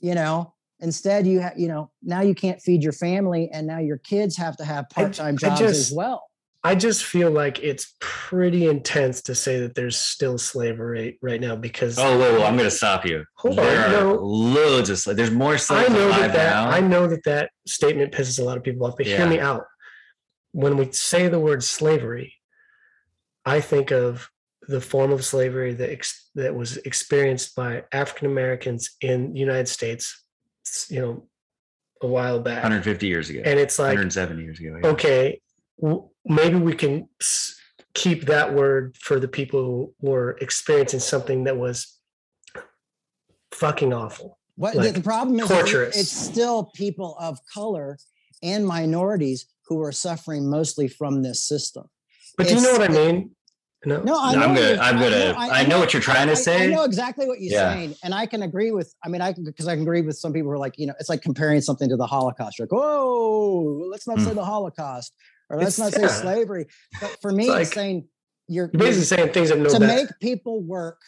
[0.00, 3.78] You know, instead you have, you know, now you can't feed your family and now
[3.78, 6.22] your kids have to have part-time I jobs as just- well.
[6.64, 11.54] I just feel like it's pretty intense to say that there's still slavery right now
[11.54, 13.24] because Oh, whoa, whoa, I'm going to stop you.
[13.36, 14.14] Hold on, there are no.
[14.14, 15.16] loads of slaves.
[15.16, 16.68] There's more I know that, that now.
[16.68, 19.64] I know that that statement pisses a lot of people off, but hear me out.
[20.52, 22.34] When we say the word slavery,
[23.46, 24.28] I think of
[24.62, 29.68] the form of slavery that ex- that was experienced by African Americans in the United
[29.68, 30.24] States,
[30.90, 31.26] you know,
[32.02, 33.42] a while back, 150 years ago.
[33.44, 34.78] and it's like 170 years ago.
[34.82, 34.88] yeah.
[34.90, 35.40] okay,
[36.24, 37.08] maybe we can
[37.94, 41.98] keep that word for the people who were experiencing something that was
[43.52, 44.38] fucking awful.
[44.56, 45.96] What the- like, the problem is, is torturous.
[45.96, 47.98] it's still people of color
[48.42, 51.88] and minorities who are suffering mostly from this system.
[52.36, 53.34] But do you know what I mean?
[53.84, 54.02] No.
[54.02, 56.64] No, I no I'm gonna- I'm gonna- I know what you're trying to I- say.
[56.64, 57.72] I know exactly what you're Yeah.
[57.74, 58.92] saying, and I can agree with.
[59.04, 60.86] I mean, I can because I can agree with some people who are like, you
[60.86, 62.58] know, it's like comparing something to the Holocaust.
[62.58, 64.34] You're like, whoa, let's not say Hmm.
[64.36, 65.12] the Holocaust,
[65.50, 66.08] or let's It's- not yeah.
[66.08, 66.66] say slavery.
[67.00, 68.08] But for me, It's it's saying
[68.48, 69.86] you're, You're basically saying things that no to better.
[70.04, 71.00] make people work.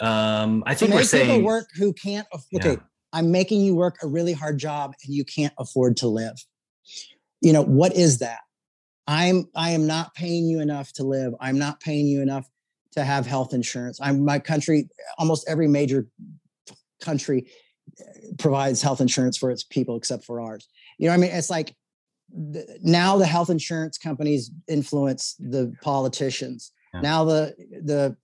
[0.00, 2.26] Um, I To think we're make people saying work who can't.
[2.56, 2.76] Okay, Yeah.
[3.12, 6.34] I'm making you work a really hard job, and you can't afford to live.
[7.40, 8.40] You know what is that?
[9.06, 11.34] I'm I am not paying you enough to live.
[11.40, 12.48] I'm not paying you enough
[12.92, 13.98] to have health insurance.
[14.00, 14.88] I'm my country.
[15.18, 16.06] Almost every major
[17.02, 17.50] country
[18.00, 18.04] uh,
[18.38, 20.66] provides health insurance for its people except for ours.
[20.98, 21.74] You know, what I mean, it's like
[22.82, 26.72] now the health insurance companies influence the politicians.
[26.92, 27.00] Yeah.
[27.00, 28.16] Now the the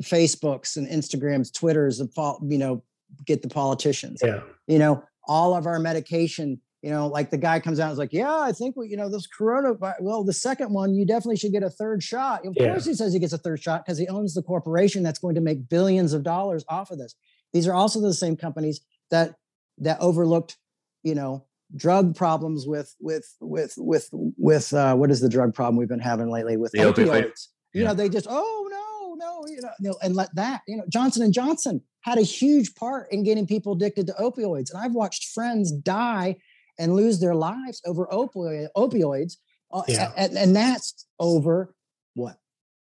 [0.00, 2.08] Facebooks and Instagrams, Twitters, the
[2.42, 2.82] you know,
[3.26, 4.40] get the politicians yeah.
[4.66, 7.98] you know, all of our medication, you know, like the guy comes out and is
[7.98, 11.36] like, yeah, I think we, you know, this corona, well, the second one, you definitely
[11.36, 12.44] should get a third shot.
[12.46, 12.70] Of Yeah.
[12.70, 15.34] course he says he gets a third shot because he owns the corporation that's going
[15.36, 17.14] to make billions of dollars off of this.
[17.52, 19.34] These are also the same companies that
[19.78, 20.56] that overlooked,
[21.02, 21.44] you know,
[21.76, 25.98] drug problems with with with with with uh what is the drug problem we've been
[26.00, 27.48] having lately with The opioid- opioids.
[27.74, 27.88] You yeah.
[27.88, 30.84] know, they just, oh no, no, you know, you know, and let that, you know,
[30.90, 34.70] Johnson and Johnson had a huge part in getting people addicted to opioids.
[34.74, 36.36] And I've watched friends die
[36.78, 39.34] and lose their lives over opioid, opioids.
[39.72, 40.12] uh, Yeah.
[40.18, 41.74] and, and that's over
[42.12, 42.36] what?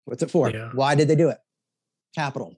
[0.07, 0.51] What's it for?
[0.51, 0.71] Yeah.
[0.75, 1.39] Why did they do it?
[2.17, 2.57] Capital.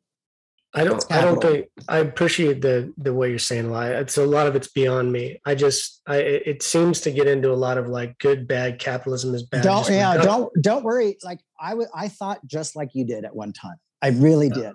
[0.74, 1.04] I don't.
[1.12, 1.66] I don't think.
[1.88, 3.90] I appreciate the the way you're saying a lot.
[3.90, 5.38] It's a lot of it's beyond me.
[5.44, 6.00] I just.
[6.06, 6.16] I.
[6.16, 8.78] It it seems to get into a lot of like good, bad.
[8.78, 9.62] Capitalism is bad.
[9.64, 11.18] don't yeah, like, don't don't worry.
[11.22, 13.76] Like I would I thought just like you did at one time.
[14.00, 14.54] I really Yeah.
[14.54, 14.72] did.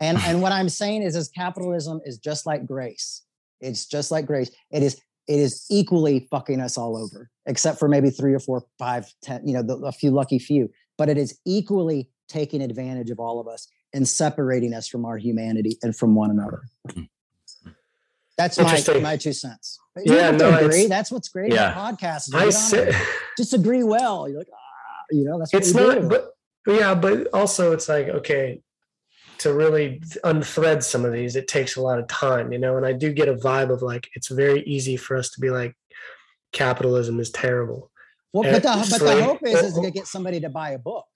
[0.00, 3.22] And and what I'm saying is is capitalism is just like grace.
[3.60, 4.50] It's just like grace.
[4.70, 8.62] It is it is equally fucking us all over, except for maybe three or four,
[8.78, 10.70] five, ten, you know, the, a few lucky few.
[10.96, 15.16] But it is equally taking advantage of all of us and separating us from our
[15.16, 16.62] humanity and from one another.
[18.36, 19.78] That's my my two cents.
[20.04, 20.86] You Yeah, to no, agree.
[20.86, 21.72] That's what's great Yeah.
[21.72, 22.34] about podcasts.
[22.34, 22.92] I say.
[23.36, 24.28] disagree well.
[24.28, 26.00] You're like, ah, you know, that's what it's do.
[26.00, 26.32] not but
[26.66, 28.60] yeah but also it's like okay
[29.38, 32.84] to really unthread some of these it takes a lot of time you know and
[32.84, 35.76] i do get a vibe of like it's very easy for us to be like
[36.52, 37.90] capitalism is terrible
[38.32, 40.78] Well, but the but the hope is is oh, to get somebody to buy a
[40.78, 41.06] book,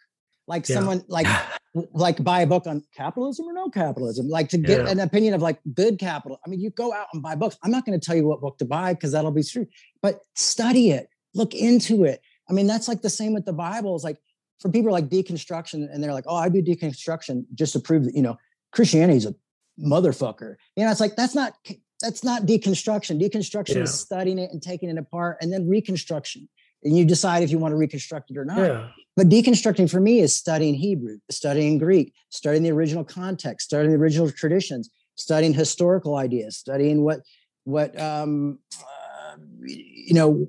[0.46, 0.76] like Yeah.
[0.76, 1.26] someone like
[1.92, 4.90] like buy a book on capitalism or no capitalism, like to get Yeah.
[4.90, 6.40] an opinion of like good capital.
[6.44, 7.56] I mean, you go out and buy books.
[7.62, 9.66] I'm not going to tell you what book to buy because that'll be true,
[10.02, 12.20] but study it, look into it.
[12.48, 13.94] I mean, that's like the same with the Bible.
[13.94, 14.18] It's like
[14.58, 18.14] for people like deconstruction, and they're like, "Oh, I do deconstruction just to prove that
[18.14, 18.36] you know
[18.72, 19.34] Christianity's a
[19.78, 21.54] motherfucker." You know, it's like that's not
[22.00, 23.20] that's not deconstruction.
[23.22, 23.82] Deconstruction Yeah.
[23.82, 26.48] is studying it and taking it apart, and then reconstruction,
[26.82, 28.58] and you decide if you want to reconstruct it or not.
[28.58, 28.88] Yeah.
[29.20, 33.98] But deconstructing for me is studying Hebrew, studying Greek, studying the original context, studying the
[33.98, 37.20] original traditions, studying historical ideas, studying what
[37.64, 40.48] what um, uh, you know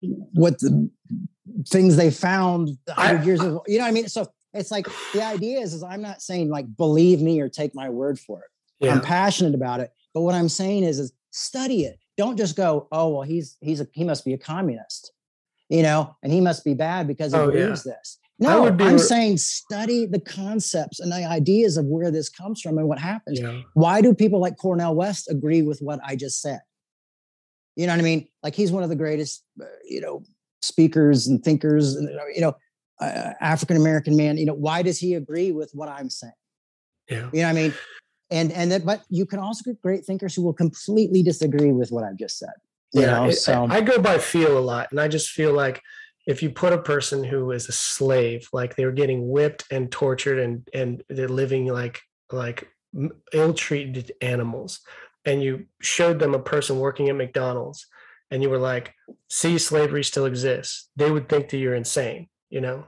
[0.00, 0.88] what the
[1.68, 3.62] things they found hundred years ago.
[3.66, 4.08] You know what I mean?
[4.08, 7.74] So it's like the idea is is I'm not saying like believe me or take
[7.74, 8.90] my word for it.
[8.90, 9.90] I'm passionate about it.
[10.14, 11.98] But what I'm saying is, is study it.
[12.16, 15.12] Don't just go, oh well, he's he's a he must be a communist,
[15.68, 17.60] you know, and he must be bad because he Oh, yeah.
[17.62, 18.18] believes this.
[18.40, 22.60] I No, I'm re- saying study the concepts and the ideas of where this comes
[22.60, 23.40] from and what happens.
[23.40, 23.60] Yeah.
[23.74, 26.60] Why do people like Cornel West agree with what I just said?
[27.76, 28.28] You know what I mean?
[28.42, 30.22] Like he's one of the greatest, uh, you know,
[30.62, 32.54] speakers and thinkers, and you know,
[33.00, 34.36] uh, African American man.
[34.36, 36.32] You know, why does he agree with what I'm saying?
[37.08, 37.28] Yeah.
[37.32, 37.74] You know what I mean?
[38.30, 41.90] And and that, but you can also get great thinkers who will completely disagree with
[41.90, 42.54] what I've just said.
[42.94, 45.52] You yeah, know, it- so I, go by feel a lot, and I just feel
[45.52, 45.82] like
[46.26, 49.90] if you put a person who is a slave, like they were getting whipped and
[49.90, 52.00] tortured, and and they're living like
[52.32, 52.68] like
[53.32, 54.80] ill-treated animals,
[55.24, 57.86] and you showed them a person working at McDonald's,
[58.30, 58.94] and you were like,
[59.28, 62.28] "See, slavery still exists," they would think that you're insane.
[62.50, 62.86] You know,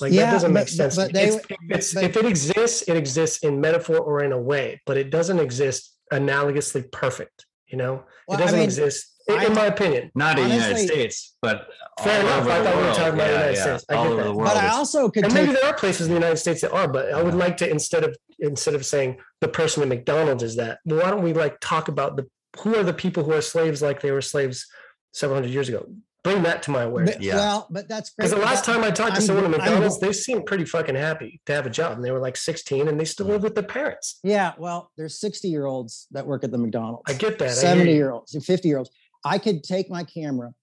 [0.00, 0.96] like Yeah, that doesn't make but- sense.
[0.96, 4.80] but they It's- it's- if it exists, it exists in metaphor or in a way,
[4.86, 7.44] but it doesn't exist analogously perfect.
[7.68, 10.10] You know, Well, it doesn't mean, exist, in, I- in my opinion.
[10.14, 11.68] Not in the United States, but
[12.02, 12.40] Fair all enough.
[12.42, 12.96] over I the thought we were world.
[12.96, 13.62] talking about the Yeah, United yeah.
[13.76, 13.84] States.
[13.90, 14.22] I all get over that.
[14.22, 14.48] the But world.
[14.54, 16.72] but I also could And take maybe there are places in the United States that
[16.72, 17.38] are, but I would Yeah.
[17.40, 21.22] like to instead of instead of saying the person at McDonald's is that, why don't
[21.24, 22.24] we like talk about the
[22.60, 24.64] who are the people who are slaves like they were slaves
[25.12, 25.86] several hundred years ago?
[26.28, 27.16] Bring that to my awareness.
[27.16, 27.36] but- Yeah.
[27.36, 29.60] well, but that's great Because the last time I talked to I'm- someone at I'm-
[29.60, 32.86] McDonald's, they seemed pretty fucking happy to have a job, and they were like 16,
[32.88, 33.30] and they still mm.
[33.30, 34.18] live with their parents.
[34.22, 37.04] Yeah, well, there's 60 year olds that work at the McDonald's.
[37.06, 37.52] I get that.
[37.52, 38.90] 70 year olds and 50 year olds.
[39.24, 40.54] I could take my camera,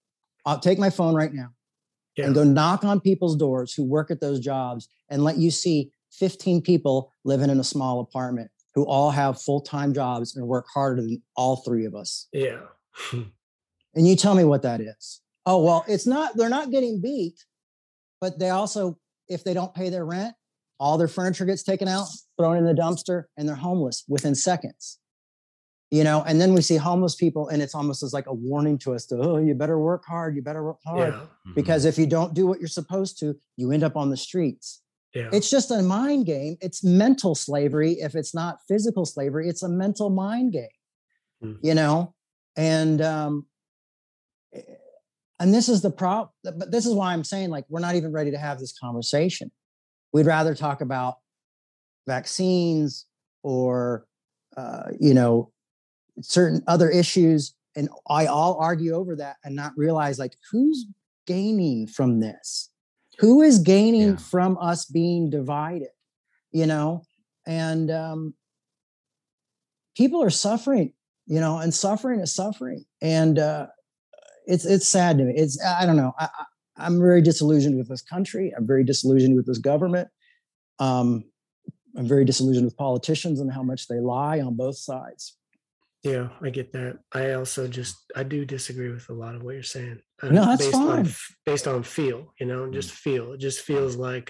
[0.44, 1.48] I'll take my phone right now
[2.16, 2.26] Yeah.
[2.26, 5.90] and go knock on people's doors who work at those jobs and let you see
[6.12, 10.66] 15 people living in a small apartment who all have full time jobs and work
[10.72, 12.28] harder than all three of us.
[12.32, 12.60] Yeah.
[13.96, 15.22] And you tell me what that is.
[15.46, 17.44] Oh, well, it's not, they're not getting beat,
[18.20, 18.98] but they also,
[19.28, 20.34] if they don't pay their rent,
[20.78, 22.06] all their furniture gets taken out,
[22.38, 24.98] thrown in the dumpster, and they're homeless within seconds.
[25.92, 28.76] You know, and then we see homeless people, and it's almost as like a warning
[28.78, 31.14] to us to, oh, you better work hard, you better work hard.
[31.14, 31.20] Yeah.
[31.46, 31.54] Mhm.
[31.54, 34.82] Because if you don't do what you're supposed to, you end up on the streets.
[35.14, 35.30] Yeah.
[35.32, 36.56] It's just a mind game.
[36.60, 37.92] It's mental slavery.
[37.92, 40.66] If it's not physical slavery, it's a mental mind game.
[41.42, 41.58] Mm.
[41.62, 42.14] You know,
[42.56, 43.46] and um,
[45.38, 46.30] and this is the problem.
[46.44, 49.50] But this is why I'm saying like we're not even ready to have this conversation.
[50.12, 51.16] We'd rather talk about
[52.06, 53.06] vaccines
[53.42, 54.06] or
[54.56, 55.52] uh, you know
[56.22, 60.86] certain other issues, and I all argue over that and not realize like who's
[61.26, 62.70] gaining from this
[63.18, 64.16] who is gaining Yeah.
[64.16, 65.88] from us being divided
[66.52, 67.02] you know
[67.46, 68.34] and um
[69.96, 70.92] people are suffering
[71.26, 73.66] you know and suffering is suffering and uh
[74.46, 76.28] it's it's sad to me it's i don't know i,
[76.76, 80.08] i'm very disillusioned with this country i'm very disillusioned with this government
[80.78, 81.24] um
[81.96, 85.36] i'm very disillusioned with politicians and how much they lie on both sides
[86.04, 86.98] Yeah, I get that.
[87.12, 89.98] I also just I do disagree with a lot of what you're saying.
[90.22, 91.06] uh, No, that's based On, fine.
[91.06, 93.32] f- based on feel, you know, just feel.
[93.34, 94.26] It just feels like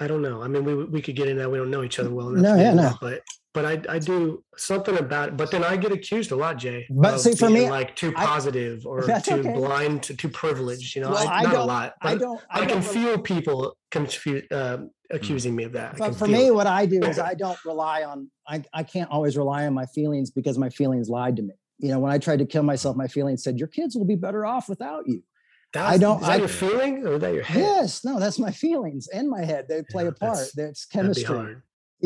[0.00, 0.40] I- don't know.
[0.42, 1.50] I mean, we we could get into that.
[1.52, 2.42] We don't know each other well enough.
[2.48, 2.90] No, yeah, no.
[3.00, 3.20] But
[3.60, 5.36] but I I do something about it.
[5.36, 6.86] But then I get accused a lot, Jay.
[6.90, 9.52] But of see, for being, me, like too I- positive or too okay.
[9.52, 10.94] blind, to too privileged.
[10.94, 11.94] You know, Well, I, I not a lot.
[12.02, 15.96] i don't I, can don't rel- feel people confuse, um, accusing me of that.
[15.98, 16.54] But for me it.
[16.54, 19.86] what i do is i don't rely on I, I can't always rely on my
[19.86, 22.94] feelings because my feelings lied to me you know when i tried to kill myself
[23.04, 25.20] my feelings said your kids will be better off without you
[25.72, 27.60] That's- don't- Is that I- your feeling or is that your head?
[27.62, 30.84] yes no that's my feelings and my head they play Yeah, a part that's- that's
[30.94, 31.56] chemistry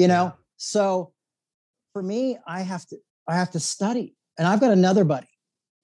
[0.02, 1.12] you know so
[1.92, 2.96] for me i have to
[3.28, 5.26] i have to study and i've got another buddy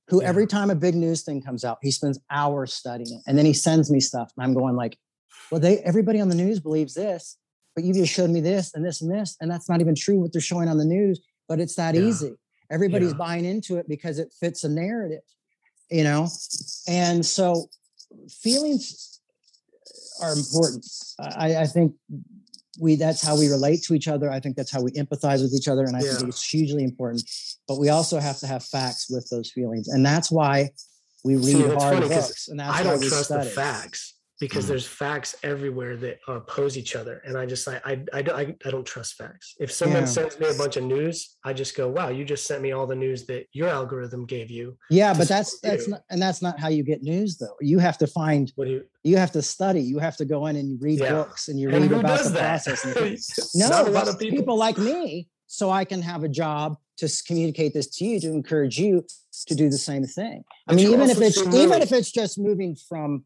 [0.08, 0.28] who Yeah.
[0.28, 3.44] every time a big news thing comes out he spends hours studying it and then
[3.46, 4.96] he sends me stuff and i'm going like
[5.50, 7.36] well they everybody on the news believes this
[7.74, 10.18] but you just showed me this and this and this and that's not even true
[10.20, 12.02] what they're showing on the news but it's that Yeah.
[12.02, 12.36] easy
[12.70, 13.18] everybody's Yeah.
[13.18, 15.22] buying into it because it fits a narrative
[15.90, 16.28] you know
[16.88, 17.68] and so
[18.42, 19.20] feelings
[20.22, 20.86] are important
[21.20, 21.94] i, I think
[22.80, 24.30] we that's how we relate to each other.
[24.30, 26.16] I think that's how we empathize with each other, and I Yeah.
[26.16, 27.22] think it's hugely important.
[27.66, 30.70] But we also have to have facts with those feelings, and that's why
[31.24, 33.48] we read See, hard funny books, and that's I why don't we trust study.
[33.48, 34.68] the facts because Mm.
[34.68, 38.54] there's facts everywhere that oppose each other, and I just like I I don't I,
[38.64, 39.54] I don't trust facts.
[39.58, 40.06] If someone Yeah.
[40.06, 42.86] sends me a bunch of news, I just go, "Wow, you just sent me all
[42.86, 45.92] the news that your algorithm gave you." Yeah, but that's that's you.
[45.92, 47.56] not, and that's not how you get news, though.
[47.60, 48.84] You have to find, What do you?
[49.02, 51.12] you have to study, you have to go in and read Yeah.
[51.12, 52.62] books, and you And read about the that?
[52.64, 52.84] process.
[52.84, 52.94] and
[53.54, 54.38] No, Not a lot of people.
[54.38, 58.28] people like me, so I can have a job to communicate this to you to
[58.28, 59.04] encourage you
[59.46, 60.42] to do the same thing.
[60.66, 63.24] I But mean, even if it's even if it's just moving from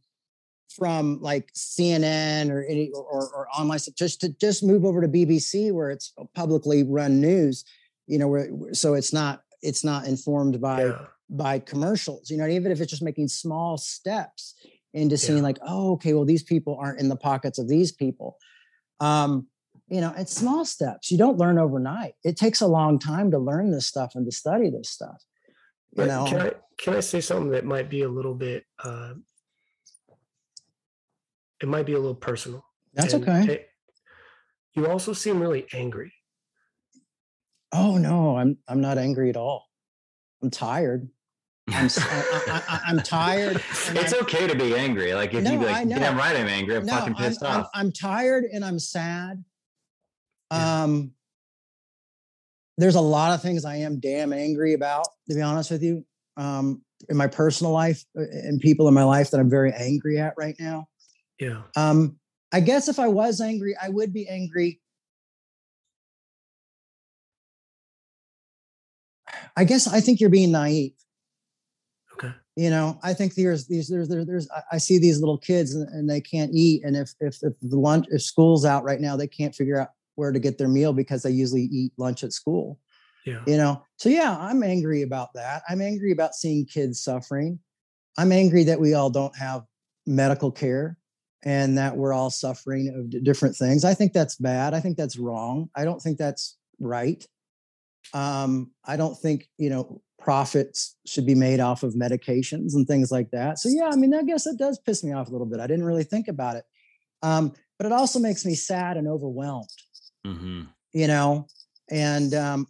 [0.73, 5.09] from like CNN or any or, or, online stuff, just to just move over to
[5.09, 7.65] BBC where it's publicly run news,
[8.07, 11.07] you know, where where- so it's not it's not informed by Yeah.
[11.31, 14.55] by commercials, you know, even if it's just making small steps
[14.93, 15.45] into seeing Yeah.
[15.45, 18.37] like, oh, okay, well, these people aren't in the pockets of these people.
[19.01, 19.47] Um,
[19.89, 21.11] you know, it's small steps.
[21.11, 22.15] You don't learn overnight.
[22.25, 25.23] It takes a long time to learn this stuff and to study this stuff.
[25.93, 28.65] You But know, can I can I say something that might be a little bit?
[28.83, 29.15] Uh,
[31.63, 32.65] it might be a little personal.
[32.93, 33.55] that's and okay.
[33.55, 33.69] it-
[34.75, 36.13] you also seem really angry.
[37.73, 39.67] oh no, I'm I'm not angry at all.
[40.43, 41.09] I'm tired.
[41.69, 43.57] I'm I, am tired.
[43.71, 45.15] it's I'm- okay to be angry.
[45.15, 46.77] Like if No, you be like, damn right, I'm angry.
[46.77, 47.69] I'm no, fucking I'm, pissed I'm, off.
[47.75, 49.45] I'm tired and I'm sad.
[50.51, 50.83] Yeah.
[50.85, 51.13] Um,
[52.79, 56.05] there's a lot of things I am damn angry about, to be honest with you.
[56.37, 60.19] Um, in my personal life uh, and people in my life that I'm very angry
[60.19, 60.87] at right now.
[61.43, 61.63] Yeah.
[61.77, 62.19] Um,
[62.53, 64.81] I guess if I was angry, I would be angry.
[69.57, 70.93] I guess I think you're being naive.
[72.15, 72.33] Okay.
[72.57, 75.89] You know, I think there's these there's there's, there's I- see these little kids and,
[75.89, 79.17] and they can't eat, and if if if the lunch if school's out right now,
[79.17, 82.33] they can't figure out where to get their meal because they usually eat lunch at
[82.35, 82.79] school
[83.25, 83.41] Yeah.
[83.47, 87.59] you know so yeah i'm angry about that i'm angry about seeing kids suffering
[88.19, 89.63] i'm angry that we all don't have
[90.07, 90.99] medical care
[91.45, 93.85] and that we're all suffering of d- different things.
[93.85, 94.75] I think that's bad.
[94.75, 95.69] I think that's wrong.
[95.75, 97.25] I don't think that's right.
[98.15, 103.11] Um i don't think you know profits should be made off of medications and things
[103.13, 103.59] like that.
[103.59, 105.61] So yeah i mean i guess it does piss me off a little bit.
[105.61, 106.65] I didn't really think about it.
[107.23, 109.69] Um but it also makes me sad and overwhelmed.
[110.27, 110.69] Mhm.
[110.93, 111.47] you know?
[111.91, 112.67] And um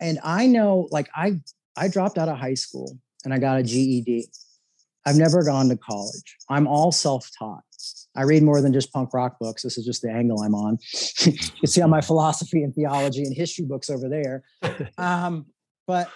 [0.00, 1.38] and i know like i
[1.76, 4.24] i dropped out of high school and i got a ged
[5.06, 6.36] i've never gone to college.
[6.48, 7.64] I'm all self-taught
[8.16, 9.62] i read more than just punk rock books.
[9.62, 10.78] This is just the angle i'm on.
[11.26, 14.42] You can see all my philosophy and theology and history books over there.
[14.98, 15.46] Um
[15.86, 16.08] but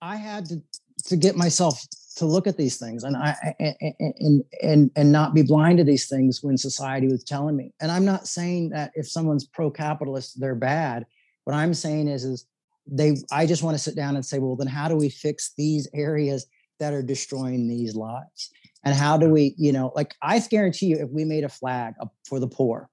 [0.00, 0.62] i had to
[1.06, 1.80] to get myself
[2.16, 3.76] to look at these things and i and
[4.20, 7.72] and and, and not be blind to these things when society was telling me.
[7.80, 11.06] And i'm not saying that if someone's pro-capitalist they're bad.
[11.44, 12.46] What i'm saying is is
[12.86, 15.52] they i just want to sit down and say well then how do we fix
[15.56, 16.46] these areas
[16.80, 18.50] that are destroying these lives
[18.84, 21.94] and how do we you know like i guarantee you if we made a flag
[22.26, 22.88] for the poor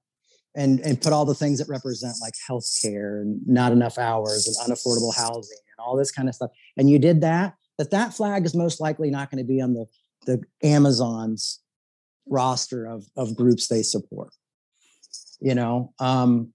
[0.54, 4.46] and and put all the things that represent like health care and not enough hours
[4.46, 8.12] and unaffordable housing and all this kind of stuff and you did that that that
[8.14, 9.86] flag is most likely not going to be on the
[10.26, 11.60] the amazon's
[12.28, 14.32] roster of of groups they support
[15.40, 15.92] you know?
[15.98, 16.52] Um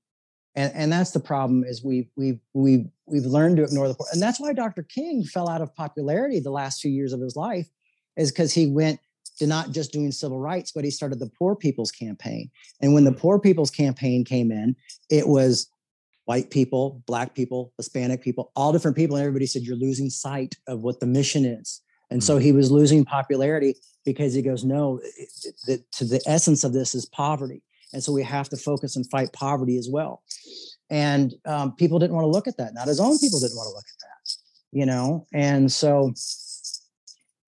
[0.55, 4.07] and and that's the problem is we've we've we've we've learned to ignore the poor
[4.11, 7.37] and that's why dr king fell out of popularity the last few years of his
[7.37, 7.69] life
[8.17, 8.99] is because he went
[9.41, 12.49] to not just doing civil rights but he started the poor people's campaign.
[12.79, 14.75] And when the poor people's campaign came in
[15.09, 15.67] it was
[16.25, 20.55] white people black people hispanic people all different people and everybody said you're losing sight
[20.67, 21.81] of what the mission is.
[22.11, 24.99] And so he was losing popularity because he goes no
[25.65, 27.63] the, to the essence of this is poverty.
[27.93, 30.21] And so we have to focus and fight poverty as well.
[30.89, 32.73] And um, people didn't want to look at that.
[32.73, 34.11] Not his own people didn't want to look at that
[34.71, 35.27] you know?
[35.33, 36.13] And so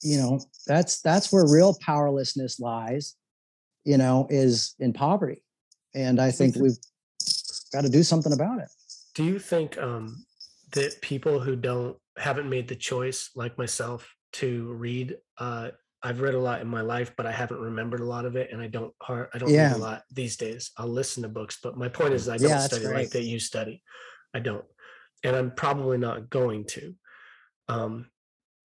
[0.02, 3.15] you know that's that's where real powerlessness lies
[3.84, 5.44] you know is in poverty
[5.94, 6.77] and i think we've
[7.73, 8.69] got to do something about it
[9.15, 10.26] Do you think um,
[10.72, 15.18] that people who don't haven't made the choice, like myself, to read?
[15.38, 15.69] Uh,
[16.02, 18.49] I've read a lot in my life, but I haven't remembered a lot of it,
[18.52, 18.94] and I don't.
[19.07, 19.69] I don't Yeah.
[19.69, 20.72] read a lot these days.
[20.77, 23.40] I'll listen to books, but my point is, I don't Yeah, study like that you
[23.40, 23.84] study.
[24.34, 24.65] I don't,
[25.23, 26.95] and I'm probably not going to.
[27.69, 28.10] Um,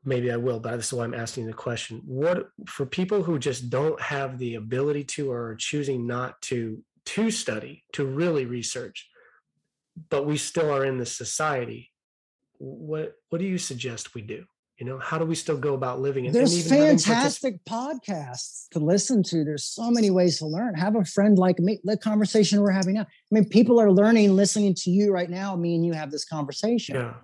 [0.05, 2.03] maybe I will, but this is why I'm asking the question.
[2.05, 6.83] What for people who just don't have the ability to or are choosing not to
[7.07, 9.09] to study, to really research,
[10.11, 11.91] but we still are in this society.
[12.59, 14.45] What what do you suggest we do?
[14.79, 16.27] You know, how do we still go about living?
[16.27, 19.43] And, There's and even having partic- fantastic podcasts to listen to.
[19.43, 20.75] There's so many ways to learn.
[20.75, 21.81] Have a friend like me.
[21.83, 23.03] The conversation we're having now.
[23.03, 25.57] I mean, people are learning, listening to you right now.
[25.57, 26.95] Me and you have this conversation.
[26.95, 27.15] Yeah.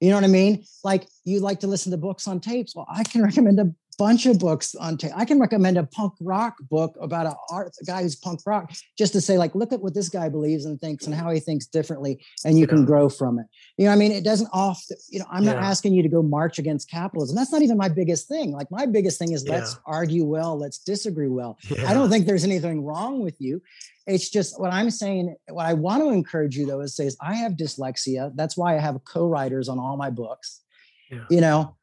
[0.00, 0.64] You know what I mean?
[0.82, 2.74] Like you like to listen to books on tapes.
[2.74, 5.12] Well, I can recommend a bunch of books on tape.
[5.14, 8.72] I can recommend a punk rock book about a art a guy who's punk rock,
[8.98, 11.40] just to say, like, look at what this guy believes and thinks and how he
[11.40, 13.46] thinks differently, and you can grow from it.
[13.76, 14.82] You know, I mean, it doesn't off.
[15.08, 17.36] You know, I'm not asking you to go march against capitalism.
[17.36, 18.52] That's not even my biggest thing.
[18.52, 21.58] Like my biggest thing is let's argue well, let's disagree well.
[21.68, 21.90] Yeah.
[21.90, 23.62] I don't think there's anything wrong with you.
[24.06, 25.34] It's just what I'm saying.
[25.48, 28.32] What I want to encourage you though is say is I have dyslexia.
[28.34, 30.60] That's why I have co-writers on all my books.
[31.10, 31.24] Yeah.
[31.30, 31.76] You know,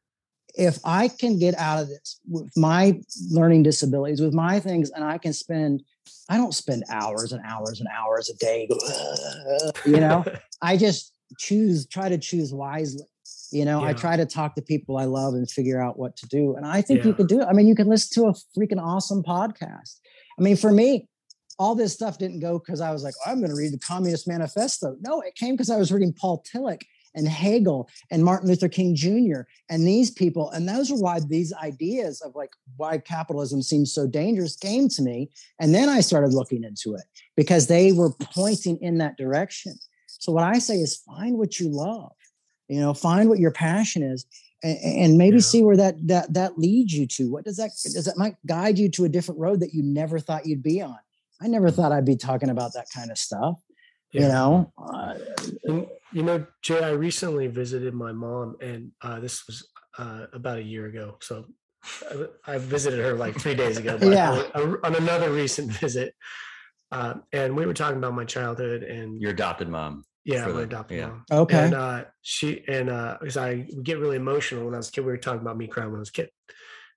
[0.54, 3.00] if I can get out of this with my
[3.30, 5.82] learning disabilities, with my things, and I can spend,
[6.28, 8.68] I don't spend hours and hours and hours a day.
[9.84, 10.24] You know,
[10.60, 13.06] I just choose, try to choose wisely.
[13.50, 16.26] You know, I try to talk to people I love and figure out what to
[16.28, 16.54] do.
[16.56, 17.16] And I think you Yeah.
[17.16, 17.46] could do it.
[17.48, 19.98] I mean, you can listen to a freaking awesome podcast.
[20.38, 21.08] I mean, for me,
[21.58, 24.26] all this stuff didn't go because I was like, I'm going to read the Communist
[24.28, 24.96] Manifesto.
[25.00, 26.82] No, it came because I was reading Paul Tillich
[27.14, 29.42] and Hegel and Martin Luther King Jr.
[29.68, 30.50] and these people.
[30.50, 35.02] And those are why these ideas of like why capitalism seems so dangerous came to
[35.02, 35.30] me.
[35.60, 37.04] And then I started looking into it
[37.36, 39.74] because they were pointing in that direction.
[40.06, 42.12] So what I say is find what you love,
[42.68, 44.24] you know, find what your passion is.
[44.64, 45.42] And, and maybe Yeah.
[45.42, 47.30] see where that that that leads you to.
[47.32, 50.20] What does that does that might guide you to a different road that you never
[50.20, 50.98] thought you'd be on?
[51.40, 53.60] I never thought I'd be talking about that kind of stuff.
[54.12, 55.14] You know, uh,
[55.64, 59.68] And, you know, Jay, I recently visited my mom, and uh, this was
[59.98, 61.16] uh, about a year ago.
[61.20, 61.46] So
[62.46, 63.96] I, I visited her like three days ago.
[63.98, 64.42] But Yeah.
[64.54, 66.14] on, on another recent visit,
[66.90, 70.04] uh, and we were talking about my childhood and Your adopted mom.
[70.24, 71.06] yeah, for my the- adopted yeah.
[71.06, 71.24] mom.
[71.30, 71.64] okay.
[71.64, 74.92] And uh, she and uh, because I would get really emotional when I was a
[74.92, 75.00] kid.
[75.00, 76.28] We were talking about me crying when I was a kid,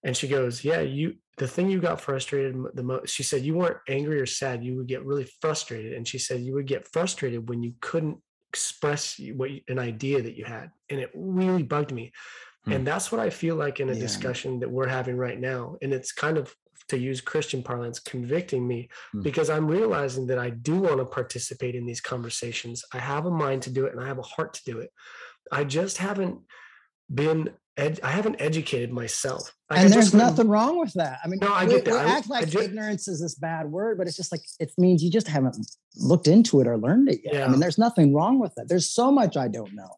[0.04, 1.16] and she goes, "Yeah, you.
[1.38, 4.64] The thing you got frustrated the most." She said, "You weren't angry or sad.
[4.64, 8.18] You would get really frustrated." And she said, "You would get frustrated when you couldn't
[8.50, 12.12] express what you- an idea that you had," and it really bugged me.
[12.64, 12.72] Hmm.
[12.72, 14.00] And that's what I feel like in a Yeah.
[14.00, 16.56] discussion that we're having right now, and it's kind of
[16.88, 19.22] to use Christian parlance, convicting me Hmm.
[19.22, 22.84] because I'm realizing that I do want to participate in these conversations.
[22.94, 24.92] I have a mind to do it and I have a heart to do it.
[25.52, 26.42] I just haven't
[27.14, 29.54] been, ed- I haven't educated myself.
[29.70, 31.20] Like, and just there's nothing wrong with that.
[31.24, 31.92] I mean, No, I we, get that.
[31.92, 34.72] we I- act like ju- ignorance is this bad word, but it's just like it
[34.78, 35.58] means you just haven't
[35.98, 37.44] looked into it or learned it yet.
[37.44, 38.68] I mean, there's nothing wrong with that.
[38.70, 39.90] There's so much I don't know.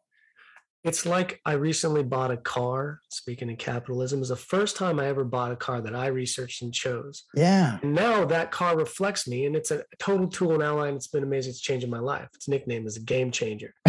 [0.83, 3.01] It's like I recently bought a car.
[3.09, 6.07] Speaking of capitalism, it was the first time I ever bought a car that I
[6.07, 7.23] researched and chose.
[7.33, 7.79] Yeah.
[7.81, 11.07] And now that car reflects me, and it's a total tool and ally, and it's
[11.07, 11.49] been amazing.
[11.49, 12.29] It's changing my life.
[12.35, 13.73] Its nickname is a game changer.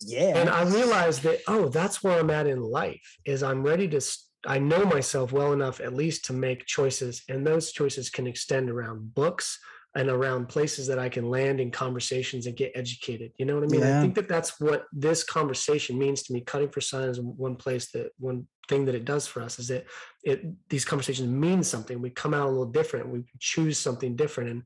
[0.00, 0.36] yeah.
[0.36, 4.00] and i realized that oh that's where i'm at in life is i'm ready to
[4.46, 8.70] i know myself well enough at least to make choices and those choices can extend
[8.70, 9.58] around books
[9.94, 13.64] and around places that i can land in conversations and get educated you know what
[13.64, 13.98] i mean Yeah.
[13.98, 17.90] i think that that's what this conversation means to me cutting for Sign one place
[17.92, 19.86] that one thing that it does for us is that
[20.22, 24.50] it these conversations mean something we come out a little different we choose something different
[24.50, 24.62] and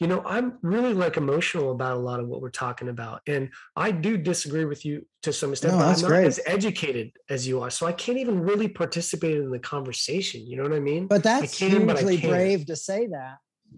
[0.00, 3.50] you know i'm really like emotional about a lot of what we're talking about and
[3.76, 6.26] i do disagree with you to some extent No, but that's i'm not great.
[6.26, 10.56] as educated as you are so i can't even really participate in the conversation you
[10.56, 13.36] know what i mean but that's can, but brave to say that.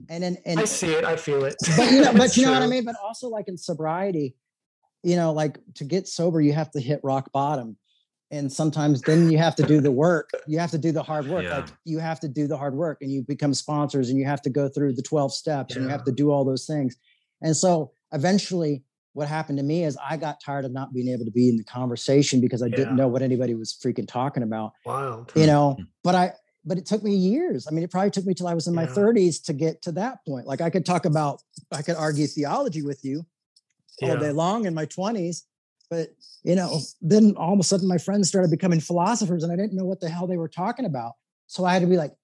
[0.09, 2.53] And then, and i see it i feel it but you know, but you know
[2.53, 2.85] what I mean.
[2.85, 4.35] But also, like in sobriety,
[5.03, 7.77] you know, like to get sober, you have to hit rock bottom,
[8.33, 10.31] and sometimes then you have to do the work.
[10.47, 11.45] You have to do the hard work.
[11.45, 11.75] Like Yeah.
[11.85, 14.51] you have to do the hard work, and you become sponsors, and you have to
[14.51, 16.97] go through the twelve steps, and you have to do all those things.
[17.43, 18.83] And so, eventually,
[19.13, 21.59] what happened to me is I got tired of not being able to be in
[21.59, 22.77] the conversation because I Yeah.
[22.77, 25.83] didn't know what anybody was freaking talking about wow you know hmm.
[26.03, 26.33] but i
[26.65, 28.75] but it took me years i mean it probably took me till i was in
[28.75, 31.43] my 30s to get to that point like i could talk about
[31.73, 33.25] i could argue theology with you
[34.03, 35.43] all day long in my 20s
[35.93, 36.09] but
[36.43, 39.75] you know then all of a sudden my friends started becoming philosophers and i didn't
[39.75, 41.13] know what the hell they were talking about.
[41.47, 42.15] So i had to be like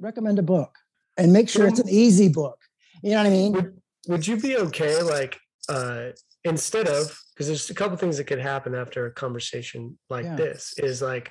[0.00, 0.72] recommend a book
[1.16, 2.58] and make sure it's an easy book.
[3.02, 3.52] You know what i mean?
[3.52, 5.38] Would, would you be okay like
[5.68, 6.06] uh
[6.44, 10.36] instead of because there's a couple things that could happen after a conversation like Yeah.
[10.44, 11.30] this is like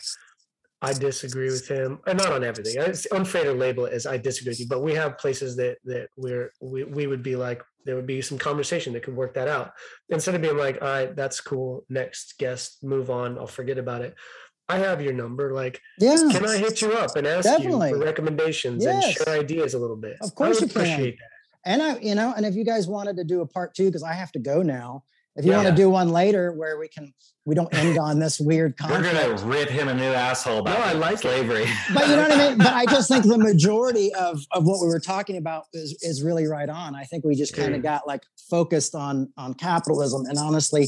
[0.82, 2.80] i disagree with him and not on everything.
[2.80, 5.56] Uh, it's unfair to label it as i disagree with you but we have places
[5.56, 9.16] that that we're we, we would be like there would be some conversation that could
[9.16, 9.72] work that out.
[10.10, 14.02] Instead of being like all right that's cool next guest move on i'll forget about
[14.02, 14.14] it
[14.68, 17.90] i have your number like yeah can i hit you up and ask Definitely.
[17.90, 20.18] you for recommendations and share ideas a little bit?
[20.22, 20.82] Of course I you would can.
[20.82, 21.72] appreciate that.
[21.72, 24.04] And I, you know, and if you guys wanted to do a part two, because
[24.04, 25.04] I have to go now,
[25.38, 25.58] If you Yeah.
[25.64, 27.14] want to do one later where we can,
[27.46, 29.14] we don't end on this weird We're conflict.
[29.14, 31.66] gonna rip him a new asshole about No, I like slavery.
[31.94, 32.58] But you know what I mean?
[32.58, 36.24] But I just think the majority of, of what we were talking about is, is
[36.24, 36.96] really right on.
[36.96, 40.26] I think we just kind of got like focused on, on capitalism.
[40.26, 40.88] And honestly,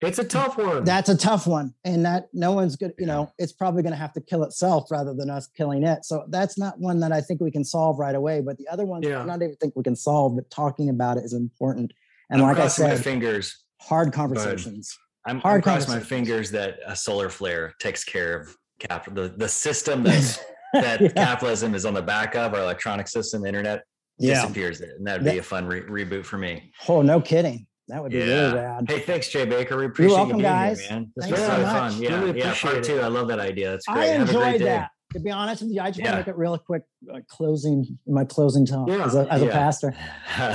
[0.00, 0.82] It's a tough one.
[0.84, 1.74] that's a tough one.
[1.84, 4.90] And that no one's good, you know, it's probably going to have to kill itself
[4.90, 6.04] rather than us killing it.
[6.06, 8.40] So that's not one that I think we can solve right away.
[8.40, 9.22] But the other ones, Yeah.
[9.22, 11.92] I don't even think we can solve, but talking about it is important.
[12.30, 13.58] And I'm like I crossing my said, fingers.
[13.88, 14.96] Hard conversations.
[15.26, 19.28] I'm, I'm Hard crossing my fingers that a solar flare takes care of cap the,
[19.36, 20.38] the system that's
[20.72, 21.08] that Yeah.
[21.08, 23.82] capitalism is on the back of our electronic system, the internet
[24.18, 24.34] Yeah.
[24.40, 24.90] disappears it.
[24.98, 26.72] And that'd be a fun re- reboot for me.
[26.88, 27.66] Oh, no kidding.
[27.88, 28.24] That would be Yeah.
[28.24, 28.84] really rad.
[28.88, 29.76] Hey, thanks, Jay Bakker.
[29.76, 30.80] We appreciate welcome, you being guys.
[30.80, 31.12] here, man.
[31.16, 31.72] This Thanks was so much.
[31.92, 32.02] fun.
[32.02, 32.44] Yeah, Really yeah.
[32.44, 32.84] appreciate Part it.
[32.84, 33.00] two.
[33.00, 33.70] I love that idea.
[33.72, 34.08] That's I great.
[34.16, 34.90] Have a great enjoyed that.
[35.12, 36.12] To be honest with you, I just Yeah.
[36.12, 36.82] want to make it real quick
[37.12, 39.04] uh, closing my closing talk Yeah.
[39.04, 39.94] as, a, as a pastor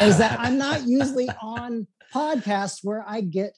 [0.01, 3.57] is that I'm not usually on podcasts where I get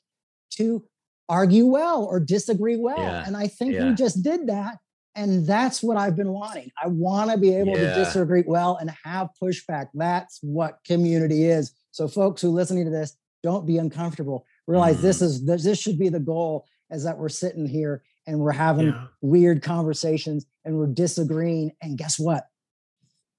[0.51, 0.83] to
[1.27, 2.97] argue well or disagree well.
[2.97, 3.23] Yeah.
[3.25, 3.85] And I think Yeah.
[3.89, 4.77] you just did that.
[5.15, 6.71] And that's what I've been wanting.
[6.81, 7.93] I want to be able Yeah.
[7.95, 9.87] to disagree well and have pushback.
[9.93, 11.71] That's what community is.
[11.91, 14.45] So, folks who listening to this, don't be uncomfortable.
[14.67, 15.01] Realize Mm.
[15.01, 16.65] this is this, this should be the goal.
[16.91, 19.07] Is that we're sitting here and we're having Yeah.
[19.21, 21.71] weird conversations and we're disagreeing.
[21.81, 22.45] And guess what?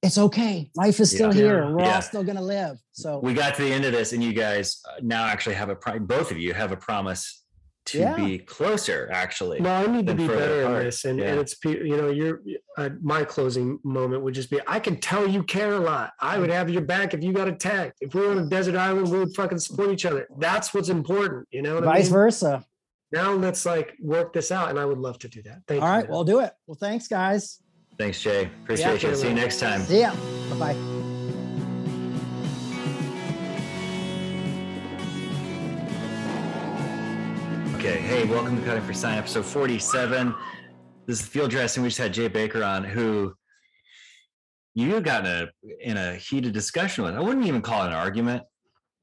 [0.02, 0.70] It's okay.
[0.74, 1.42] Life is still Yeah.
[1.42, 1.72] here.
[1.74, 1.96] We're Yeah.
[1.96, 2.78] all still going to live.
[2.92, 5.68] So, we got to the end of this, and you guys uh, now actually have
[5.68, 7.44] a pro- both of you have a promise
[7.86, 8.14] to Yeah.
[8.16, 9.10] be closer.
[9.12, 10.84] Actually, No, I need to be further better in apart.
[10.84, 11.24] this, and, Yeah.
[11.26, 12.40] and it's you know your
[12.78, 16.12] uh, my closing moment would just be I can tell you care a lot.
[16.20, 17.98] I would have your back if you got attacked.
[18.00, 20.26] If we were on a desert island, we would fucking support each other.
[20.38, 21.46] That's what's important.
[21.50, 22.12] You know what I vice mean?
[22.12, 22.64] versa.
[23.12, 25.58] Now let's like work this out, and I would love to do that.
[25.66, 25.94] Thank All you.
[25.94, 26.04] right.
[26.04, 26.10] man.
[26.10, 26.52] We'll do it.
[26.66, 27.58] Well, thanks, guys.
[28.00, 28.50] Thanks, Jay.
[28.62, 29.14] Appreciate you.
[29.14, 29.82] See you next time.
[29.82, 30.14] See ya.
[30.48, 30.76] Bye bye.
[37.74, 38.00] Okay.
[38.00, 40.34] Hey, welcome to Cutting for Sign, episode 47.
[41.04, 41.82] This is field dressing.
[41.82, 43.34] We just had Jay Bakker on, who
[44.74, 45.48] you got in a
[45.82, 47.14] in a heated discussion with.
[47.14, 48.44] I wouldn't even call it an argument.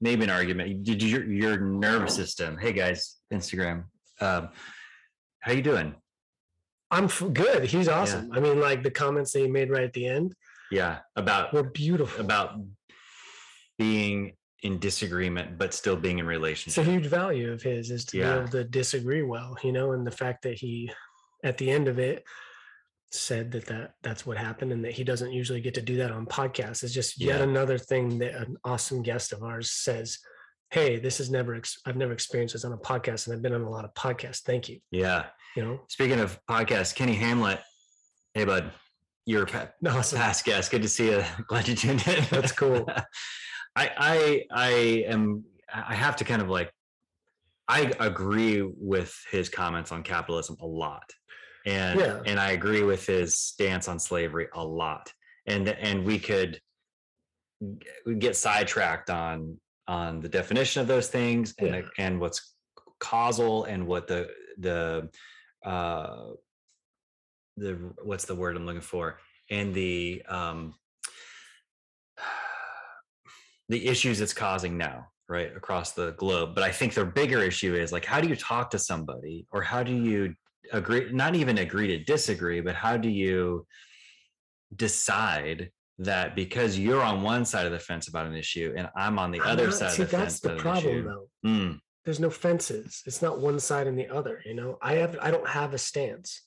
[0.01, 0.83] Maybe an argument.
[0.83, 2.57] Did your your nervous system?
[2.57, 3.83] Hey guys, Instagram.
[4.21, 4.49] Um,
[5.41, 5.93] how you doing?
[6.91, 7.65] I'm f- good.
[7.65, 8.31] He's awesome.
[8.33, 10.33] I mean, like the comments that he made right at the end
[10.71, 12.23] Yeah, about were beautiful.
[12.23, 12.59] about
[13.77, 14.33] being
[14.63, 16.79] in disagreement but still being in relationship.
[16.79, 18.33] it's a huge value of his is to Yeah.
[18.33, 20.91] be able to disagree well, you know, and the fact that he,
[21.43, 22.23] at the end of it,
[23.11, 26.11] said that, that that's what happened and that he doesn't usually get to do that
[26.11, 27.43] on podcasts is just yet Yeah.
[27.43, 30.19] another thing that an awesome guest of ours says
[30.71, 33.53] hey this is never ex- i've never experienced this on a podcast and i've been
[33.53, 35.27] on a lot of podcasts thank you Yeah.
[35.57, 37.59] You know Speaking of podcasts, Kenny Hamlet.
[38.35, 38.71] Hey, bud,
[39.25, 40.69] you're a awesome past guest.
[40.69, 41.23] Good to see you.
[41.47, 42.23] Glad you tuned in.
[42.29, 42.85] That's cool.
[43.75, 44.69] I I I
[45.07, 45.43] am.
[45.73, 46.71] I have to kind of like.
[47.67, 51.11] I agree with his comments on capitalism a lot,
[51.65, 52.21] and Yeah.
[52.25, 55.11] and I agree with his stance on slavery a lot,
[55.47, 56.61] and and we could
[58.05, 61.81] we get sidetracked on on the definition of those things and Yeah.
[61.97, 62.53] and what's
[62.99, 64.29] causal and what the
[64.59, 65.09] the
[65.67, 66.31] uh
[67.57, 67.71] the
[68.03, 69.19] what's the word I'm looking for?
[69.49, 70.75] And the um
[73.69, 76.55] the issues it's causing now right across the globe.
[76.55, 79.45] But i think the bigger issue is like how do you talk to somebody?
[79.51, 80.33] Or how do you
[80.73, 83.65] agree not even agree to disagree but how do you
[84.75, 89.17] decide that because you're on one side of the fence about an issue and i'm
[89.17, 91.27] on the I'm other not- side see, of the that's fence the problem though.
[91.45, 95.17] Mm, there's no fences it's not one side and the other you know i have
[95.21, 96.43] i don't have a stance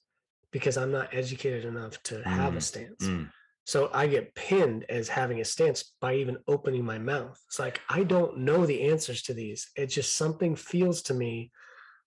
[0.52, 3.28] because i'm not educated enough to have a Mm, stance mm.
[3.66, 7.38] So I get pinned as having a stance by even opening my mouth.
[7.46, 9.70] It's like I don't know the answers to these.
[9.76, 11.52] It just something feels to me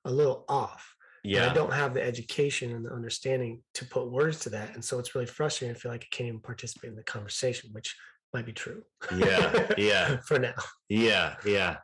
[0.03, 0.83] a little off.
[1.23, 4.73] yeah I don't have the education and the understanding to put words to that.
[4.73, 5.73] And so it's really frustrating.
[5.75, 7.95] I feel like I can't even participate in the conversation, which
[8.33, 8.81] might be true.
[9.15, 10.55] yeah yeah For now.
[10.89, 11.77] yeah yeah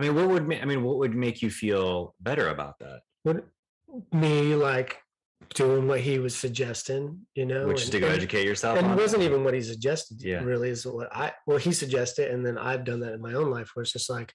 [0.00, 3.00] i mean what would ma- i mean what would make you feel better about that
[3.24, 3.42] Would
[4.12, 4.96] me like
[5.54, 8.92] doing what he was suggesting, you know, which is to go and- educate yourself and
[8.92, 8.96] it?
[8.96, 10.42] wasn't even what he suggested Yeah.
[10.42, 13.50] really is what i well he suggested and then i've done that in my own
[13.50, 14.32] life where it's just like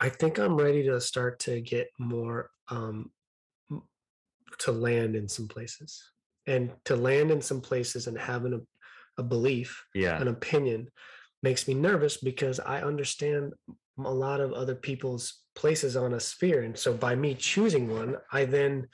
[0.00, 3.10] i think i'm ready to start to get more um
[4.58, 6.02] to land in some places
[6.46, 8.60] and to land in some places and having a,
[9.20, 10.88] a belief yeah an opinion
[11.42, 13.52] makes me nervous because i understand
[14.04, 18.16] a lot of other people's places on a sphere and so by me choosing one
[18.32, 18.86] i then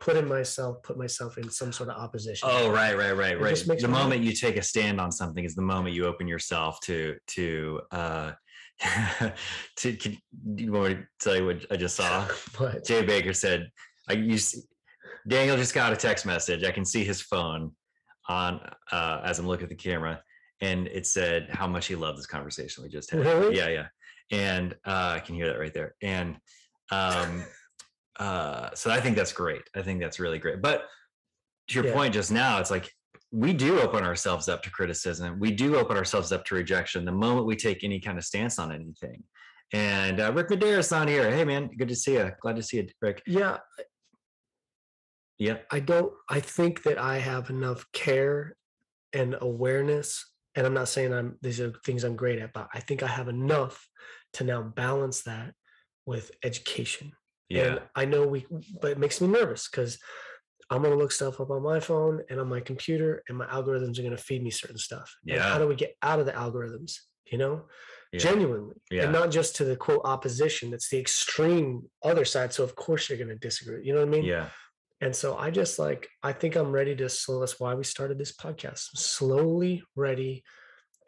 [0.00, 3.40] put in myself put myself in some sort of opposition Oh, right, right, right, It
[3.40, 3.56] right.
[3.56, 6.80] The me moment you take a stand on something is the moment you open yourself
[6.80, 8.32] to to uh
[9.76, 10.16] to, can,
[10.54, 12.26] do you want me to tell you what I just saw?
[12.58, 13.70] but Jay Bakker said,
[14.08, 14.66] "I use
[15.28, 16.64] Daniel just got a text message.
[16.64, 17.72] I can see his phone
[18.28, 18.60] on
[18.90, 20.22] uh, as I'm looking at the camera,
[20.60, 23.20] and it said how much he loved this conversation we just had.
[23.20, 23.56] Really?
[23.56, 23.86] Yeah, yeah,
[24.30, 25.94] and uh, I can hear that right there.
[26.02, 26.36] And
[26.92, 27.44] um,
[28.18, 29.62] uh, so I think that's great.
[29.74, 30.60] I think that's really great.
[30.62, 30.84] But
[31.68, 31.94] to your Yeah.
[31.94, 32.90] point just now, it's like
[33.32, 35.38] we do open ourselves up to criticism.
[35.38, 38.58] We do open ourselves up to rejection the moment we take any kind of stance
[38.58, 39.22] on anything.
[39.72, 41.30] And uh, Rick Medeiros on here.
[41.30, 42.32] Hey, man, good to see you.
[42.40, 43.22] Glad to see you, Rick.
[43.26, 43.58] yeah,
[45.38, 45.58] Yeah.
[45.70, 48.56] I don't I think that I have enough care
[49.12, 50.29] and awareness.
[50.56, 53.06] And I'm not saying I'm these are things I'm great at, but I think I
[53.06, 53.86] have enough
[54.34, 55.54] to now balance that
[56.06, 57.12] with education.
[57.48, 57.62] Yeah.
[57.64, 58.46] And I know we
[58.80, 59.98] but it makes me nervous because
[60.70, 63.98] I'm gonna look stuff up on my phone and on my computer, and my algorithms
[63.98, 65.12] are gonna feed me certain stuff.
[65.26, 65.42] And Yeah.
[65.42, 66.96] how do we get out of the algorithms?
[67.26, 67.68] You know,
[68.12, 68.20] Yeah.
[68.20, 69.04] genuinely, Yeah.
[69.04, 70.70] and not just to the quote opposition.
[70.70, 72.52] that's the extreme other side.
[72.52, 73.84] So of course you're gonna disagree.
[73.84, 74.24] You know what I mean?
[74.24, 74.50] Yeah.
[75.00, 77.40] And so I just like, I think I'm ready to slow.
[77.40, 78.88] That's why we started this podcast.
[78.92, 80.44] I'm slowly ready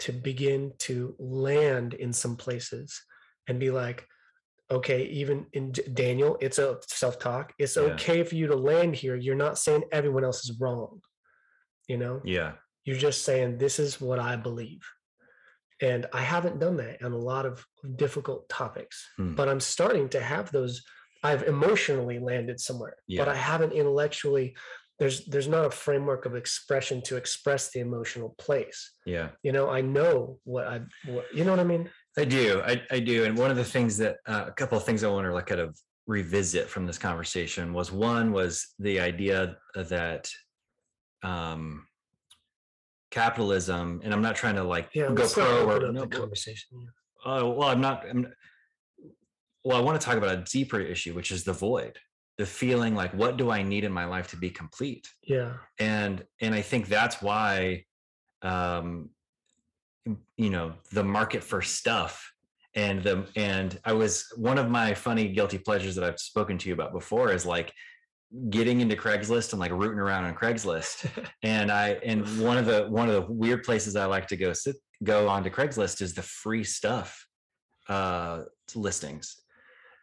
[0.01, 3.02] to begin to land in some places
[3.48, 4.06] and be like,
[4.70, 7.52] okay, even in Daniel, it's a self talk.
[7.59, 7.82] It's Yeah.
[7.82, 9.14] okay for you to land here.
[9.16, 11.02] You're not saying everyone else is wrong.
[11.86, 12.52] You know, Yeah.
[12.85, 14.81] you're just saying, this is what I believe.
[15.82, 17.66] And I haven't done that on a lot of
[17.97, 19.35] difficult topics, Hmm.
[19.35, 20.82] but I'm starting to have those.
[21.22, 24.56] I've emotionally landed somewhere, but I haven't intellectually.
[24.98, 28.92] There's there's not a framework of expression to express the emotional place.
[29.06, 29.30] Yeah.
[29.42, 31.90] You know, I know what I what you know what I mean?
[32.18, 32.60] I do.
[32.64, 33.24] I, I do.
[33.24, 35.46] And one of the things that uh, a couple of things I want to like
[35.46, 35.76] kind of
[36.06, 40.28] revisit from this conversation was one was the idea that
[41.22, 41.86] um
[43.10, 46.88] capitalism and I'm not trying to like Yeah, go pro or no, conversation.
[47.24, 48.26] oh well I'm not I'm
[49.64, 51.98] well I want to talk about a deeper issue which is the void
[52.39, 55.09] the feeling like what do I need in my life to be complete?
[55.22, 57.84] Yeah, and and i think that's why
[58.43, 59.10] um
[60.36, 62.32] you know the market for stuff
[62.74, 66.68] and the and i was one of my funny guilty pleasures that i've spoken to
[66.68, 67.72] you about before is like
[68.51, 71.06] getting into craigslist and like rooting around on craigslist.
[71.43, 74.52] And i and one of the one of the weird places i like to go
[74.52, 77.26] sit go onto craigslist is the free stuff
[77.89, 78.43] uh
[78.74, 79.41] listings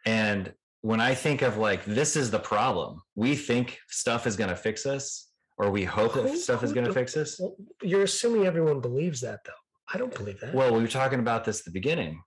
[0.06, 0.52] and
[0.82, 4.56] when i think of like this is the problem we think stuff is going to
[4.56, 7.38] fix us or we hope that stuff is going to fix us.
[7.82, 9.52] you're assuming everyone believes that, though.
[9.92, 10.54] I don't believe that.
[10.54, 12.22] well we were talking about this at the beginning.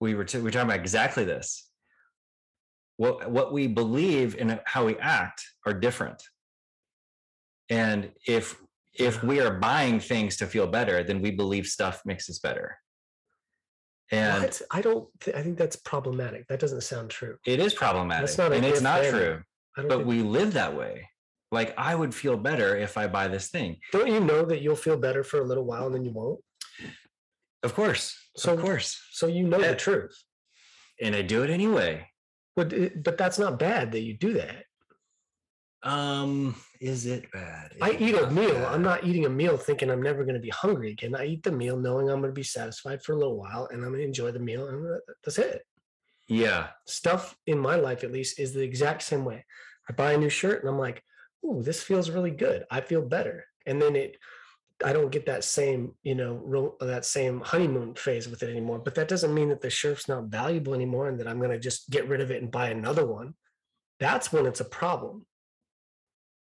[0.00, 1.70] We were, t- we were talking about exactly this.
[2.98, 6.22] What what we believe and how we act are different.
[7.70, 8.60] And if
[8.92, 12.76] if we are buying things to feel better then we believe stuff makes us better
[14.10, 14.62] and What?
[14.70, 15.08] I don't.
[15.20, 16.46] Th- I think that's problematic.
[16.48, 17.36] That doesn't sound true.
[17.46, 19.42] it is problematic not a and it's not true
[19.88, 21.08] but we live that way
[21.50, 24.76] like i would feel better if i buy this thing don't you know that you'll
[24.86, 26.40] feel better for a little while and then you won't?
[27.62, 28.04] of course
[28.36, 30.16] So- of course So you know Eh, the truth.
[31.02, 32.06] and i do it anyway
[32.56, 32.68] But
[33.02, 34.64] but that's not bad that you do that.
[35.84, 38.54] Um is it bad Is I it eat a meal.
[38.54, 38.72] bad?
[38.72, 41.14] I'm not eating a meal thinking I'm never going to be hungry again.
[41.14, 43.82] I eat the meal knowing I'm going to be satisfied for a little while and
[43.84, 45.62] I'm going to enjoy the meal and that's it.
[46.28, 49.44] yeah Stuff in my life at least is the exact same way.
[49.88, 51.02] I buy a new shirt and I'm like,
[51.44, 52.64] "Ooh, this feels really good.
[52.70, 54.16] I feel better." And then it
[54.84, 58.80] I don't get that same, you know, that same honeymoon phase with it anymore.
[58.80, 61.58] But that doesn't mean that the shirt's not valuable anymore and that I'm going to
[61.58, 63.34] just get rid of it and buy another one.
[64.00, 65.26] That's when it's a problem.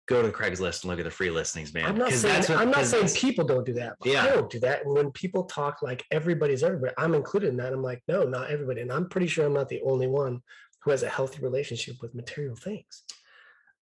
[0.08, 1.86] Go to Craigslist and look at the free listings, man.
[1.86, 3.96] I'm not saying what- I'm not saying people don't do that.
[4.00, 4.26] But I Yeah.
[4.34, 4.84] don't do that.
[4.86, 7.72] And when people talk like everybody's everybody, I'm included in that.
[7.72, 8.82] I'm like, no, not everybody.
[8.82, 10.42] And I'm pretty sure I'm not the only one
[10.84, 13.04] who has a healthy relationship with material things.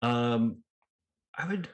[0.01, 0.57] Um,
[1.37, 1.69] I would.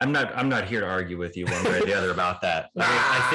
[0.00, 0.36] I'm not.
[0.36, 2.70] I'm not here to argue with you one way or the other about that.
[2.76, 3.30] I, mean, I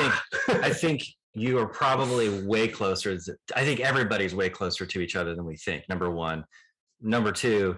[0.50, 0.64] think.
[0.66, 1.04] I think
[1.34, 3.18] you are probably way closer.
[3.56, 5.90] I think everybody's way closer to each other than we think.
[5.90, 6.46] Number one.
[7.02, 7.78] Number two.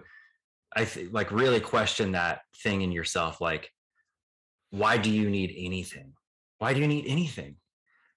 [0.75, 3.39] I think like really question that thing in yourself.
[3.41, 3.69] Like,
[4.71, 6.13] why do you need anything?
[6.59, 7.55] Why do you need anything?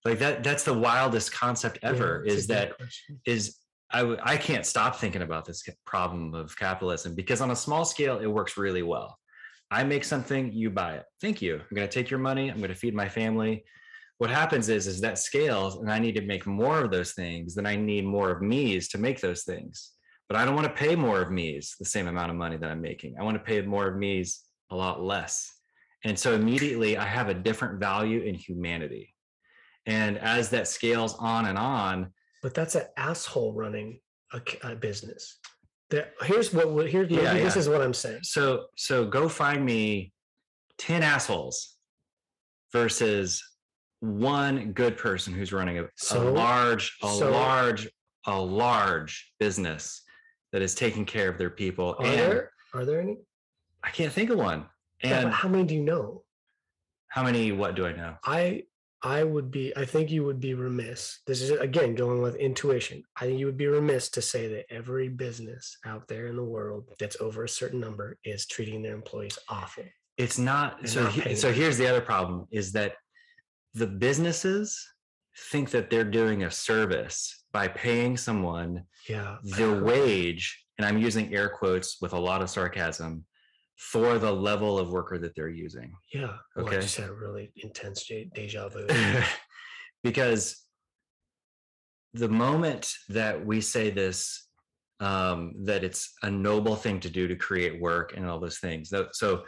[0.05, 0.43] Like that.
[0.43, 2.22] That's the wildest concept ever.
[2.22, 3.20] a is that question.
[3.26, 3.59] is
[3.90, 7.85] I, w- I can't stop thinking about this problem of capitalism because on a small
[7.85, 9.18] scale it works really well
[9.70, 12.59] i make something you buy it thank you i'm going to take your money i'm
[12.59, 13.64] going to feed my family
[14.18, 17.55] what happens is is that scales and i need to make more of those things
[17.55, 19.93] then i need more of me's to make those things
[20.28, 22.70] but i don't want to pay more of me's the same amount of money that
[22.70, 25.52] i'm making i want to pay more of me's a lot less
[26.05, 29.14] and so immediately i have a different value in humanity
[29.86, 34.00] And as that scales on and on, But that's an asshole running
[34.62, 35.38] a business.
[35.90, 37.60] There, here's what here's Yeah, this yeah.
[37.62, 38.20] is what I'm saying.
[38.22, 38.44] so
[38.76, 40.12] so go find me
[40.76, 41.56] 10 assholes
[42.72, 43.42] versus
[44.00, 47.88] one good person who's running a, a large a so- large
[48.26, 50.02] a large business
[50.52, 53.18] that is taking care of their people Are and there are there any?
[53.82, 54.66] i can't think of one
[55.02, 56.22] Yeah, and but how many do you know?
[57.08, 58.64] how many what do i know I
[59.00, 61.20] I would be I think you would be remiss.
[61.24, 63.04] This is again going with intuition.
[63.16, 66.42] I think you would be remiss to say that every business out there in the
[66.42, 69.84] world that's over a certain number is treating their employees awful.
[70.16, 72.94] it's not so not he- so here's the other problem is that
[73.72, 74.84] the businesses
[75.52, 79.38] think that they're doing a service by paying someone Yeah.
[79.42, 83.24] The wage, and I'm using air quotes with a lot of sarcasm,
[83.76, 85.92] for the level of worker that they're using.
[86.12, 86.36] Yeah.
[86.56, 86.80] Well, I Okay.
[86.80, 88.86] just had a really intense de- deja vu.
[90.02, 90.64] because
[92.14, 94.46] the moment that we say this,
[95.00, 98.90] um, that it's a noble thing to do to create work and all those things.
[98.90, 99.44] tho- So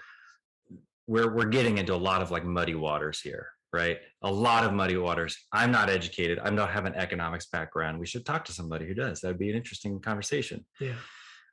[1.08, 3.98] we're we're getting into a lot of like muddy waters here, right?
[4.22, 5.36] A lot of muddy waters.
[5.52, 6.38] I'm not educated.
[6.38, 7.98] I don't have an economics background.
[7.98, 9.20] We should talk to somebody who does.
[9.20, 10.64] That'd be an interesting conversation.
[10.80, 10.94] yeah.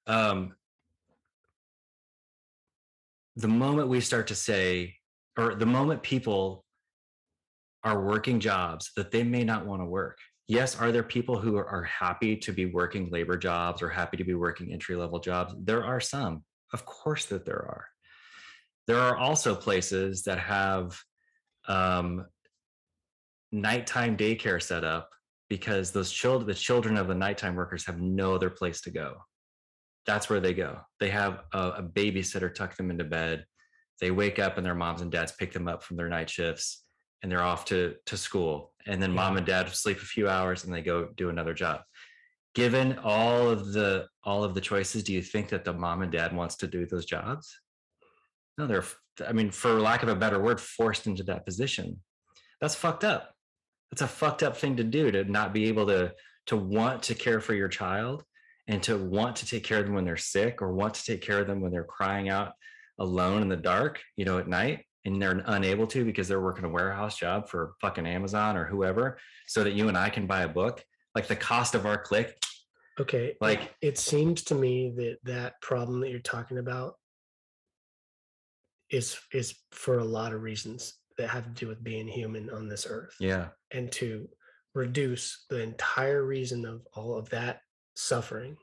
[0.08, 0.54] um,
[3.36, 4.96] the moment we start to say,
[5.38, 6.66] or the moment people
[7.84, 10.18] are working jobs that they may not want to work.
[10.48, 14.18] Yes, are there people who are, are happy to be working labor jobs or happy
[14.18, 15.54] to be working entry level jobs?
[15.64, 17.86] There are some, of course, that there are.
[18.88, 20.98] There are also places that have
[21.68, 22.26] um,
[23.52, 25.10] nighttime daycare set up
[25.50, 29.18] because those children, the children of the nighttime workers, have no other place to go
[30.08, 30.80] that's where they go.
[31.00, 33.46] They have a, a babysitter tuck them into bed.
[34.00, 36.84] They wake up and their moms and dads pick them up from their night shifts
[37.22, 38.74] and they're off to, to school.
[38.88, 41.82] And then mom and dad sleep a few hours and they go do another job.
[42.56, 46.12] Given all of the all of the choices, do you think that the mom and
[46.12, 47.54] dad wants to do those jobs?
[48.58, 48.84] No, they're,
[49.28, 52.02] I mean, for lack of a better word, forced into that position.
[52.60, 53.34] That's fucked up.
[53.92, 56.14] That's a fucked up thing to do to not be able to
[56.48, 58.24] to want to care for your child
[58.68, 61.22] and to want to take care of them when they're sick or want to take
[61.22, 62.54] care of them when they're crying out
[63.00, 66.64] alone in the dark, you know, at night, and they're unable to because they're working
[66.66, 70.42] a warehouse job for fucking Amazon or whoever, so that you and I can buy
[70.44, 70.84] a book.
[71.16, 72.38] Like the cost of our click,
[73.00, 73.36] Okay.
[73.42, 76.96] like it seems to me that that problem that you're talking about
[78.92, 82.68] is is for a lot of reasons that have to do with being human on
[82.68, 84.28] this earth yeah, and to
[84.76, 87.62] reduce the entire reason of all of that
[87.96, 88.56] suffering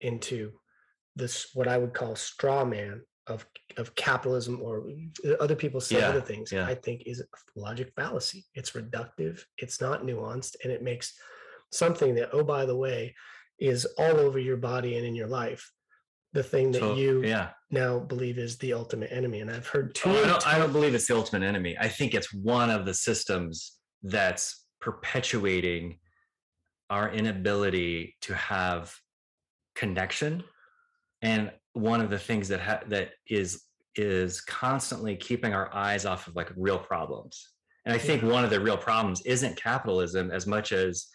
[0.00, 0.52] into
[1.14, 3.46] this what i would call straw man of
[3.76, 4.88] of capitalism or
[5.38, 6.66] other people say Yeah, other things yeah.
[6.66, 7.24] i think is a
[7.58, 11.14] logic fallacy it's reductive it's not nuanced and it makes
[11.70, 13.14] something that oh by the way
[13.58, 15.70] is all over your body and in your life
[16.32, 17.50] the thing that so you yeah.
[17.70, 20.72] now believe is the ultimate enemy and i've heard too Oh, I, don't, I don't
[20.72, 21.76] believe it's the ultimate enemy.
[21.78, 25.98] I think it's one of the systems that's perpetuating
[26.88, 28.94] our inability to have
[29.74, 30.42] connection,
[31.22, 33.62] and one of the things that ha- that is
[33.96, 37.48] is constantly keeping our eyes off of like real problems.
[37.84, 41.06] And I think one of the real problems isn't capitalism as much as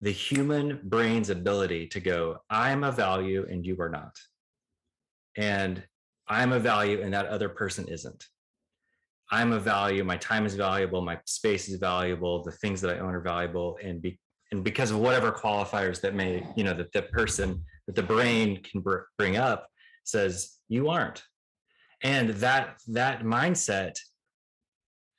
[0.00, 4.12] the human brain's ability to go, I'm a value and you are not.
[5.36, 5.82] And
[6.28, 8.26] I'm a value and that other person isn't.
[9.30, 13.00] I'm a value, my time is valuable, my space is valuable, the things that I
[13.00, 13.78] own are valuable.
[13.82, 14.18] And be,
[14.52, 18.62] and because of whatever qualifiers that may, you know, that the person, that the brain
[18.62, 19.66] can br- bring up
[20.04, 21.22] says you aren't.
[22.02, 23.96] And that that mindset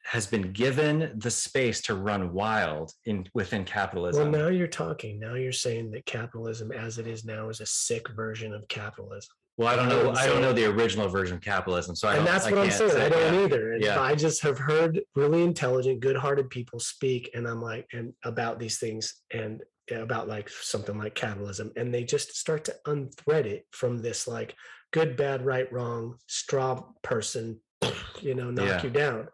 [0.05, 4.31] has been given the space to run wild in within capitalism.
[4.31, 7.65] well now you're talking now you're saying that capitalism as it is now is a
[7.65, 10.11] sick version of capitalism Well, I don't know.
[10.11, 12.71] I don't know the original version of capitalism, so I and that's I what i'm
[12.71, 13.43] saying say- i don't yeah.
[13.45, 14.01] either And- Yeah.
[14.01, 18.79] i just have heard really intelligent good-hearted people speak and i'm like and about these
[18.79, 23.99] things and about like something like capitalism and they just start to unthread it from
[23.99, 24.55] this like
[24.91, 27.59] good bad right wrong straw person
[28.21, 28.83] you know knock Yeah.
[28.83, 29.27] you down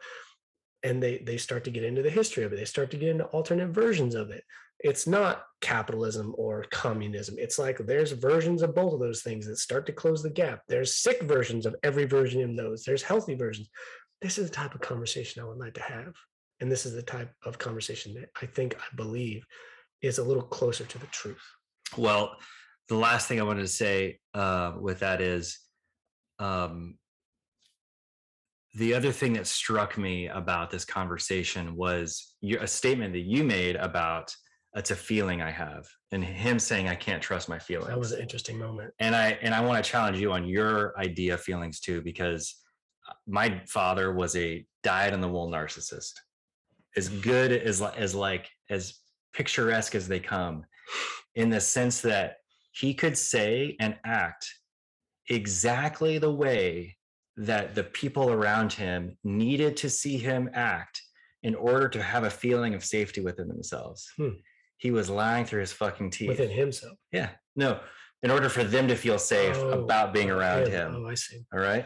[0.83, 3.09] and they they start to get into the history of it they start to get
[3.09, 4.43] into alternate versions of it
[4.83, 7.35] it's not capitalism or communism.
[7.37, 10.61] It's like there's versions of both of those things that start to close the gap.
[10.67, 12.83] There's sick versions of every version of those.
[12.83, 13.69] There's healthy versions.
[14.21, 16.13] This is the type of conversation i would like to have.
[16.59, 19.45] And this is the type of conversation that i think i believe
[20.01, 21.43] is a little closer to the truth.
[21.97, 22.35] Well,
[22.87, 25.59] the last thing I wanted to say uh, with that is,
[26.39, 26.97] um,
[28.73, 33.43] the other thing that struck me about this conversation was your, a statement that you
[33.43, 34.33] made about
[34.75, 37.89] it's a feeling I have, and him saying I can't trust my feelings.
[37.89, 38.93] That was an interesting moment.
[38.99, 42.55] and I and I want to challenge you on your idea of feelings too, because
[43.09, 46.13] uh, my father was a dyed in the wool narcissist,
[46.95, 48.99] as good as as like as
[49.33, 50.65] picturesque as they come,
[51.35, 52.37] in the sense that
[52.71, 54.49] he could say and act
[55.29, 56.95] exactly the way
[57.37, 61.01] that the people around him needed to see him act
[61.43, 64.09] in order to have a feeling of safety within themselves.
[64.17, 64.29] Hmm.
[64.81, 66.29] He was lying through his fucking teeth.
[66.29, 66.97] Within himself.
[67.11, 67.29] Yeah.
[67.55, 67.79] No,
[68.23, 70.95] in order for them to feel safe Oh, about being oh, around yeah, him.
[70.97, 71.41] Oh, I see.
[71.53, 71.85] All right.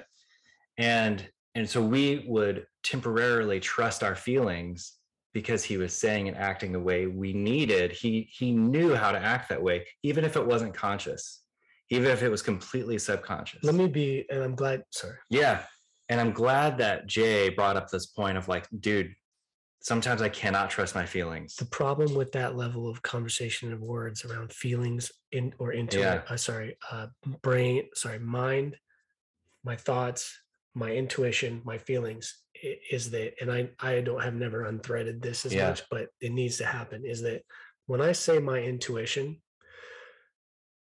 [0.78, 4.94] And and so we would temporarily trust our feelings
[5.34, 7.92] because he was saying and acting the way we needed.
[7.92, 11.44] He he knew how to act that way, even if it wasn't conscious,
[11.90, 13.62] even if it was completely subconscious.
[13.62, 14.84] Let me be, and I'm glad.
[14.92, 15.18] Sorry.
[15.30, 15.64] Yeah.
[16.08, 19.14] And I'm glad that Jay brought up this point of like, dude,
[19.86, 21.56] sometimes I cannot trust my feelings.
[21.58, 26.24] The problem with that level of conversation of words around feelings in or into Yeah.
[26.28, 27.08] uh, sorry, uh,
[27.44, 28.78] brain, sorry, mind,
[29.64, 30.42] my thoughts,
[30.74, 32.36] my intuition, my feelings
[32.90, 35.68] is that, and I I don't have never unthreaded this as Yeah.
[35.70, 37.06] much, but it needs to happen.
[37.06, 37.44] Is that
[37.86, 39.40] when I say my intuition,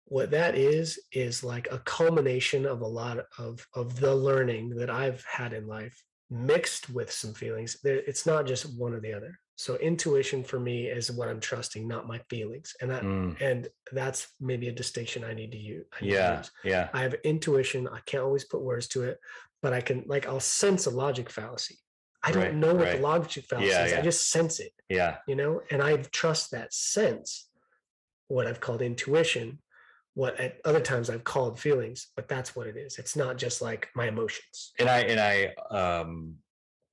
[0.03, 4.89] what that is is like a culmination of a lot of of the learning that
[4.89, 7.77] I've had in life mixed with some feelings.
[7.83, 9.37] There, it's not just one or the other.
[9.57, 13.67] So intuition for me is what I'm trusting, not my feelings, and that Mm, and
[13.91, 15.85] that's maybe a distinction I need to use.
[15.93, 16.37] I need to yeah.
[16.37, 16.51] use.
[16.63, 16.89] Yeah.
[16.93, 17.87] I have intuition.
[17.87, 19.19] I can't always put words to it,
[19.61, 21.77] but I can like I'll sense a logic fallacy.
[22.23, 22.95] I don't Right, know what right.
[22.97, 23.93] the logic fallacy Yeah, is.
[23.93, 25.17] I just sense it, Yeah.
[25.27, 27.49] you know, and I trust that sense,
[28.29, 29.59] what I've called intuition,
[30.13, 32.97] what at other times I've called feelings, but that's what it is.
[32.97, 34.73] It's not just like my emotions.
[34.79, 36.35] and I and I um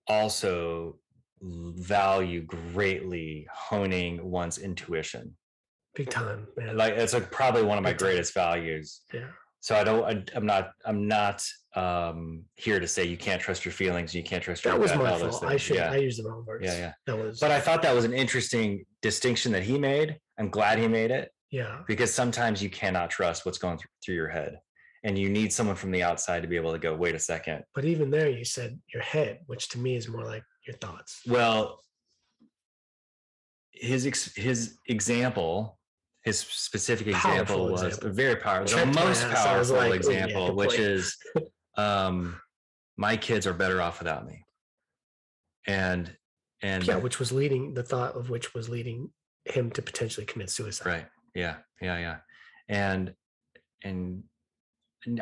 [0.06, 0.98] also
[1.40, 5.36] value greatly honing one's intuition.
[5.94, 6.76] Big time, man.
[6.76, 8.06] Like it's like probably one of my Big time.
[8.08, 9.02] greatest values.
[9.12, 9.28] yeah.
[9.60, 13.64] So I don't I, I'm not I'm not um here to say you can't trust
[13.64, 15.44] your feelings, you can't trust your That was gut, my fault.
[15.44, 15.90] I should yeah.
[15.90, 16.64] I used the wrong words.
[16.64, 16.92] yeah, yeah.
[17.06, 20.18] That was But I thought that was an interesting distinction that he made.
[20.38, 21.80] I'm glad he made it yeah.
[21.86, 24.58] because sometimes you cannot trust what's going through, through your head.
[25.04, 27.62] And you need someone from the outside to be able to go, wait a second,
[27.74, 31.20] But even there you said your head, which to me is more like your thoughts.
[31.26, 31.80] Well,
[33.72, 35.78] his ex- his example,
[36.24, 38.10] his specific example Powerful was example.
[38.10, 39.28] very powerful, the most.
[39.30, 41.16] Powerful like, "Oh, yeah, example, which is,
[41.76, 42.40] um,
[42.96, 44.44] my kids are better off without me,
[45.66, 46.14] and
[46.62, 49.10] and yeah, which was leading the thought of which was leading
[49.44, 50.86] him to potentially commit suicide.
[50.86, 52.16] right, yeah, yeah, yeah,
[52.68, 53.14] and
[53.84, 54.22] and.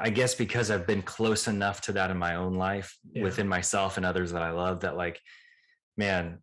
[0.00, 3.22] I guess because I've been close enough to that in my own life, Yeah.
[3.22, 5.20] within myself and others that I love, that like,
[5.98, 6.38] man,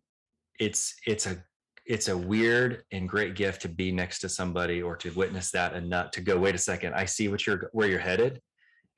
[0.60, 1.42] it's it's a
[1.84, 5.74] it's a weird and great gift to be next to somebody or to witness that
[5.74, 8.40] and not to go wait a second i see what you're where you're headed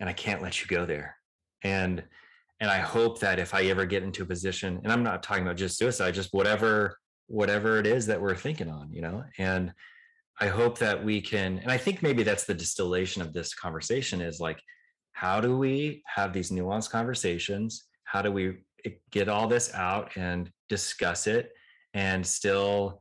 [0.01, 1.17] and i can't let you go there
[1.65, 2.05] and
[2.61, 5.43] and i hope that if i ever get into a position and i'm not talking
[5.43, 6.97] about just suicide just whatever
[7.27, 9.73] whatever it is that we're thinking on you know and
[10.41, 14.21] i hope that we can and i think maybe that's the distillation of this conversation
[14.21, 14.61] is like
[15.13, 20.11] how do we have these nuanced conversations how do we eh, get all this out
[20.17, 21.51] and discuss it
[21.95, 23.01] and still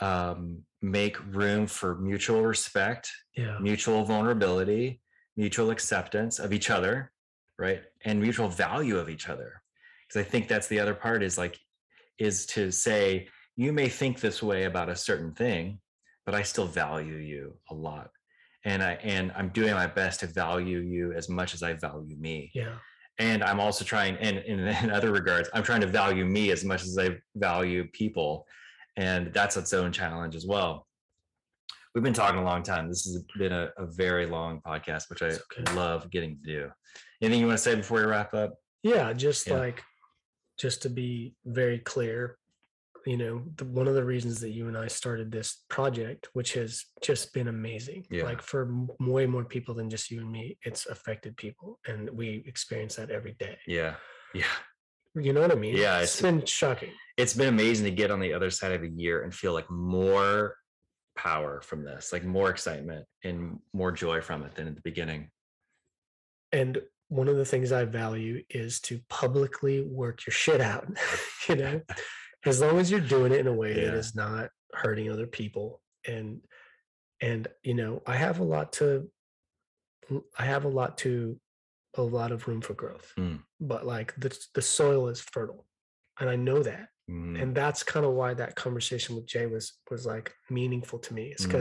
[0.00, 3.58] um, make room for mutual respect, Yeah.
[3.60, 5.00] mutual vulnerability,
[5.36, 7.12] mutual acceptance of each other,
[7.58, 7.82] right?
[8.04, 9.62] And mutual value of each other.
[10.06, 11.58] Because I think that's the other part is like,
[12.18, 15.78] is to say, you may think this way about a certain thing,
[16.26, 18.10] but I still value you a lot.
[18.64, 22.16] And I and I'm doing my best to value you as much as I value
[22.16, 22.76] me Yeah.
[23.18, 26.64] and i'm also trying and in, in other regards i'm trying to value me as
[26.64, 28.44] much as i value people
[28.96, 30.88] and that's its own challenge as well
[31.94, 35.22] we've been talking a long time this has been a, a very long podcast which
[35.22, 35.74] i okay.
[35.74, 36.70] love getting to do
[37.22, 38.50] anything you want to say before we wrap up
[38.82, 39.12] Yeah.
[39.12, 39.58] Just Yeah.
[39.58, 39.82] like,
[40.58, 42.36] just to be very clear,
[43.06, 46.54] you know, the, one of the reasons that you and I started this project, which
[46.54, 48.24] has just been amazing, Yeah.
[48.24, 51.80] like for way more people than just you and me, it's affected people.
[51.86, 53.58] And we experience that every day.
[53.66, 53.94] yeah
[54.34, 54.44] yeah
[55.14, 55.76] You know what I mean?
[55.76, 56.92] Yeah, It's it's- been shocking.
[57.16, 59.70] it's been amazing to get on the other side of a year and feel like
[59.70, 60.56] more
[61.16, 65.30] power from this like more excitement and more joy from it than at the beginning
[66.52, 70.88] And one of the things I value is to publicly work your shit out.
[71.48, 71.80] you know,
[72.46, 73.94] as long as you're doing it in a way that Yeah.
[73.94, 75.82] is not hurting other people.
[76.06, 76.40] And
[77.20, 79.10] and you know, I have a lot to
[80.38, 81.40] I have a lot to
[81.96, 83.12] a lot of room for growth.
[83.18, 83.40] Mm.
[83.60, 85.66] But like the the soil is fertile.
[86.20, 86.88] And I know that.
[87.10, 91.14] Mm, And that's kind of why that conversation with Jay was was like meaningful to
[91.14, 91.28] me.
[91.32, 91.52] It's Mm.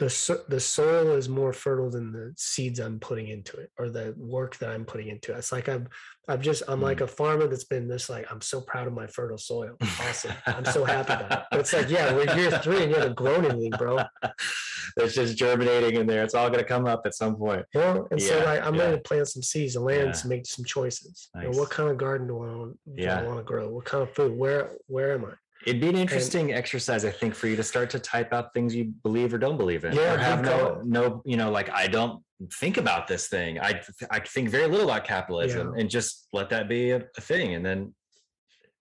[0.00, 4.14] The the soil is more fertile than the seeds I'm putting into it or the
[4.16, 5.38] work that I'm putting into it.
[5.38, 5.88] It's like I'm
[6.26, 6.84] I'm just I'm Mm.
[6.84, 9.76] like a farmer that's been this like I'm so proud of my fertile soil.
[10.00, 10.32] Awesome.
[10.46, 11.44] I'm so happy about it.
[11.50, 13.98] But it's like, yeah, we're year three and you haven't grown anything, bro.
[14.96, 16.22] it's just germinating in there.
[16.24, 17.64] It's all going to come up at some point.
[17.74, 18.82] Well, and so like I'm yeah.
[18.84, 20.12] ready to plant some seeds and land Yeah.
[20.12, 21.28] to make some choices.
[21.34, 21.58] You know, Nice.
[21.58, 23.20] what kind of garden do I want, do Yeah.
[23.20, 23.68] I want to grow?
[23.68, 24.36] What kind of food?
[24.36, 25.34] Where where am I?
[25.66, 28.74] It'd be an interesting exercise, I think, for you to start to type out things
[28.74, 29.92] you believe or don't believe in.
[29.94, 32.22] Yeah, or have no, no, you know, like I don't
[32.54, 33.60] think about this thing.
[33.60, 35.80] I I think very little about capitalism, Yeah.
[35.80, 37.54] and just let that be a, a thing.
[37.54, 37.94] And then,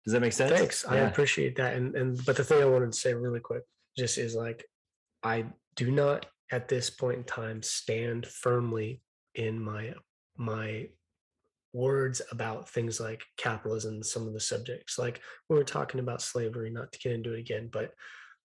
[0.05, 0.57] does that make sense?
[0.57, 0.85] Thanks.
[0.85, 1.75] I appreciate that.
[1.75, 3.63] And and but the thing I wanted to say really quick
[3.97, 4.65] just is like
[5.21, 9.01] I do not at this point in time stand firmly
[9.35, 9.93] in my
[10.37, 10.87] my
[11.73, 14.97] words about things like capitalism some of the subjects.
[14.97, 17.91] Like we were talking about slavery, not to get into it again, but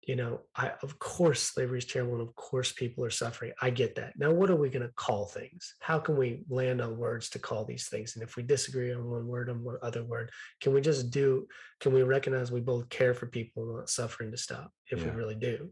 [0.06, 3.52] you know, I of course slavery is terrible and of course people are suffering.
[3.60, 4.14] I get that.
[4.16, 5.74] Now what are we going to call things?
[5.80, 8.14] How can we land on words to call these things?
[8.14, 10.30] And if we disagree on one word on one other word,
[10.62, 11.46] can we just do
[11.80, 15.06] can we recognize we both care for people and want suffering to stop if Yeah.
[15.06, 15.70] we really do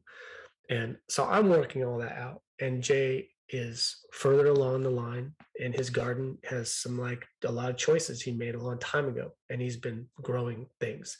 [0.68, 5.74] and so i'm working all that out and jay is further along the line and
[5.74, 9.30] his garden has some like a lot of choices he made a long time ago
[9.50, 11.16] and he's been growing things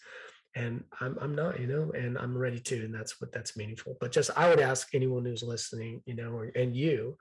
[0.57, 3.97] and i'm, I'm not you know and i'm ready to and that's what that's meaningful
[4.01, 7.17] but just i would ask anyone who's listening you know or, and you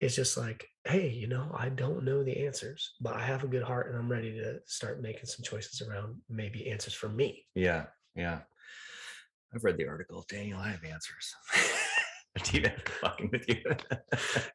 [0.00, 3.48] it's just like, hey, you know, I don't know the answers, but I have a
[3.48, 7.46] good heart and I'm ready to start making some choices around maybe answers for me.
[7.54, 8.40] Yeah, yeah.
[9.54, 10.58] I've read the article, Daniel.
[10.58, 11.34] I have answers.
[13.00, 13.62] Fucking with you.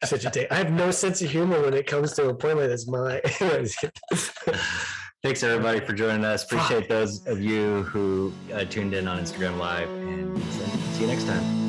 [0.04, 0.48] Such a day.
[0.50, 2.88] I have no sense of humor when it comes to a point like this.
[2.88, 3.22] My
[5.24, 6.44] Thanks everybody for joining us.
[6.46, 10.42] Appreciate those of you who uh, tuned in on Instagram Live, and uh,
[10.94, 11.61] see you next time.